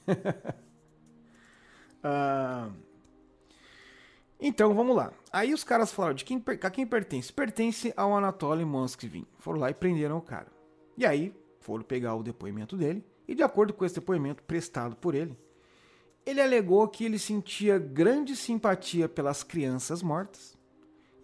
uh, 2.04 2.72
então 4.40 4.74
vamos 4.74 4.96
lá. 4.96 5.12
Aí 5.32 5.52
os 5.52 5.64
caras 5.64 5.92
falaram 5.92 6.14
de 6.14 6.24
quem, 6.24 6.42
a 6.62 6.70
quem 6.70 6.86
pertence? 6.86 7.32
Pertence 7.32 7.92
ao 7.96 8.16
Anatoly 8.16 8.64
Moskvin. 8.64 9.26
Foram 9.38 9.60
lá 9.60 9.70
e 9.70 9.74
prenderam 9.74 10.16
o 10.16 10.22
cara. 10.22 10.48
E 10.96 11.04
aí 11.04 11.34
foram 11.60 11.84
pegar 11.84 12.14
o 12.14 12.22
depoimento 12.22 12.76
dele. 12.76 13.04
E 13.26 13.34
de 13.34 13.42
acordo 13.42 13.74
com 13.74 13.84
esse 13.84 13.96
depoimento 13.96 14.42
prestado 14.42 14.96
por 14.96 15.14
ele, 15.14 15.36
ele 16.24 16.40
alegou 16.40 16.88
que 16.88 17.04
ele 17.04 17.18
sentia 17.18 17.78
grande 17.78 18.34
simpatia 18.34 19.08
pelas 19.08 19.42
crianças 19.42 20.02
mortas 20.02 20.57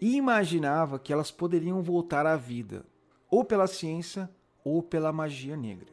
e 0.01 0.17
imaginava 0.17 0.99
que 0.99 1.13
elas 1.13 1.31
poderiam 1.31 1.83
voltar 1.83 2.27
à 2.27 2.37
vida, 2.37 2.85
ou 3.31 3.45
pela 3.45 3.67
ciência 3.67 4.31
ou 4.65 4.83
pela 4.83 5.13
magia 5.13 5.57
negra. 5.57 5.93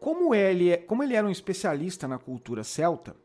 Como 0.00 0.34
ele, 0.34 0.70
é, 0.70 0.76
como 0.76 1.02
ele 1.02 1.14
era 1.14 1.26
um 1.26 1.30
especialista 1.30 2.06
na 2.06 2.18
cultura 2.18 2.62
celta, 2.62 3.16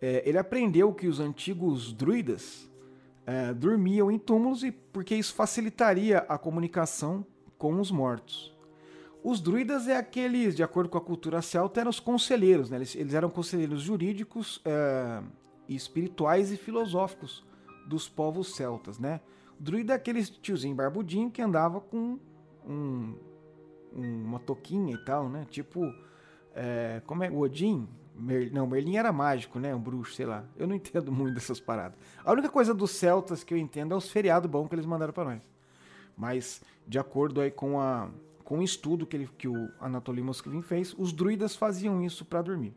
é, 0.00 0.22
ele 0.26 0.38
aprendeu 0.38 0.92
que 0.92 1.08
os 1.08 1.18
antigos 1.18 1.92
druidas 1.92 2.70
é, 3.26 3.52
dormiam 3.52 4.10
em 4.10 4.18
túmulos 4.18 4.62
e 4.62 4.70
porque 4.70 5.14
isso 5.14 5.34
facilitaria 5.34 6.18
a 6.28 6.38
comunicação 6.38 7.26
com 7.56 7.80
os 7.80 7.90
mortos. 7.90 8.56
Os 9.24 9.40
druidas 9.40 9.88
é 9.88 9.96
aqueles, 9.96 10.54
de 10.54 10.62
acordo 10.62 10.88
com 10.88 10.98
a 10.98 11.00
cultura 11.00 11.42
celta, 11.42 11.80
eram 11.80 11.90
os 11.90 11.98
conselheiros, 11.98 12.70
né? 12.70 12.76
eles, 12.76 12.94
eles, 12.94 13.14
eram 13.14 13.28
conselheiros 13.28 13.82
jurídicos, 13.82 14.60
é, 14.64 15.20
espirituais 15.68 16.52
e 16.52 16.56
filosóficos 16.56 17.47
dos 17.88 18.08
povos 18.08 18.54
celtas, 18.54 18.98
né? 18.98 19.20
O 19.58 19.62
druida 19.62 19.94
é 19.94 19.96
aquele 19.96 20.22
tiozinho 20.22 20.76
barbudinho 20.76 21.30
que 21.30 21.42
andava 21.42 21.80
com 21.80 22.18
um, 22.64 23.14
uma 23.92 24.38
toquinha 24.38 24.94
e 24.94 25.04
tal, 25.04 25.28
né? 25.28 25.46
Tipo, 25.50 25.92
é, 26.54 27.02
como 27.06 27.24
é? 27.24 27.30
O 27.30 27.38
Odin? 27.38 27.88
Mer, 28.14 28.52
não, 28.52 28.66
Merlin 28.66 28.96
era 28.96 29.12
mágico, 29.12 29.58
né? 29.58 29.74
Um 29.74 29.80
bruxo, 29.80 30.14
sei 30.14 30.26
lá. 30.26 30.44
Eu 30.56 30.66
não 30.66 30.74
entendo 30.76 31.10
muito 31.10 31.34
dessas 31.34 31.60
paradas. 31.60 31.98
A 32.24 32.32
única 32.32 32.48
coisa 32.48 32.74
dos 32.74 32.90
celtas 32.90 33.42
que 33.42 33.54
eu 33.54 33.58
entendo 33.58 33.94
é 33.94 33.96
os 33.96 34.10
feriados 34.10 34.50
bons 34.50 34.68
que 34.68 34.74
eles 34.74 34.86
mandaram 34.86 35.12
para 35.12 35.24
nós. 35.24 35.42
Mas, 36.16 36.60
de 36.86 36.98
acordo 36.98 37.40
aí 37.40 37.50
com, 37.50 37.80
a, 37.80 38.10
com 38.44 38.58
o 38.58 38.62
estudo 38.62 39.06
que, 39.06 39.16
ele, 39.16 39.30
que 39.38 39.46
o 39.46 39.70
Anatoly 39.80 40.20
Moskvin 40.20 40.62
fez, 40.62 40.94
os 40.98 41.12
druidas 41.12 41.54
faziam 41.54 42.02
isso 42.02 42.24
para 42.24 42.42
dormir. 42.42 42.74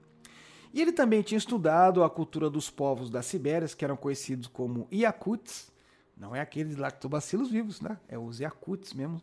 E 0.73 0.81
ele 0.81 0.91
também 0.91 1.21
tinha 1.21 1.37
estudado 1.37 2.03
a 2.03 2.09
cultura 2.09 2.49
dos 2.49 2.69
povos 2.69 3.09
das 3.09 3.25
Sibérias, 3.25 3.73
que 3.73 3.83
eram 3.83 3.97
conhecidos 3.97 4.47
como 4.47 4.87
Yakuts. 4.91 5.71
Não 6.15 6.35
é 6.35 6.39
aqueles 6.39 6.77
lactobacilos 6.77 7.49
vivos, 7.49 7.81
né? 7.81 7.97
É 8.07 8.17
os 8.17 8.39
Yakuts 8.39 8.93
mesmo. 8.93 9.21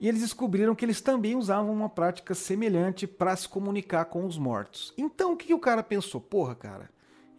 E 0.00 0.08
eles 0.08 0.20
descobriram 0.20 0.74
que 0.74 0.84
eles 0.84 1.00
também 1.00 1.36
usavam 1.36 1.72
uma 1.72 1.88
prática 1.88 2.34
semelhante 2.34 3.06
para 3.06 3.34
se 3.36 3.48
comunicar 3.48 4.04
com 4.06 4.24
os 4.24 4.38
mortos. 4.38 4.92
Então 4.96 5.32
o 5.32 5.36
que, 5.36 5.46
que 5.46 5.54
o 5.54 5.58
cara 5.58 5.82
pensou? 5.82 6.20
Porra, 6.20 6.54
cara, 6.54 6.90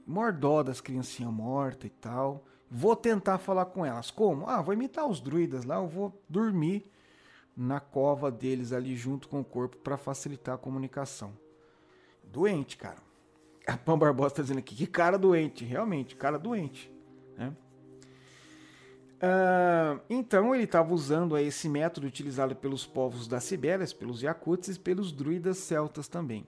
mordó 0.05 0.61
das 0.61 0.81
criancinhas 0.81 1.31
mortas 1.31 1.87
e 1.87 1.89
tal. 1.89 2.45
Vou 2.69 2.95
tentar 2.95 3.37
falar 3.37 3.65
com 3.65 3.85
elas. 3.85 4.11
Como? 4.11 4.47
Ah, 4.47 4.61
vou 4.61 4.73
imitar 4.73 5.07
os 5.07 5.19
druidas 5.19 5.63
lá, 5.63 5.77
eu 5.77 5.87
vou 5.87 6.21
dormir 6.27 6.89
na 7.55 7.79
cova 7.79 8.31
deles 8.31 8.71
ali 8.71 8.95
junto 8.95 9.27
com 9.27 9.39
o 9.39 9.45
corpo 9.45 9.77
para 9.77 9.97
facilitar 9.97 10.55
a 10.55 10.57
comunicação. 10.57 11.33
Doente, 12.23 12.77
cara. 12.77 13.08
A 13.69 13.95
Barbosa 13.95 14.33
está 14.33 14.41
dizendo 14.41 14.59
aqui, 14.59 14.75
que 14.75 14.87
cara 14.87 15.17
doente, 15.17 15.63
realmente, 15.63 16.15
cara 16.15 16.37
doente. 16.37 16.91
Né? 17.37 17.53
Uh, 19.21 19.99
então 20.09 20.55
ele 20.55 20.63
estava 20.63 20.93
usando 20.93 21.35
aí, 21.35 21.47
esse 21.47 21.67
método 21.67 22.07
utilizado 22.07 22.55
pelos 22.55 22.85
povos 22.85 23.27
das 23.27 23.43
Sibérias, 23.43 23.91
pelos 23.91 24.21
Yakuts 24.21 24.69
e 24.69 24.79
pelos 24.79 25.11
druidas 25.11 25.57
celtas 25.57 26.07
também. 26.07 26.45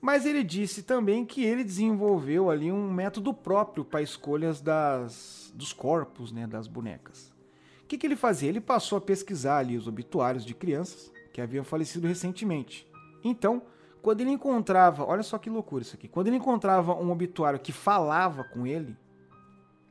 Mas 0.00 0.24
ele 0.24 0.42
disse 0.42 0.82
também 0.82 1.26
que 1.26 1.44
ele 1.44 1.62
desenvolveu 1.62 2.48
ali 2.48 2.72
um 2.72 2.90
método 2.90 3.34
próprio 3.34 3.84
para 3.84 4.00
escolhas 4.00 4.60
das, 4.60 5.52
dos 5.54 5.72
corpos 5.72 6.32
né, 6.32 6.46
das 6.46 6.66
bonecas. 6.66 7.34
O 7.82 7.86
que, 7.86 7.98
que 7.98 8.06
ele 8.06 8.16
fazia? 8.16 8.48
Ele 8.48 8.60
passou 8.60 8.96
a 8.96 9.00
pesquisar 9.00 9.58
ali 9.58 9.76
os 9.76 9.86
obituários 9.86 10.44
de 10.44 10.54
crianças 10.54 11.12
que 11.32 11.40
haviam 11.40 11.64
falecido 11.64 12.06
recentemente. 12.06 12.86
Então, 13.22 13.62
quando 14.02 14.20
ele 14.20 14.30
encontrava, 14.30 15.04
olha 15.04 15.22
só 15.22 15.38
que 15.38 15.50
loucura 15.50 15.82
isso 15.82 15.94
aqui. 15.94 16.08
Quando 16.08 16.28
ele 16.28 16.36
encontrava 16.36 16.94
um 16.94 17.10
obituário 17.10 17.60
que 17.60 17.72
falava 17.72 18.44
com 18.44 18.66
ele, 18.66 18.96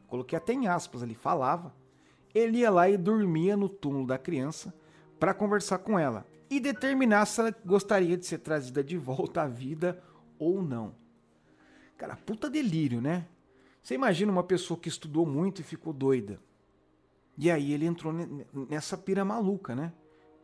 coloquei 0.08 0.38
até 0.38 0.54
em 0.54 0.68
aspas 0.68 1.04
ali, 1.04 1.16
falava, 1.16 1.74
ele 2.34 2.60
ia 2.60 2.70
lá 2.70 2.90
e 2.90 2.98
dormia 2.98 3.56
no 3.56 3.70
túmulo 3.70 4.06
da 4.06 4.18
criança 4.18 4.74
para 5.20 5.34
conversar 5.34 5.80
com 5.80 5.98
ela 5.98 6.26
e 6.50 6.60
determinar 6.60 7.26
se 7.26 7.40
ela 7.40 7.56
gostaria 7.66 8.18
de 8.18 8.26
ser 8.26 8.40
trazida 8.40 8.84
de 8.84 8.98
volta 8.98 9.44
à 9.44 9.48
vida 9.48 10.02
ou 10.38 10.62
não. 10.62 10.96
Cara, 11.98 12.16
puta 12.16 12.50
delírio, 12.50 13.02
né? 13.02 13.28
Você 13.84 13.94
imagina 13.94 14.32
uma 14.32 14.44
pessoa 14.44 14.80
que 14.80 14.90
estudou 14.90 15.26
muito 15.26 15.62
e 15.62 15.64
ficou 15.64 15.94
doida. 15.94 16.40
E 17.38 17.50
aí 17.50 17.74
ele 17.74 17.86
entrou 17.86 18.14
nessa 18.70 18.98
pira 18.98 19.24
maluca, 19.24 19.76
né? 19.76 19.94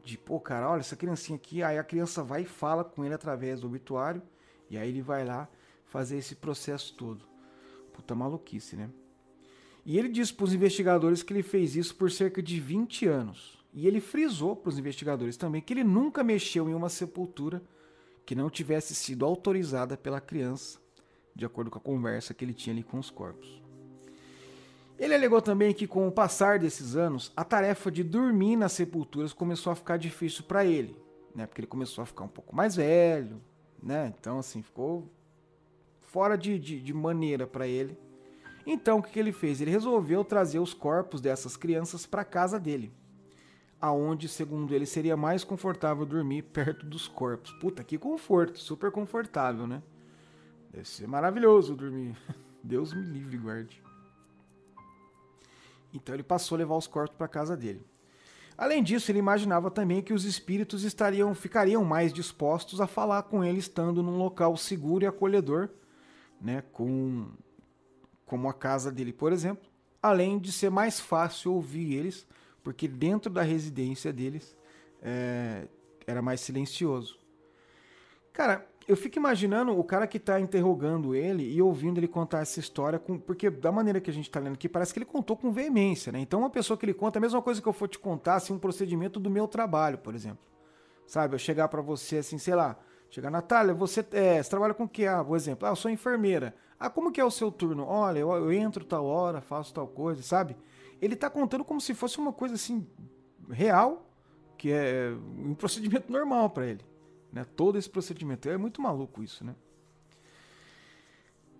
De, 0.05 0.17
pô, 0.19 0.39
cara, 0.39 0.69
olha, 0.69 0.81
essa 0.81 0.95
criancinha 0.95 1.35
aqui, 1.35 1.63
aí 1.63 1.79
a 1.79 1.83
criança 1.83 2.23
vai 2.23 2.43
e 2.43 2.45
fala 2.45 2.83
com 2.83 3.03
ele 3.03 3.15
através 3.15 3.59
do 3.59 3.67
obituário, 3.67 4.21
e 4.69 4.77
aí 4.77 4.87
ele 4.87 5.01
vai 5.01 5.25
lá 5.25 5.49
fazer 5.85 6.17
esse 6.17 6.35
processo 6.35 6.93
todo. 6.93 7.25
Puta 7.91 8.13
maluquice, 8.13 8.75
né? 8.75 8.89
E 9.83 9.97
ele 9.97 10.09
disse 10.09 10.33
para 10.33 10.45
os 10.45 10.53
investigadores 10.53 11.23
que 11.23 11.33
ele 11.33 11.43
fez 11.43 11.75
isso 11.75 11.95
por 11.95 12.11
cerca 12.11 12.41
de 12.41 12.59
20 12.59 13.07
anos. 13.07 13.57
E 13.73 13.87
ele 13.87 13.99
frisou 13.99 14.55
para 14.55 14.69
os 14.69 14.79
investigadores 14.79 15.37
também 15.37 15.61
que 15.61 15.73
ele 15.73 15.83
nunca 15.83 16.23
mexeu 16.23 16.69
em 16.69 16.73
uma 16.73 16.89
sepultura 16.89 17.61
que 18.25 18.35
não 18.35 18.49
tivesse 18.49 18.95
sido 18.95 19.25
autorizada 19.25 19.97
pela 19.97 20.21
criança, 20.21 20.79
de 21.35 21.45
acordo 21.45 21.69
com 21.69 21.77
a 21.77 21.81
conversa 21.81 22.33
que 22.33 22.45
ele 22.45 22.53
tinha 22.53 22.73
ali 22.73 22.83
com 22.83 22.97
os 22.97 23.09
corpos. 23.09 23.61
Ele 24.97 25.13
alegou 25.13 25.41
também 25.41 25.73
que, 25.73 25.85
com 25.85 26.07
o 26.07 26.11
passar 26.11 26.57
desses 26.57 26.95
anos, 26.95 27.31
a 27.35 27.43
tarefa 27.43 27.91
de 27.91 28.03
dormir 28.03 28.55
nas 28.55 28.71
sepulturas 28.71 29.33
começou 29.33 29.71
a 29.71 29.75
ficar 29.75 29.97
difícil 29.97 30.43
para 30.45 30.63
ele, 30.63 30.97
né? 31.33 31.45
Porque 31.45 31.61
ele 31.61 31.67
começou 31.67 32.01
a 32.01 32.05
ficar 32.05 32.23
um 32.23 32.29
pouco 32.29 32.55
mais 32.55 32.75
velho, 32.77 33.41
né? 33.83 34.13
Então, 34.17 34.39
assim, 34.39 34.61
ficou 34.61 35.11
fora 36.01 36.37
de, 36.37 36.57
de, 36.57 36.79
de 36.79 36.93
maneira 36.93 37.45
para 37.45 37.67
ele. 37.67 37.97
Então, 38.65 38.99
o 38.99 39.03
que, 39.03 39.11
que 39.11 39.19
ele 39.19 39.33
fez? 39.33 39.59
Ele 39.59 39.69
resolveu 39.69 40.23
trazer 40.23 40.59
os 40.59 40.73
corpos 40.73 41.19
dessas 41.19 41.57
crianças 41.57 42.05
para 42.05 42.23
casa 42.23 42.57
dele, 42.57 42.91
aonde, 43.81 44.29
segundo 44.29 44.73
ele, 44.73 44.85
seria 44.85 45.17
mais 45.17 45.43
confortável 45.43 46.05
dormir 46.05 46.41
perto 46.53 46.85
dos 46.85 47.05
corpos. 47.05 47.51
Puta, 47.59 47.83
que 47.83 47.97
conforto, 47.97 48.57
super 48.57 48.91
confortável, 48.91 49.67
né? 49.67 49.83
Deve 50.71 50.87
ser 50.87 51.05
maravilhoso 51.05 51.75
dormir. 51.75 52.15
Deus 52.63 52.93
me 52.93 53.03
livre, 53.03 53.37
guarde. 53.37 53.84
Então 55.95 56.13
ele 56.13 56.23
passou 56.23 56.55
a 56.55 56.59
levar 56.59 56.75
os 56.75 56.87
corpos 56.87 57.15
para 57.17 57.27
casa 57.27 57.55
dele. 57.55 57.85
Além 58.57 58.81
disso, 58.81 59.11
ele 59.11 59.19
imaginava 59.19 59.69
também 59.69 60.01
que 60.01 60.13
os 60.13 60.23
espíritos 60.23 60.83
estariam, 60.83 61.33
ficariam 61.35 61.83
mais 61.83 62.13
dispostos 62.13 62.79
a 62.79 62.87
falar 62.87 63.23
com 63.23 63.43
ele 63.43 63.59
estando 63.59 64.01
num 64.01 64.17
local 64.17 64.55
seguro 64.55 65.03
e 65.03 65.07
acolhedor, 65.07 65.69
né, 66.39 66.63
com, 66.71 67.27
como 68.25 68.47
a 68.47 68.53
casa 68.53 68.91
dele, 68.91 69.11
por 69.11 69.33
exemplo, 69.33 69.67
além 70.01 70.39
de 70.39 70.51
ser 70.51 70.69
mais 70.69 70.99
fácil 70.99 71.53
ouvir 71.53 71.93
eles, 71.93 72.25
porque 72.63 72.87
dentro 72.87 73.31
da 73.31 73.41
residência 73.41 74.13
deles 74.13 74.55
é, 75.01 75.67
era 76.07 76.21
mais 76.21 76.39
silencioso. 76.39 77.19
Cara, 78.31 78.65
eu 78.87 78.95
fico 78.95 79.17
imaginando 79.17 79.77
o 79.77 79.83
cara 79.83 80.05
que 80.05 80.19
tá 80.19 80.39
interrogando 80.39 81.15
ele 81.15 81.43
e 81.43 81.61
ouvindo 81.61 81.97
ele 81.97 82.07
contar 82.07 82.41
essa 82.41 82.59
história, 82.59 82.99
com, 82.99 83.17
porque 83.17 83.49
da 83.49 83.71
maneira 83.71 83.99
que 83.99 84.11
a 84.11 84.13
gente 84.13 84.29
tá 84.29 84.39
lendo 84.39 84.53
aqui, 84.53 84.69
parece 84.69 84.93
que 84.93 84.99
ele 84.99 85.05
contou 85.05 85.35
com 85.35 85.51
veemência, 85.51 86.11
né? 86.11 86.19
Então, 86.19 86.41
uma 86.41 86.49
pessoa 86.51 86.77
que 86.77 86.85
ele 86.85 86.93
conta, 86.93 87.17
a 87.17 87.21
mesma 87.21 87.41
coisa 87.41 87.61
que 87.61 87.67
eu 87.67 87.73
for 87.73 87.87
te 87.87 87.97
contar, 87.97 88.35
assim, 88.35 88.53
um 88.53 88.59
procedimento 88.59 89.19
do 89.19 89.29
meu 89.29 89.47
trabalho, 89.47 89.97
por 89.97 90.13
exemplo. 90.13 90.45
Sabe? 91.07 91.33
Eu 91.33 91.39
chegar 91.39 91.67
para 91.67 91.81
você 91.81 92.17
assim, 92.17 92.37
sei 92.37 92.53
lá, 92.53 92.77
chegar, 93.09 93.31
Natália, 93.31 93.73
você, 93.73 94.05
é, 94.11 94.41
você 94.41 94.49
trabalha 94.49 94.73
com 94.73 94.83
o 94.83 94.89
que? 94.89 95.07
Ah, 95.07 95.23
por 95.23 95.35
exemplo, 95.35 95.67
ah, 95.67 95.71
eu 95.71 95.75
sou 95.75 95.89
enfermeira. 95.89 96.55
Ah, 96.79 96.89
como 96.89 97.11
que 97.11 97.19
é 97.19 97.25
o 97.25 97.31
seu 97.31 97.51
turno? 97.51 97.85
Olha, 97.85 98.19
eu, 98.19 98.31
eu 98.33 98.53
entro 98.53 98.85
tal 98.85 99.05
hora, 99.05 99.41
faço 99.41 99.73
tal 99.73 99.87
coisa, 99.87 100.21
sabe? 100.21 100.55
Ele 101.01 101.15
tá 101.15 101.29
contando 101.29 101.63
como 101.63 101.81
se 101.81 101.93
fosse 101.95 102.19
uma 102.19 102.31
coisa 102.31 102.53
assim, 102.53 102.85
real, 103.49 104.07
que 104.57 104.71
é 104.71 105.11
um 105.39 105.55
procedimento 105.55 106.11
normal 106.11 106.51
para 106.51 106.67
ele 106.67 106.94
né? 107.35 107.45
Todo 107.55 107.77
esse 107.77 107.89
procedimento. 107.89 108.49
É 108.49 108.57
muito 108.57 108.81
maluco 108.81 109.21
isso, 109.21 109.43
né? 109.43 109.53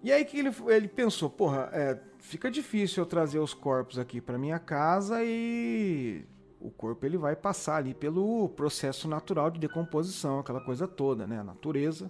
E 0.01 0.11
aí 0.11 0.23
que 0.23 0.39
ele, 0.39 0.55
ele 0.67 0.88
pensou, 0.88 1.30
porra, 1.30 1.69
é, 1.73 1.99
fica 2.19 2.49
difícil 2.49 3.03
eu 3.03 3.07
trazer 3.07 3.39
os 3.39 3.53
corpos 3.53 3.99
aqui 3.99 4.21
para 4.21 4.38
minha 4.38 4.59
casa 4.59 5.23
e 5.23 6.23
o 6.61 6.69
corpo 6.69 7.05
ele 7.05 7.17
vai 7.17 7.36
passar 7.36 7.78
ali 7.78 7.93
pelo 7.93 8.47
processo 8.49 9.07
natural 9.07 9.51
de 9.51 9.59
decomposição, 9.59 10.39
aquela 10.39 10.61
coisa 10.61 10.88
toda, 10.88 11.28
né? 11.28 11.39
A 11.39 11.43
natureza. 11.43 12.09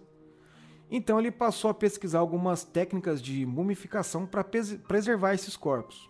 Então 0.91 1.20
ele 1.20 1.32
passou 1.32 1.72
a 1.72 1.74
pesquisar 1.74 2.20
algumas 2.20 2.63
técnicas 2.63 3.20
de 3.20 3.45
mumificação 3.45 4.28
para 4.28 4.43
preservar 4.43 5.34
esses 5.34 5.57
corpos. 5.57 6.07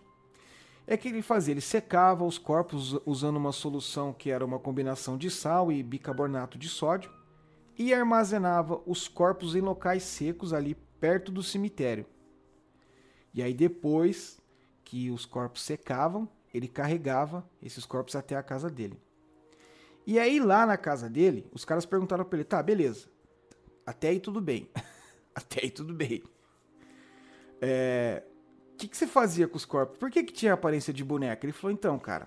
É 0.86 0.96
que 0.96 1.08
ele 1.08 1.22
fazia, 1.22 1.52
ele 1.52 1.60
secava 1.60 2.24
os 2.24 2.36
corpos 2.36 3.00
usando 3.06 3.36
uma 3.36 3.50
solução 3.50 4.12
que 4.12 4.30
era 4.30 4.44
uma 4.44 4.58
combinação 4.58 5.16
de 5.16 5.30
sal 5.30 5.72
e 5.72 5.82
bicarbonato 5.82 6.58
de 6.58 6.68
sódio 6.68 7.15
e 7.78 7.92
armazenava 7.92 8.80
os 8.86 9.08
corpos 9.08 9.54
em 9.54 9.60
locais 9.60 10.02
secos 10.02 10.52
ali 10.52 10.74
perto 11.00 11.30
do 11.30 11.42
cemitério. 11.42 12.06
E 13.34 13.42
aí 13.42 13.52
depois 13.52 14.38
que 14.84 15.10
os 15.10 15.26
corpos 15.26 15.62
secavam, 15.62 16.28
ele 16.54 16.68
carregava 16.68 17.48
esses 17.62 17.84
corpos 17.84 18.16
até 18.16 18.36
a 18.36 18.42
casa 18.42 18.70
dele. 18.70 18.98
E 20.06 20.18
aí 20.18 20.38
lá 20.38 20.64
na 20.64 20.76
casa 20.76 21.10
dele, 21.10 21.46
os 21.52 21.64
caras 21.64 21.84
perguntaram 21.84 22.24
para 22.24 22.38
ele: 22.38 22.44
"Tá, 22.44 22.62
beleza. 22.62 23.08
Até 23.84 24.08
aí 24.08 24.20
tudo 24.20 24.40
bem. 24.40 24.68
até 25.34 25.62
aí 25.62 25.70
tudo 25.70 25.92
bem. 25.92 26.22
É, 27.60 28.22
o 28.72 28.76
que, 28.76 28.88
que 28.88 28.96
você 28.96 29.06
fazia 29.06 29.48
com 29.48 29.56
os 29.56 29.64
corpos? 29.64 29.98
Por 29.98 30.10
que, 30.10 30.22
que 30.22 30.32
tinha 30.32 30.52
aparência 30.52 30.92
de 30.92 31.04
boneca? 31.04 31.44
Ele 31.44 31.52
falou: 31.52 31.72
então, 31.72 31.98
cara, 31.98 32.26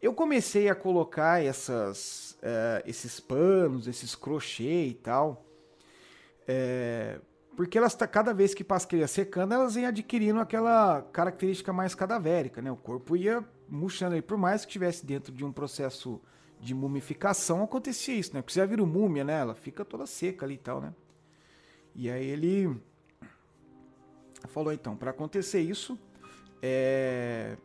eu 0.00 0.14
comecei 0.14 0.68
a 0.68 0.74
colocar 0.74 1.42
essas, 1.42 2.31
uh, 2.42 2.82
esses 2.84 3.20
panos, 3.20 3.86
esses 3.86 4.14
crochê 4.14 4.86
e 4.86 4.94
tal, 4.94 5.46
é, 6.46 7.20
porque 7.56 7.78
elas 7.78 7.94
cada 7.94 8.32
vez 8.32 8.54
que 8.54 8.64
passa 8.64 8.94
ia 8.96 9.06
secando, 9.06 9.54
elas 9.54 9.76
iam 9.76 9.88
adquirindo 9.88 10.40
aquela 10.40 11.02
característica 11.12 11.72
mais 11.72 11.94
cadavérica, 11.94 12.60
né? 12.60 12.70
O 12.70 12.76
corpo 12.76 13.16
ia 13.16 13.44
murchando 13.68 14.14
aí, 14.14 14.22
por 14.22 14.36
mais 14.36 14.64
que 14.64 14.70
estivesse 14.70 15.04
dentro 15.04 15.32
de 15.32 15.44
um 15.44 15.52
processo 15.52 16.20
de 16.58 16.74
mumificação, 16.74 17.62
acontecia 17.62 18.14
isso, 18.14 18.34
né? 18.34 18.40
Porque 18.40 18.52
você 18.52 18.60
já 18.60 18.66
vira 18.66 18.84
múmia, 18.86 19.24
né? 19.24 19.40
Ela 19.40 19.54
fica 19.54 19.84
toda 19.84 20.06
seca 20.06 20.46
ali 20.46 20.54
e 20.54 20.58
tal, 20.58 20.80
né? 20.80 20.94
E 21.94 22.10
aí 22.10 22.26
ele 22.26 22.80
falou 24.48 24.72
então, 24.72 24.96
para 24.96 25.10
acontecer 25.10 25.60
isso, 25.60 25.98
é, 26.62 27.56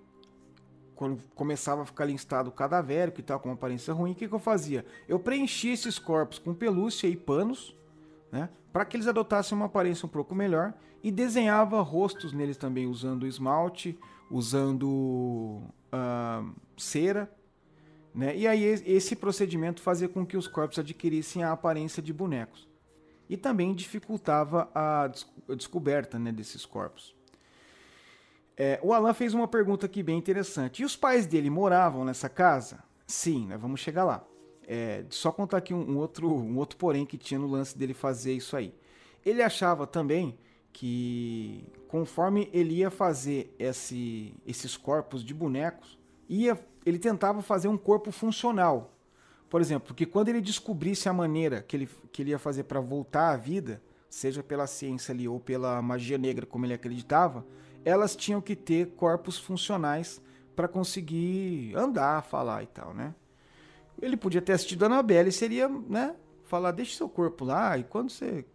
quando 0.98 1.22
começava 1.36 1.84
a 1.84 1.86
ficar 1.86 2.04
ali 2.04 2.14
em 2.14 2.16
estado 2.16 2.52
cadavérico 2.52 3.20
e 3.20 3.24
tal, 3.24 3.40
com 3.40 3.52
aparência 3.52 3.94
ruim, 3.94 4.12
o 4.12 4.16
que, 4.16 4.28
que 4.28 4.34
eu 4.34 4.40
fazia? 4.40 4.86
Eu 5.08 5.20
preenchia 5.20 5.74
esses 5.74 5.98
corpos 6.00 6.40
com 6.40 6.54
pelúcia 6.54 7.08
e 7.08 7.16
panos, 7.16 7.76
né, 8.32 8.50
para 8.74 8.84
que 8.84 8.98
eles 8.98 9.08
adotassem 9.08 9.56
uma 9.56 9.68
aparência 9.68 10.06
um 10.06 10.10
pouco 10.10 10.36
melhor 10.36 10.74
e 11.04 11.12
desenhava 11.12 11.80
rostos 11.82 12.34
neles 12.34 12.58
também 12.58 12.88
usando 12.88 13.26
esmalte, 13.26 13.98
usando 14.30 15.62
uh, 15.94 16.54
cera, 16.76 17.32
né? 18.14 18.36
E 18.36 18.48
aí 18.48 18.64
esse 18.64 19.16
procedimento 19.16 19.80
fazia 19.80 20.10
com 20.10 20.26
que 20.26 20.36
os 20.36 20.48
corpos 20.48 20.80
adquirissem 20.80 21.44
a 21.44 21.52
aparência 21.52 22.02
de 22.02 22.12
bonecos 22.12 22.68
e 23.30 23.38
também 23.38 23.76
dificultava 23.76 24.70
a, 24.74 25.10
descoberta 25.56 26.18
né, 26.18 26.32
desses 26.32 26.66
corpos. 26.66 27.16
É, 28.58 28.80
o 28.82 28.92
Alan 28.92 29.14
fez 29.14 29.36
uma 29.36 29.48
pergunta 29.48 29.86
aqui 29.86 30.02
bem 30.02 30.18
interessante. 30.18 30.82
E 30.82 30.86
os 30.86 30.96
pais 30.96 31.28
dele 31.28 31.50
moravam 31.50 32.04
nessa 32.04 32.28
casa? 32.28 32.84
Sim, 33.06 33.46
né, 33.46 33.58
vamos 33.58 33.80
chegar 33.80 34.04
lá. 34.04 34.26
É, 34.68 35.06
só 35.10 35.32
contar 35.32 35.58
aqui 35.58 35.74
um, 35.74 35.92
um, 35.92 35.98
outro, 35.98 36.34
um 36.34 36.58
outro 36.58 36.78
porém 36.78 37.06
que 37.06 37.18
tinha 37.18 37.40
no 37.40 37.48
lance 37.48 37.78
dele 37.78 37.94
fazer 37.94 38.34
isso 38.34 38.58
aí. 38.58 38.74
Ele 39.24 39.44
achava 39.44 39.86
também 39.86 40.38
que 40.74 41.66
conforme 41.88 42.50
ele 42.52 42.76
ia 42.76 42.90
fazer 42.90 43.54
esse, 43.58 44.34
esses 44.46 44.76
corpos 44.76 45.24
de 45.24 45.34
bonecos, 45.34 45.98
ia, 46.28 46.60
ele 46.86 47.00
tentava 47.00 47.42
fazer 47.42 47.68
um 47.68 47.78
corpo 47.78 48.12
funcional. 48.12 48.94
Por 49.50 49.62
exemplo, 49.62 49.96
que 49.96 50.06
quando 50.06 50.30
ele 50.30 50.42
descobrisse 50.42 51.08
a 51.08 51.14
maneira 51.14 51.62
que 51.62 51.78
ele, 51.78 51.90
que 52.12 52.22
ele 52.22 52.32
ia 52.32 52.40
fazer 52.40 52.64
para 52.64 52.82
voltar 52.82 53.30
à 53.30 53.38
vida, 53.38 53.82
seja 54.10 54.44
pela 54.44 54.68
ciência 54.68 55.14
ali 55.14 55.28
ou 55.28 55.40
pela 55.40 55.82
magia 55.82 56.18
negra, 56.18 56.46
como 56.46 56.66
ele 56.66 56.74
acreditava, 56.74 57.46
elas 57.88 58.18
tinham 58.18 58.42
que 58.42 58.54
ter 58.54 58.88
corpos 58.98 59.38
funcionais 59.38 60.22
para 60.54 60.68
conseguir 60.68 61.74
andar, 61.74 62.22
falar 62.22 62.62
e 62.62 62.68
tal, 62.68 62.94
né? 62.94 63.16
Ele 64.02 64.18
podia 64.18 64.42
ter 64.42 64.52
assistido 64.52 64.84
a 64.84 64.86
Annabelle 64.88 65.30
e 65.30 65.32
seria, 65.32 65.70
né? 65.70 66.14
Falar, 66.44 66.72
deixa 66.72 66.98
seu 66.98 67.08
corpo 67.08 67.46
lá 67.46 67.78
e 67.78 67.86
quando 67.86 68.10
você 68.10 68.46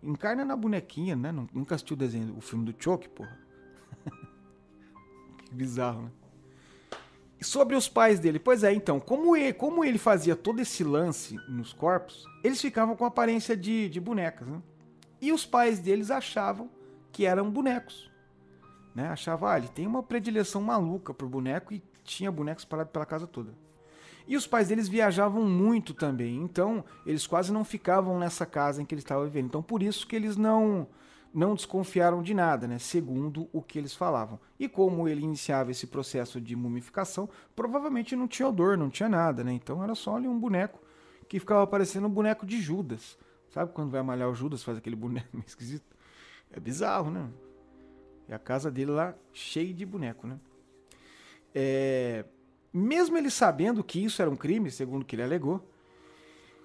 encarna 0.00 0.44
na 0.44 0.54
bonequinha, 0.54 1.16
né? 1.16 1.32
Nunca 1.52 1.74
assistiu 1.74 1.94
o 1.94 1.98
desenho, 1.98 2.36
o 2.36 2.40
filme 2.40 2.64
do 2.64 2.82
Choke, 2.82 3.08
porra. 3.08 3.36
que 5.44 5.52
bizarro, 5.52 6.02
né? 6.02 6.10
Sobre 7.42 7.74
os 7.74 7.88
pais 7.88 8.20
dele, 8.20 8.38
pois 8.38 8.62
é, 8.62 8.72
então, 8.72 9.00
como 9.00 9.34
ele, 9.34 9.52
como 9.52 9.84
ele 9.84 9.98
fazia 9.98 10.36
todo 10.36 10.60
esse 10.60 10.84
lance 10.84 11.36
nos 11.48 11.72
corpos, 11.72 12.24
eles 12.44 12.60
ficavam 12.60 12.94
com 12.94 13.04
aparência 13.04 13.56
de, 13.56 13.88
de 13.88 13.98
bonecas, 13.98 14.46
né? 14.46 14.62
E 15.20 15.32
os 15.32 15.44
pais 15.44 15.80
deles 15.80 16.10
achavam 16.10 16.70
que 17.10 17.26
eram 17.26 17.50
bonecos 17.50 18.09
né? 18.94 19.08
Achava, 19.08 19.52
ah, 19.52 19.58
ele 19.58 19.68
tem 19.68 19.86
uma 19.86 20.02
predileção 20.02 20.62
maluca 20.62 21.14
por 21.14 21.28
boneco 21.28 21.72
e 21.72 21.82
tinha 22.04 22.30
bonecos 22.30 22.62
espalhados 22.62 22.92
pela 22.92 23.06
casa 23.06 23.26
toda. 23.26 23.54
E 24.26 24.36
os 24.36 24.46
pais 24.46 24.68
deles 24.68 24.88
viajavam 24.88 25.44
muito 25.44 25.92
também, 25.92 26.36
então 26.36 26.84
eles 27.04 27.26
quase 27.26 27.52
não 27.52 27.64
ficavam 27.64 28.18
nessa 28.18 28.46
casa 28.46 28.80
em 28.80 28.84
que 28.84 28.94
eles 28.94 29.04
estavam 29.04 29.24
vivendo. 29.24 29.46
Então 29.46 29.62
por 29.62 29.82
isso 29.82 30.06
que 30.06 30.14
eles 30.14 30.36
não 30.36 30.86
não 31.32 31.54
desconfiaram 31.54 32.22
de 32.22 32.34
nada, 32.34 32.66
né? 32.66 32.78
Segundo 32.78 33.48
o 33.52 33.62
que 33.62 33.78
eles 33.78 33.94
falavam. 33.94 34.38
E 34.58 34.68
como 34.68 35.08
ele 35.08 35.22
iniciava 35.22 35.70
esse 35.70 35.86
processo 35.86 36.40
de 36.40 36.56
mumificação, 36.56 37.28
provavelmente 37.54 38.16
não 38.16 38.26
tinha 38.26 38.48
odor, 38.48 38.76
não 38.76 38.90
tinha 38.90 39.08
nada, 39.08 39.44
né? 39.44 39.52
Então 39.52 39.82
era 39.82 39.94
só 39.94 40.16
ali 40.16 40.26
um 40.26 40.38
boneco 40.38 40.80
que 41.28 41.38
ficava 41.38 41.66
parecendo 41.66 42.08
um 42.08 42.10
boneco 42.10 42.44
de 42.44 42.60
Judas. 42.60 43.16
Sabe 43.48 43.72
quando 43.72 43.90
vai 43.90 44.02
malhar 44.02 44.28
o 44.28 44.34
Judas, 44.34 44.62
faz 44.62 44.78
aquele 44.78 44.96
boneco 44.96 45.28
meio 45.34 45.46
esquisito? 45.46 45.96
É 46.52 46.58
bizarro, 46.58 47.10
né? 47.10 47.28
E 48.30 48.32
a 48.32 48.38
casa 48.38 48.70
dele 48.70 48.92
lá 48.92 49.12
cheia 49.32 49.74
de 49.74 49.84
boneco, 49.84 50.24
né? 50.24 50.38
É, 51.52 52.24
mesmo 52.72 53.18
ele 53.18 53.28
sabendo 53.28 53.82
que 53.82 54.04
isso 54.04 54.22
era 54.22 54.30
um 54.30 54.36
crime, 54.36 54.70
segundo 54.70 55.04
que 55.04 55.16
ele 55.16 55.24
alegou, 55.24 55.68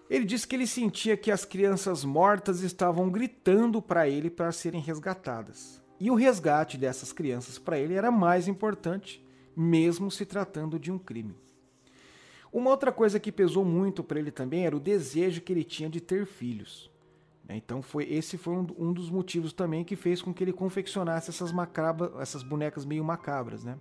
ele 0.07 0.26
disse 0.26 0.47
que 0.47 0.55
ele 0.55 0.68
sentia 0.68 1.18
que 1.18 1.32
as 1.32 1.43
crianças 1.43 2.05
mortas 2.05 2.61
estavam 2.61 3.09
gritando 3.09 3.82
para 3.82 4.07
ele 4.07 4.30
para 4.30 4.51
serem 4.51 4.80
resgatadas. 4.80 5.82
E 5.99 6.11
o 6.11 6.16
resgate 6.16 6.78
dessas 6.78 7.11
crianças 7.11 7.57
para 7.57 7.80
ele 7.80 7.95
era 7.95 8.11
mais 8.11 8.47
importante, 8.47 9.26
mesmo 9.57 10.11
se 10.11 10.24
tratando 10.24 10.78
de 10.78 10.91
um 10.91 10.99
crime. 10.99 11.36
Uma 12.53 12.70
outra 12.70 12.91
coisa 12.91 13.20
que 13.20 13.32
pesou 13.32 13.66
muito 13.66 14.03
para 14.03 14.20
ele 14.20 14.30
também 14.30 14.68
era 14.68 14.78
o 14.78 14.80
desejo 14.80 15.41
que 15.41 15.51
ele 15.51 15.63
tinha 15.63 15.89
de 15.89 15.99
ter 15.99 16.28
filhos. 16.28 16.91
Né? 17.48 17.56
Então 17.58 17.82
foi 17.82 18.06
esse 18.06 18.38
foi 18.38 18.56
um, 18.56 18.68
um, 18.78 18.93
dos 18.93 19.10
motivos 19.10 19.54
também 19.54 19.84
que 19.84 19.96
fez 19.96 20.22
com 20.22 20.34
que 20.34 20.43
ele 20.43 20.54
confeccionasse 20.54 21.30
essas 21.30 21.52
macabras, 21.52 22.12
essas 22.20 22.43
bonecas 22.43 22.86
meio 22.86 23.04
macabras, 23.04 23.64
né? 23.64 23.78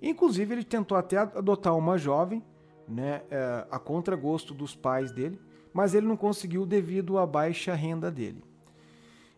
Inclusive 0.00 0.54
ele 0.54 0.64
tentou 0.64 0.96
até 0.96 1.16
adotar 1.16 1.76
uma 1.76 1.96
jovem, 1.96 2.42
né, 2.86 3.22
é, 3.30 3.66
a 3.70 3.78
contragosto 3.78 4.52
dos 4.52 4.74
pais 4.74 5.10
dele, 5.10 5.40
mas 5.72 5.94
ele 5.94 6.06
não 6.06 6.16
conseguiu 6.16 6.66
devido 6.66 7.18
à 7.18 7.26
baixa 7.26 7.74
renda 7.74 8.10
dele. 8.10 8.44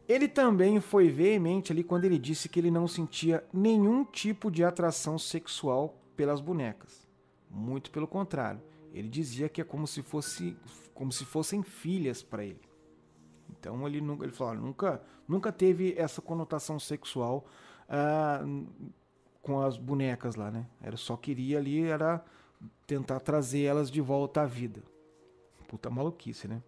Ele 0.08 0.26
também 0.26 0.80
foi 0.80 1.08
veemente 1.08 1.70
ali 1.70 1.84
quando 1.84 2.04
ele 2.04 2.18
disse 2.18 2.48
que 2.48 2.58
ele 2.58 2.70
não 2.70 2.88
sentia 2.88 3.44
nenhum 3.52 4.04
tipo 4.04 4.50
de 4.50 4.64
atração 4.64 5.18
sexual 5.18 6.02
pelas 6.16 6.40
bonecas. 6.40 7.06
Muito 7.50 7.90
pelo 7.90 8.08
contrário, 8.08 8.60
ele 8.92 9.08
dizia 9.08 9.48
que 9.48 9.60
é 9.60 9.64
como 9.64 9.86
se 9.86 10.02
fosse 10.02 10.56
como 10.92 11.12
se 11.12 11.24
fossem 11.24 11.62
filhas 11.62 12.22
para 12.22 12.44
ele. 12.44 12.67
Então 13.50 13.86
ele 13.86 14.00
nunca, 14.00 14.24
ele 14.24 14.32
falou, 14.32 14.54
nunca, 14.54 15.02
nunca 15.26 15.52
teve 15.52 15.94
essa 15.96 16.20
conotação 16.20 16.78
sexual 16.78 17.46
uh, 17.88 18.66
com 19.42 19.60
as 19.60 19.76
bonecas 19.76 20.34
lá, 20.34 20.50
né? 20.50 20.66
Era 20.80 20.96
só 20.96 21.16
queria 21.16 21.58
ali 21.58 21.82
era 21.82 22.24
tentar 22.86 23.20
trazer 23.20 23.62
elas 23.62 23.90
de 23.90 24.00
volta 24.00 24.42
à 24.42 24.46
vida. 24.46 24.82
Puta 25.66 25.90
maluquice, 25.90 26.48
né? 26.48 26.62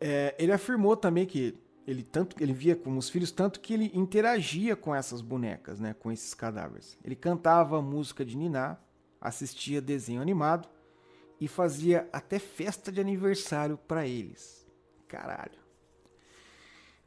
É, 0.00 0.34
ele 0.38 0.52
afirmou 0.52 0.96
também 0.96 1.26
que 1.26 1.58
ele 1.86 2.02
tanto 2.02 2.42
ele 2.42 2.52
via 2.52 2.74
com 2.74 2.96
os 2.96 3.10
filhos 3.10 3.30
tanto 3.30 3.60
que 3.60 3.74
ele 3.74 3.90
interagia 3.92 4.74
com 4.74 4.94
essas 4.94 5.20
bonecas, 5.20 5.78
né, 5.78 5.94
com 5.94 6.10
esses 6.10 6.32
cadáveres. 6.32 6.96
Ele 7.04 7.16
cantava 7.16 7.82
música 7.82 8.24
de 8.24 8.36
niná, 8.36 8.78
assistia 9.20 9.80
desenho 9.80 10.22
animado 10.22 10.68
e 11.40 11.48
fazia 11.48 12.08
até 12.12 12.38
festa 12.38 12.92
de 12.92 13.00
aniversário 13.00 13.78
para 13.88 14.06
eles. 14.06 14.68
Caralho. 15.08 15.58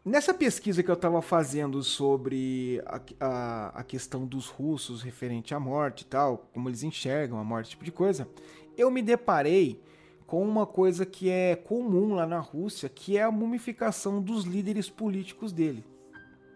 Nessa 0.04 0.34
pesquisa 0.34 0.84
que 0.84 0.92
eu 0.92 0.96
estava 0.96 1.22
fazendo 1.22 1.82
sobre 1.82 2.82
a, 2.86 3.00
a, 3.22 3.68
a, 3.80 3.84
questão 3.84 4.26
dos 4.26 4.48
russos 4.48 5.02
referente 5.02 5.56
à 5.56 5.60
morte 5.60 6.02
e 6.02 6.06
tal, 6.06 6.50
como 6.54 6.68
eles 6.68 6.84
enxergam 6.84 7.40
a 7.40 7.44
morte, 7.44 7.70
tipo 7.70 7.86
de 7.86 7.92
coisa, 7.92 8.28
eu 8.76 8.92
me 8.92 9.02
deparei 9.02 9.82
com 10.28 10.44
uma 10.44 10.66
coisa 10.66 11.06
que 11.06 11.30
é 11.30 11.56
comum 11.56 12.16
lá 12.16 12.28
na 12.28 12.40
Rússia, 12.40 12.90
que 12.90 13.18
é 13.18 13.24
a 13.24 13.32
mumificação 13.32 14.22
dos 14.22 14.44
líderes 14.44 14.90
políticos 14.90 15.54
dele, 15.54 15.86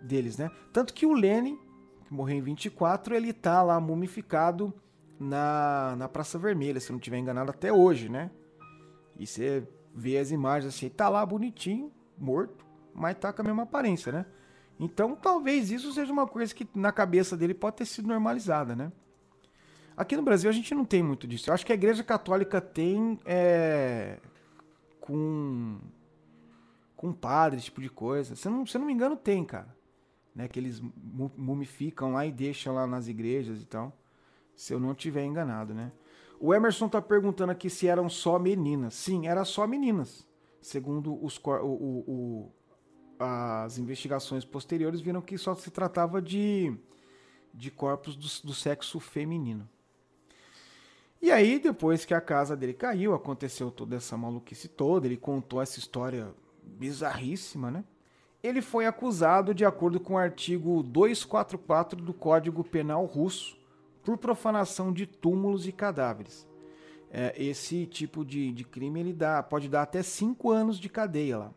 deles, 0.02 0.38
né? 0.38 0.52
Tanto 0.74 0.94
que 0.94 1.06
o 1.06 1.14
Lenin, 1.14 1.58
que 2.06 2.14
morreu 2.14 2.38
em 2.38 2.42
24, 2.42 3.16
ele 3.16 3.32
tá 3.32 3.64
lá 3.64 3.80
mumificado 3.80 4.74
na, 5.20 5.96
na 5.98 6.10
Praça 6.10 6.38
Vermelha, 6.38 6.80
se 6.80 6.92
não 6.92 7.00
tiver 7.00 7.18
enganado, 7.18 7.52
até 7.52 7.72
hoje, 7.72 8.10
né? 8.10 8.32
E 9.18 9.26
você 9.26 9.68
vê 9.94 10.18
as 10.18 10.32
imagens 10.32 10.76
assim, 10.76 10.90
tá 10.90 11.10
lá 11.10 11.26
bonitinho, 11.26 11.92
morto, 12.18 12.66
mas 12.94 13.18
tá 13.18 13.34
com 13.34 13.42
a 13.42 13.46
mesma 13.46 13.64
aparência, 13.64 14.12
né? 14.12 14.26
Então 14.80 15.16
talvez 15.16 15.72
isso 15.72 15.92
seja 15.92 16.14
uma 16.14 16.28
coisa 16.28 16.54
que 16.54 16.68
na 16.76 16.92
cabeça 16.92 17.36
dele 17.36 17.54
pode 17.54 17.78
ter 17.78 17.86
sido 17.86 18.08
normalizada, 18.08 18.76
né? 18.76 18.92
Aqui 19.96 20.16
no 20.16 20.22
Brasil 20.22 20.48
a 20.50 20.54
gente 20.54 20.76
não 20.76 20.86
tem 20.86 21.02
muito 21.02 21.28
disso. 21.28 21.50
Eu 21.50 21.56
acho 21.56 21.66
que 21.66 21.72
a 21.72 21.76
Igreja 21.76 22.04
Católica 22.04 22.62
tem 22.62 23.20
é, 23.26 24.20
com 25.00 25.80
com 26.96 27.14
padre, 27.14 27.58
esse 27.58 27.66
tipo 27.66 27.80
de 27.80 27.90
coisa. 27.90 28.36
Se 28.36 28.50
não, 28.50 28.66
se 28.66 28.76
eu 28.76 28.80
não 28.80 28.88
me 28.88 28.94
engano, 28.94 29.16
tem, 29.16 29.46
cara. 29.46 29.76
Né, 30.36 30.48
que 30.48 30.60
eles 30.60 30.82
mumificam 31.36 32.12
lá 32.14 32.26
e 32.26 32.32
deixam 32.32 32.74
lá 32.74 32.86
nas 32.86 33.08
igrejas 33.08 33.62
e 33.62 33.66
tal. 33.66 33.96
Se 34.58 34.74
eu 34.74 34.80
não 34.80 34.96
tiver 34.96 35.24
enganado, 35.24 35.74
né? 35.74 35.92
O 36.40 36.54
Emerson 36.54 36.90
tá 36.90 37.02
perguntando 37.02 37.52
aqui 37.52 37.70
se 37.70 37.88
eram 37.88 38.10
só 38.10 38.38
meninas. 38.38 38.96
Sim, 38.96 39.28
era 39.28 39.46
só 39.46 39.66
meninas. 39.66 40.28
Segundo 40.60 41.24
os, 41.24 41.38
o, 41.38 41.52
o, 41.52 42.04
o, 42.08 42.52
as 43.20 43.78
investigações 43.78 44.44
posteriores, 44.44 45.00
viram 45.00 45.22
que 45.22 45.38
só 45.38 45.54
se 45.56 45.70
tratava 45.72 46.22
de, 46.22 46.76
de 47.54 47.70
corpos 47.72 48.16
do, 48.16 48.48
do 48.48 48.54
sexo 48.54 49.00
feminino. 49.00 49.70
E 51.22 51.32
aí, 51.32 51.60
depois 51.60 52.04
que 52.04 52.14
a 52.14 52.22
casa 52.22 52.56
dele 52.56 52.74
caiu, 52.74 53.14
aconteceu 53.14 53.72
toda 53.72 53.96
essa 53.96 54.18
maluquice 54.18 54.68
toda, 54.68 55.08
ele 55.08 55.18
contou 55.18 55.62
essa 55.62 55.80
história 55.80 56.34
bizarríssima, 56.64 57.72
né? 57.72 57.84
Ele 58.44 58.62
foi 58.62 58.86
acusado, 58.86 59.54
de 59.54 59.66
acordo 59.66 60.00
com 60.00 60.14
o 60.14 60.18
artigo 60.18 60.84
244 60.84 62.00
do 62.00 62.14
Código 62.14 62.64
Penal 62.64 63.04
Russo, 63.06 63.57
por 64.08 64.18
profanação 64.18 64.94
de 64.94 65.06
túmulos 65.06 65.68
e 65.68 65.72
cadáveres. 65.74 66.48
É, 67.12 67.34
esse 67.38 67.86
tipo 67.86 68.24
de, 68.24 68.54
de 68.54 68.64
crime 68.64 69.02
ele 69.02 69.12
dá, 69.12 69.44
pode 69.44 69.68
dar 69.68 69.82
até 69.82 70.02
5 70.02 70.50
anos 70.50 70.80
de 70.80 70.88
cadeia 70.88 71.38
lá. 71.38 71.52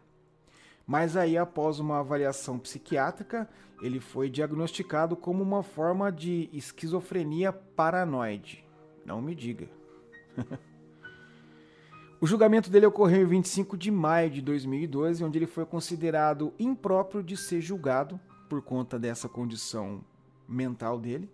Mas 0.84 1.16
aí, 1.16 1.38
após 1.38 1.78
uma 1.78 2.00
avaliação 2.00 2.58
psiquiátrica, 2.58 3.48
ele 3.80 4.00
foi 4.00 4.28
diagnosticado 4.28 5.14
como 5.14 5.44
uma 5.44 5.62
forma 5.62 6.10
de 6.10 6.50
esquizofrenia 6.52 7.52
paranoide. 7.52 8.64
Não 9.06 9.22
me 9.22 9.32
diga. 9.32 9.68
o 12.20 12.26
julgamento 12.26 12.68
dele 12.68 12.86
ocorreu 12.86 13.22
em 13.22 13.26
25 13.26 13.76
de 13.76 13.92
maio 13.92 14.28
de 14.28 14.42
2012, 14.42 15.22
onde 15.22 15.38
ele 15.38 15.46
foi 15.46 15.64
considerado 15.64 16.52
impróprio 16.58 17.22
de 17.22 17.36
ser 17.36 17.60
julgado 17.60 18.18
por 18.48 18.60
conta 18.60 18.98
dessa 18.98 19.28
condição 19.28 20.00
mental 20.48 20.98
dele, 20.98 21.30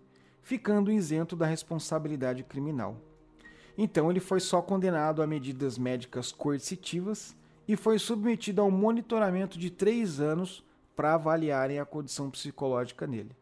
ficando 0.47 0.89
isento 0.89 1.35
da 1.35 1.45
responsabilidade 1.45 2.41
criminal. 2.41 2.95
Então 3.77 4.09
ele 4.09 4.21
foi 4.21 4.39
só 4.39 4.61
condenado 4.61 5.21
a 5.21 5.27
medidas 5.27 5.77
médicas 5.77 6.31
coercitivas 6.31 7.35
e 7.67 7.75
foi 7.75 7.99
submetido 7.99 8.61
a 8.61 8.63
um 8.63 8.71
monitoramento 8.71 9.59
de 9.59 9.69
três 9.69 10.21
anos 10.21 10.63
para 10.95 11.15
avaliarem 11.15 11.79
a 11.79 11.85
condição 11.85 12.31
psicológica 12.31 13.05
nele. 13.05 13.35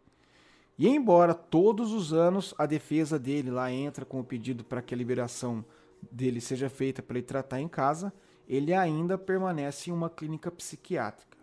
E 0.79 0.87
embora 0.87 1.35
todos 1.35 1.93
os 1.93 2.11
anos 2.11 2.55
a 2.57 2.65
defesa 2.65 3.19
dele 3.19 3.51
lá 3.51 3.71
entra 3.71 4.03
com 4.03 4.19
o 4.19 4.25
pedido 4.25 4.63
para 4.63 4.81
que 4.81 4.95
a 4.95 4.97
liberação 4.97 5.63
dele 6.11 6.41
seja 6.41 6.69
feita 6.69 7.03
para 7.03 7.19
ele 7.19 7.27
tratar 7.27 7.61
em 7.61 7.67
casa, 7.67 8.11
ele 8.47 8.73
ainda 8.73 9.15
permanece 9.15 9.91
em 9.91 9.93
uma 9.93 10.09
clínica 10.09 10.49
psiquiátrica. 10.49 11.37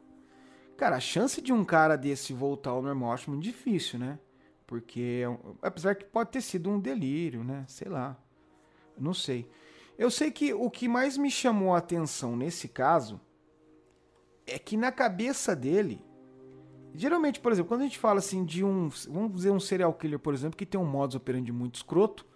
Cara, 0.76 0.96
a 0.96 1.00
chance 1.00 1.40
de 1.40 1.52
um 1.52 1.64
cara 1.64 1.94
desse 1.94 2.32
voltar 2.32 2.70
ao 2.70 2.82
normal 2.82 3.12
acho 3.12 3.30
muito 3.30 3.44
difícil, 3.44 4.00
né? 4.00 4.18
Porque, 4.66 5.22
apesar 5.60 5.94
que 5.94 6.04
pode 6.04 6.30
ter 6.30 6.40
sido 6.40 6.70
um 6.70 6.80
delírio, 6.80 7.44
né? 7.44 7.64
Sei 7.68 7.88
lá. 7.88 8.16
Não 8.98 9.12
sei. 9.14 9.48
Eu 9.98 10.10
sei 10.10 10.30
que 10.30 10.52
o 10.54 10.70
que 10.70 10.88
mais 10.88 11.18
me 11.18 11.30
chamou 11.30 11.74
a 11.74 11.78
atenção 11.78 12.36
nesse 12.36 12.68
caso 12.68 13.20
é 14.46 14.58
que 14.58 14.76
na 14.76 14.90
cabeça 14.90 15.54
dele, 15.54 16.04
geralmente, 16.94 17.40
por 17.40 17.52
exemplo, 17.52 17.68
quando 17.68 17.82
a 17.82 17.84
gente 17.84 17.98
fala 17.98 18.18
assim 18.18 18.44
de 18.44 18.64
um, 18.64 18.88
vamos 19.08 19.32
dizer 19.34 19.50
um 19.50 19.60
serial 19.60 19.92
killer, 19.94 20.18
por 20.18 20.34
exemplo, 20.34 20.56
que 20.56 20.66
tem 20.66 20.80
um 20.80 20.86
modus 20.86 21.16
operandi 21.16 21.52
muito 21.52 21.76
escroto, 21.76 22.26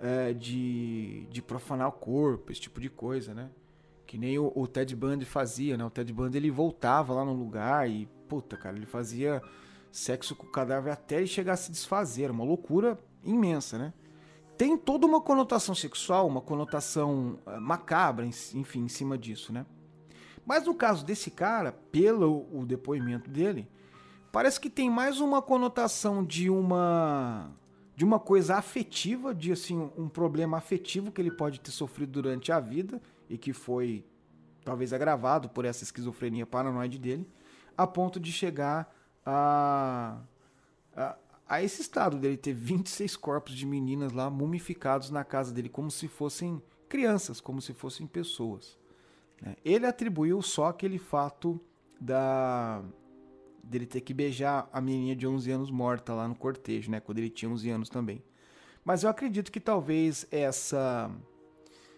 é, 0.00 0.32
de, 0.32 1.26
de 1.30 1.40
profanar 1.40 1.88
o 1.88 1.92
corpo, 1.92 2.50
esse 2.50 2.60
tipo 2.60 2.80
de 2.80 2.88
coisa, 2.88 3.32
né? 3.32 3.50
Que 4.06 4.18
nem 4.18 4.38
o, 4.38 4.52
o, 4.54 4.66
Ted 4.66 4.94
Bundy 4.94 5.24
fazia, 5.24 5.76
né? 5.76 5.84
O 5.84 5.90
Ted 5.90 6.12
Bundy 6.12 6.36
ele 6.36 6.50
voltava 6.50 7.14
lá 7.14 7.24
no 7.24 7.32
lugar 7.32 7.88
e, 7.88 8.06
puta, 8.28 8.56
cara, 8.56 8.76
ele 8.76 8.86
fazia 8.86 9.40
sexo 9.94 10.34
com 10.34 10.46
o 10.46 10.50
cadáver 10.50 10.92
até 10.92 11.18
ele 11.18 11.26
chegar 11.26 11.52
a 11.52 11.56
se 11.56 11.70
desfazer, 11.70 12.30
uma 12.30 12.44
loucura 12.44 12.98
imensa, 13.22 13.78
né? 13.78 13.92
tem 14.56 14.76
toda 14.76 15.06
uma 15.06 15.20
conotação 15.20 15.74
sexual, 15.74 16.26
uma 16.26 16.40
conotação 16.40 17.38
uh, 17.46 17.60
macabra, 17.60 18.24
enfim, 18.24 18.84
em 18.84 18.88
cima 18.88 19.18
disso, 19.18 19.52
né? 19.52 19.66
Mas 20.46 20.66
no 20.66 20.74
caso 20.74 21.04
desse 21.04 21.30
cara, 21.30 21.72
pelo 21.72 22.46
o 22.52 22.64
depoimento 22.64 23.30
dele, 23.30 23.68
parece 24.30 24.60
que 24.60 24.68
tem 24.68 24.90
mais 24.90 25.20
uma 25.20 25.40
conotação 25.40 26.24
de 26.24 26.50
uma 26.50 27.50
de 27.96 28.04
uma 28.04 28.18
coisa 28.18 28.56
afetiva, 28.56 29.32
de 29.32 29.52
assim 29.52 29.90
um 29.96 30.08
problema 30.08 30.58
afetivo 30.58 31.12
que 31.12 31.20
ele 31.20 31.30
pode 31.30 31.60
ter 31.60 31.70
sofrido 31.70 32.10
durante 32.10 32.50
a 32.50 32.58
vida 32.58 33.00
e 33.30 33.38
que 33.38 33.52
foi 33.52 34.04
talvez 34.64 34.92
agravado 34.92 35.48
por 35.48 35.64
essa 35.64 35.84
esquizofrenia 35.84 36.44
paranoide 36.44 36.98
dele, 36.98 37.28
a 37.76 37.86
ponto 37.86 38.18
de 38.18 38.32
chegar 38.32 38.92
a, 39.24 40.18
a 40.96 41.16
a 41.46 41.62
esse 41.62 41.82
estado 41.82 42.18
dele 42.18 42.36
ter 42.36 42.54
26 42.54 43.16
corpos 43.16 43.54
de 43.54 43.66
meninas 43.66 44.12
lá 44.12 44.30
mumificados 44.30 45.10
na 45.10 45.22
casa 45.22 45.52
dele, 45.52 45.68
como 45.68 45.90
se 45.90 46.08
fossem 46.08 46.62
crianças, 46.88 47.40
como 47.40 47.60
se 47.60 47.72
fossem 47.74 48.06
pessoas. 48.06 48.78
Né? 49.40 49.56
Ele 49.64 49.86
atribuiu 49.86 50.40
só 50.40 50.66
aquele 50.66 50.98
fato 50.98 51.60
da 52.00 52.82
dele 53.62 53.86
ter 53.86 54.02
que 54.02 54.12
beijar 54.12 54.68
a 54.70 54.78
menininha 54.78 55.16
de 55.16 55.26
11 55.26 55.50
anos 55.50 55.70
morta 55.70 56.12
lá 56.12 56.28
no 56.28 56.34
cortejo, 56.34 56.90
né, 56.90 57.00
quando 57.00 57.18
ele 57.18 57.30
tinha 57.30 57.50
11 57.50 57.70
anos 57.70 57.88
também. 57.88 58.22
Mas 58.84 59.02
eu 59.02 59.08
acredito 59.08 59.50
que 59.50 59.58
talvez 59.58 60.26
essa 60.30 61.10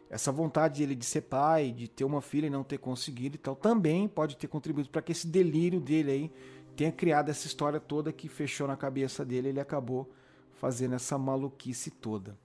essa 0.09 0.31
vontade 0.31 0.79
dele 0.79 0.95
de 0.95 1.05
ser 1.05 1.23
pai, 1.23 1.73
de 1.73 1.89
ter 1.89 2.05
uma 2.05 2.21
filha 2.21 2.47
e 2.47 2.51
não 2.51 2.63
ter 2.63 2.79
conseguido 2.79 3.35
e 3.35 3.39
tal, 3.39 3.57
também 3.57 4.07
pode 4.07 4.37
ter 4.37 4.47
contribuído 4.47 4.89
para 4.89 5.03
que 5.03 5.11
esse 5.11 5.27
delírio 5.27 5.81
dele 5.81 6.11
aí 6.13 6.33
tenha 6.77 6.93
criado 6.93 7.31
essa 7.31 7.47
história 7.47 7.81
toda 7.81 8.13
que 8.13 8.29
fechou 8.29 8.69
na 8.69 8.77
cabeça 8.77 9.25
dele, 9.25 9.49
ele 9.49 9.61
acabou 9.61 10.13
fazendo 10.55 10.95
essa 10.95 11.17
maluquice 11.17 11.91
toda. 11.91 12.37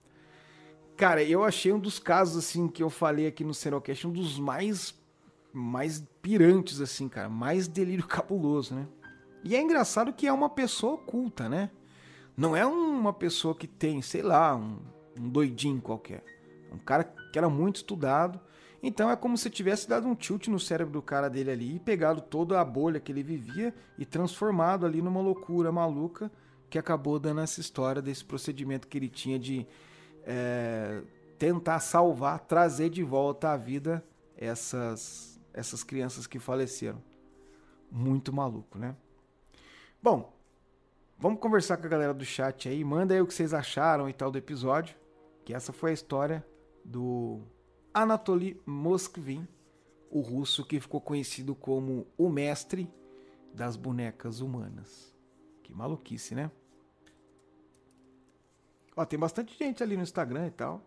Cara, 0.96 1.24
eu 1.24 1.44
achei 1.44 1.72
um 1.72 1.80
dos 1.80 2.00
casos 2.00 2.38
assim 2.38 2.68
que 2.68 2.82
eu 2.82 2.90
falei 2.90 3.28
aqui 3.28 3.44
no 3.44 3.54
Serocast, 3.54 4.08
um 4.08 4.12
dos 4.12 4.40
mais 4.40 5.00
mais 5.54 6.02
pirantes 6.22 6.80
assim, 6.80 7.10
cara, 7.10 7.28
mais 7.28 7.68
delírio 7.68 8.06
cabuloso, 8.08 8.74
né? 8.74 8.88
E 9.44 9.56
é 9.56 9.62
engraçado 9.62 10.14
que 10.14 10.28
é 10.28 10.32
uma 10.32 10.50
pessoa 10.50 10.94
oculta, 10.94 11.50
né? 11.50 11.72
Não 12.38 12.56
é 12.56 12.66
uma 12.66 13.12
pessoa 13.12 13.54
que 13.54 13.68
tem, 13.68 14.02
sei 14.02 14.22
lá, 14.22 14.56
um, 14.56 14.80
um 15.20 15.30
doidinho 15.30 15.82
qualquer. 15.82 16.24
Um 16.72 16.78
cara 16.78 17.04
que 17.04 17.38
era 17.38 17.50
muito 17.50 17.78
estudado, 17.78 18.40
então 18.84 19.10
é 19.12 19.16
como 19.16 19.38
se 19.38 19.50
tivesse 19.50 19.88
dado 19.88 20.08
um 20.08 20.16
tilt 20.16 20.48
no 20.48 20.60
cérebro 20.60 20.94
do 20.94 21.02
cara 21.02 21.30
dele 21.30 21.52
ali 21.52 21.76
e 21.76 21.80
pegado 21.80 22.22
toda 22.22 22.60
a 22.60 22.66
bolha 22.66 23.00
que 23.00 23.12
ele 23.12 23.22
vivia 23.22 23.74
e 23.98 24.06
transformado 24.06 24.86
ali 24.86 25.02
numa 25.02 25.22
loucura 25.22 25.72
maluca 25.72 26.32
que 26.70 26.80
acabou 26.80 27.20
dando 27.20 27.42
essa 27.42 27.60
história 27.60 28.02
desse 28.02 28.26
procedimento 28.26 28.88
que 28.88 28.98
ele 28.98 29.10
tinha 29.10 29.38
de 29.38 29.68
é, 30.24 31.02
tentar 31.38 31.80
salvar, 31.80 32.40
trazer 32.40 32.90
de 32.90 33.04
volta 33.04 33.52
à 33.52 33.58
vida 33.58 34.04
essas, 34.38 35.40
essas 35.54 35.84
crianças 35.84 36.26
que 36.26 36.40
faleceram. 36.40 37.02
Muito 37.92 38.32
maluco, 38.32 38.80
né? 38.80 38.96
Bom, 40.02 40.34
vamos 41.20 41.40
conversar 41.40 41.78
com 41.78 41.86
a 41.86 41.90
galera 41.90 42.14
do 42.14 42.24
chat 42.24 42.70
aí. 42.70 42.84
Manda 42.84 43.14
aí 43.14 43.22
o 43.22 43.28
que 43.28 43.34
vocês 43.34 43.54
acharam 43.54 44.10
e 44.10 44.14
tal 44.14 44.32
do 44.32 44.38
episódio. 44.38 44.96
Que 45.44 45.54
essa 45.54 45.74
foi 45.74 45.92
a 45.92 45.94
história 45.94 46.46
do 46.86 47.42
Anatoly 47.94 48.62
Moskvin, 48.66 49.48
o 50.10 50.22
russo 50.22 50.66
que 50.66 50.80
ficou 50.80 51.02
conhecido 51.02 51.54
como 51.54 52.08
o 52.18 52.30
mestre 52.30 52.90
das 53.54 53.76
bonecas 53.76 54.40
humanas. 54.40 55.14
Que 55.64 55.74
maluquice, 55.74 56.34
né? 56.34 56.50
Ó, 58.96 59.06
tem 59.06 59.20
bastante 59.20 59.58
gente 59.58 59.82
ali 59.84 59.96
no 59.96 60.04
Instagram 60.04 60.48
e 60.48 60.52
tal. 60.52 60.82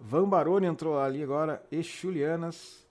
Van 0.00 0.28
Baroni 0.28 0.66
entrou 0.66 0.98
ali 0.98 1.22
agora. 1.22 1.64
E 1.70 1.82
Julianas. 1.82 2.86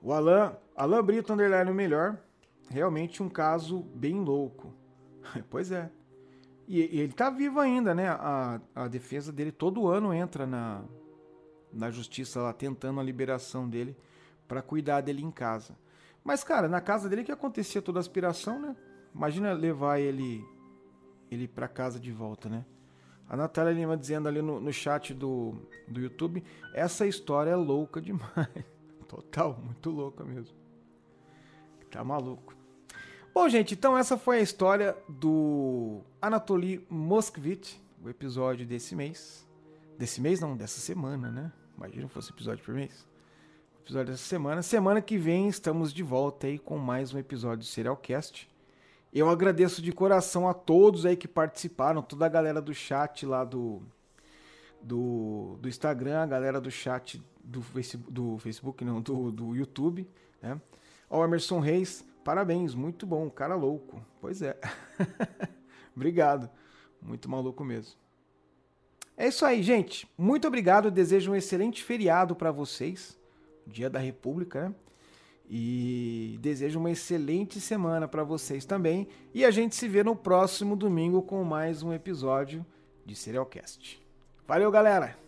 O 0.00 0.12
Alan, 0.12 0.56
Alan 0.74 1.04
Brito 1.04 1.32
underline 1.32 1.70
o 1.70 1.74
melhor. 1.74 2.18
Realmente 2.68 3.22
um 3.22 3.28
caso 3.28 3.80
bem 3.94 4.20
louco. 4.20 4.72
pois 5.50 5.70
é. 5.70 5.90
E, 6.66 6.80
e, 6.80 7.00
ele 7.00 7.12
tá 7.12 7.30
vivo 7.30 7.60
ainda, 7.60 7.94
né? 7.94 8.08
A, 8.08 8.60
a 8.74 8.88
defesa 8.88 9.32
dele 9.32 9.52
todo 9.52 9.86
ano 9.86 10.12
entra 10.12 10.46
na, 10.46 10.82
na 11.76 11.90
justiça 11.90 12.40
lá 12.40 12.52
tentando 12.52 12.98
a 13.00 13.02
liberação 13.02 13.68
dele 13.68 13.96
para 14.48 14.62
cuidar 14.62 15.00
dele 15.00 15.22
em 15.22 15.30
casa. 15.30 15.76
Mas, 16.24 16.42
cara, 16.42 16.68
na 16.68 16.80
casa 16.80 17.08
dele 17.08 17.22
que 17.22 17.32
acontecia 17.32 17.80
toda 17.80 17.98
a 17.98 18.00
aspiração, 18.00 18.60
né? 18.60 18.74
Imagina 19.14 19.52
levar 19.52 20.00
ele 20.00 20.44
ele 21.30 21.48
para 21.48 21.66
casa 21.68 21.98
de 21.98 22.12
volta, 22.12 22.48
né? 22.48 22.64
A 23.28 23.36
Natália 23.36 23.72
Lima 23.72 23.96
dizendo 23.96 24.28
ali 24.28 24.40
no, 24.40 24.60
no 24.60 24.72
chat 24.72 25.12
do, 25.12 25.54
do 25.88 26.00
YouTube, 26.00 26.44
essa 26.72 27.06
história 27.06 27.50
é 27.50 27.56
louca 27.56 28.00
demais. 28.00 28.48
Total, 29.08 29.58
muito 29.64 29.90
louca 29.90 30.24
mesmo. 30.24 30.56
Tá 31.90 32.04
maluco. 32.04 32.54
Bom, 33.34 33.48
gente, 33.48 33.74
então 33.74 33.96
essa 33.96 34.16
foi 34.16 34.38
a 34.38 34.42
história 34.42 34.96
do 35.08 36.00
Anatoly 36.20 36.86
Moskvich, 36.88 37.80
o 38.02 38.08
episódio 38.08 38.66
desse 38.66 38.94
mês. 38.94 39.46
Desse 39.98 40.20
mês 40.20 40.40
não, 40.40 40.56
dessa 40.56 40.80
semana, 40.80 41.30
né? 41.30 41.52
Imagina 41.76 42.08
se 42.08 42.14
fosse 42.14 42.30
episódio 42.30 42.64
por 42.64 42.74
mês. 42.74 43.06
Episódio 43.82 44.12
dessa 44.12 44.24
semana. 44.24 44.62
Semana 44.62 45.02
que 45.02 45.18
vem 45.18 45.46
estamos 45.46 45.92
de 45.92 46.02
volta 46.02 46.46
aí 46.46 46.58
com 46.58 46.78
mais 46.78 47.12
um 47.12 47.18
episódio 47.18 47.58
do 47.58 47.64
Serialcast. 47.66 48.48
Eu 49.12 49.28
agradeço 49.28 49.82
de 49.82 49.92
coração 49.92 50.48
a 50.48 50.54
todos 50.54 51.04
aí 51.04 51.16
que 51.16 51.28
participaram, 51.28 52.00
toda 52.00 52.24
a 52.24 52.28
galera 52.30 52.62
do 52.62 52.72
chat 52.72 53.26
lá 53.26 53.44
do, 53.44 53.82
do, 54.82 55.58
do 55.60 55.68
Instagram, 55.68 56.22
a 56.22 56.26
galera 56.26 56.60
do 56.60 56.70
chat 56.70 57.22
do 57.44 57.60
Facebook, 57.60 58.12
do 58.12 58.38
Facebook 58.38 58.84
não, 58.84 59.02
do, 59.02 59.30
do 59.30 59.54
YouTube, 59.54 60.08
né? 60.40 60.58
Ó, 61.10 61.22
Emerson 61.24 61.60
Reis, 61.60 62.02
parabéns, 62.24 62.74
muito 62.74 63.06
bom, 63.06 63.28
cara 63.28 63.54
louco. 63.54 64.02
Pois 64.18 64.40
é. 64.40 64.58
obrigado. 65.94 66.50
Muito 67.02 67.28
maluco 67.28 67.62
mesmo. 67.62 68.05
É 69.16 69.28
isso 69.28 69.44
aí, 69.46 69.62
gente. 69.62 70.06
Muito 70.16 70.46
obrigado. 70.46 70.90
desejo 70.90 71.32
um 71.32 71.36
excelente 71.36 71.82
feriado 71.82 72.36
para 72.36 72.50
vocês. 72.50 73.18
Dia 73.66 73.88
da 73.88 73.98
República, 73.98 74.68
né? 74.68 74.74
E 75.48 76.38
desejo 76.40 76.80
uma 76.80 76.90
excelente 76.90 77.60
semana 77.60 78.08
para 78.08 78.24
vocês 78.24 78.64
também. 78.64 79.08
E 79.32 79.44
a 79.44 79.50
gente 79.50 79.76
se 79.76 79.86
vê 79.88 80.02
no 80.02 80.16
próximo 80.16 80.74
domingo 80.74 81.22
com 81.22 81.42
mais 81.44 81.82
um 81.82 81.92
episódio 81.92 82.66
de 83.04 83.14
Serialcast. 83.14 84.04
Valeu, 84.46 84.70
galera! 84.70 85.25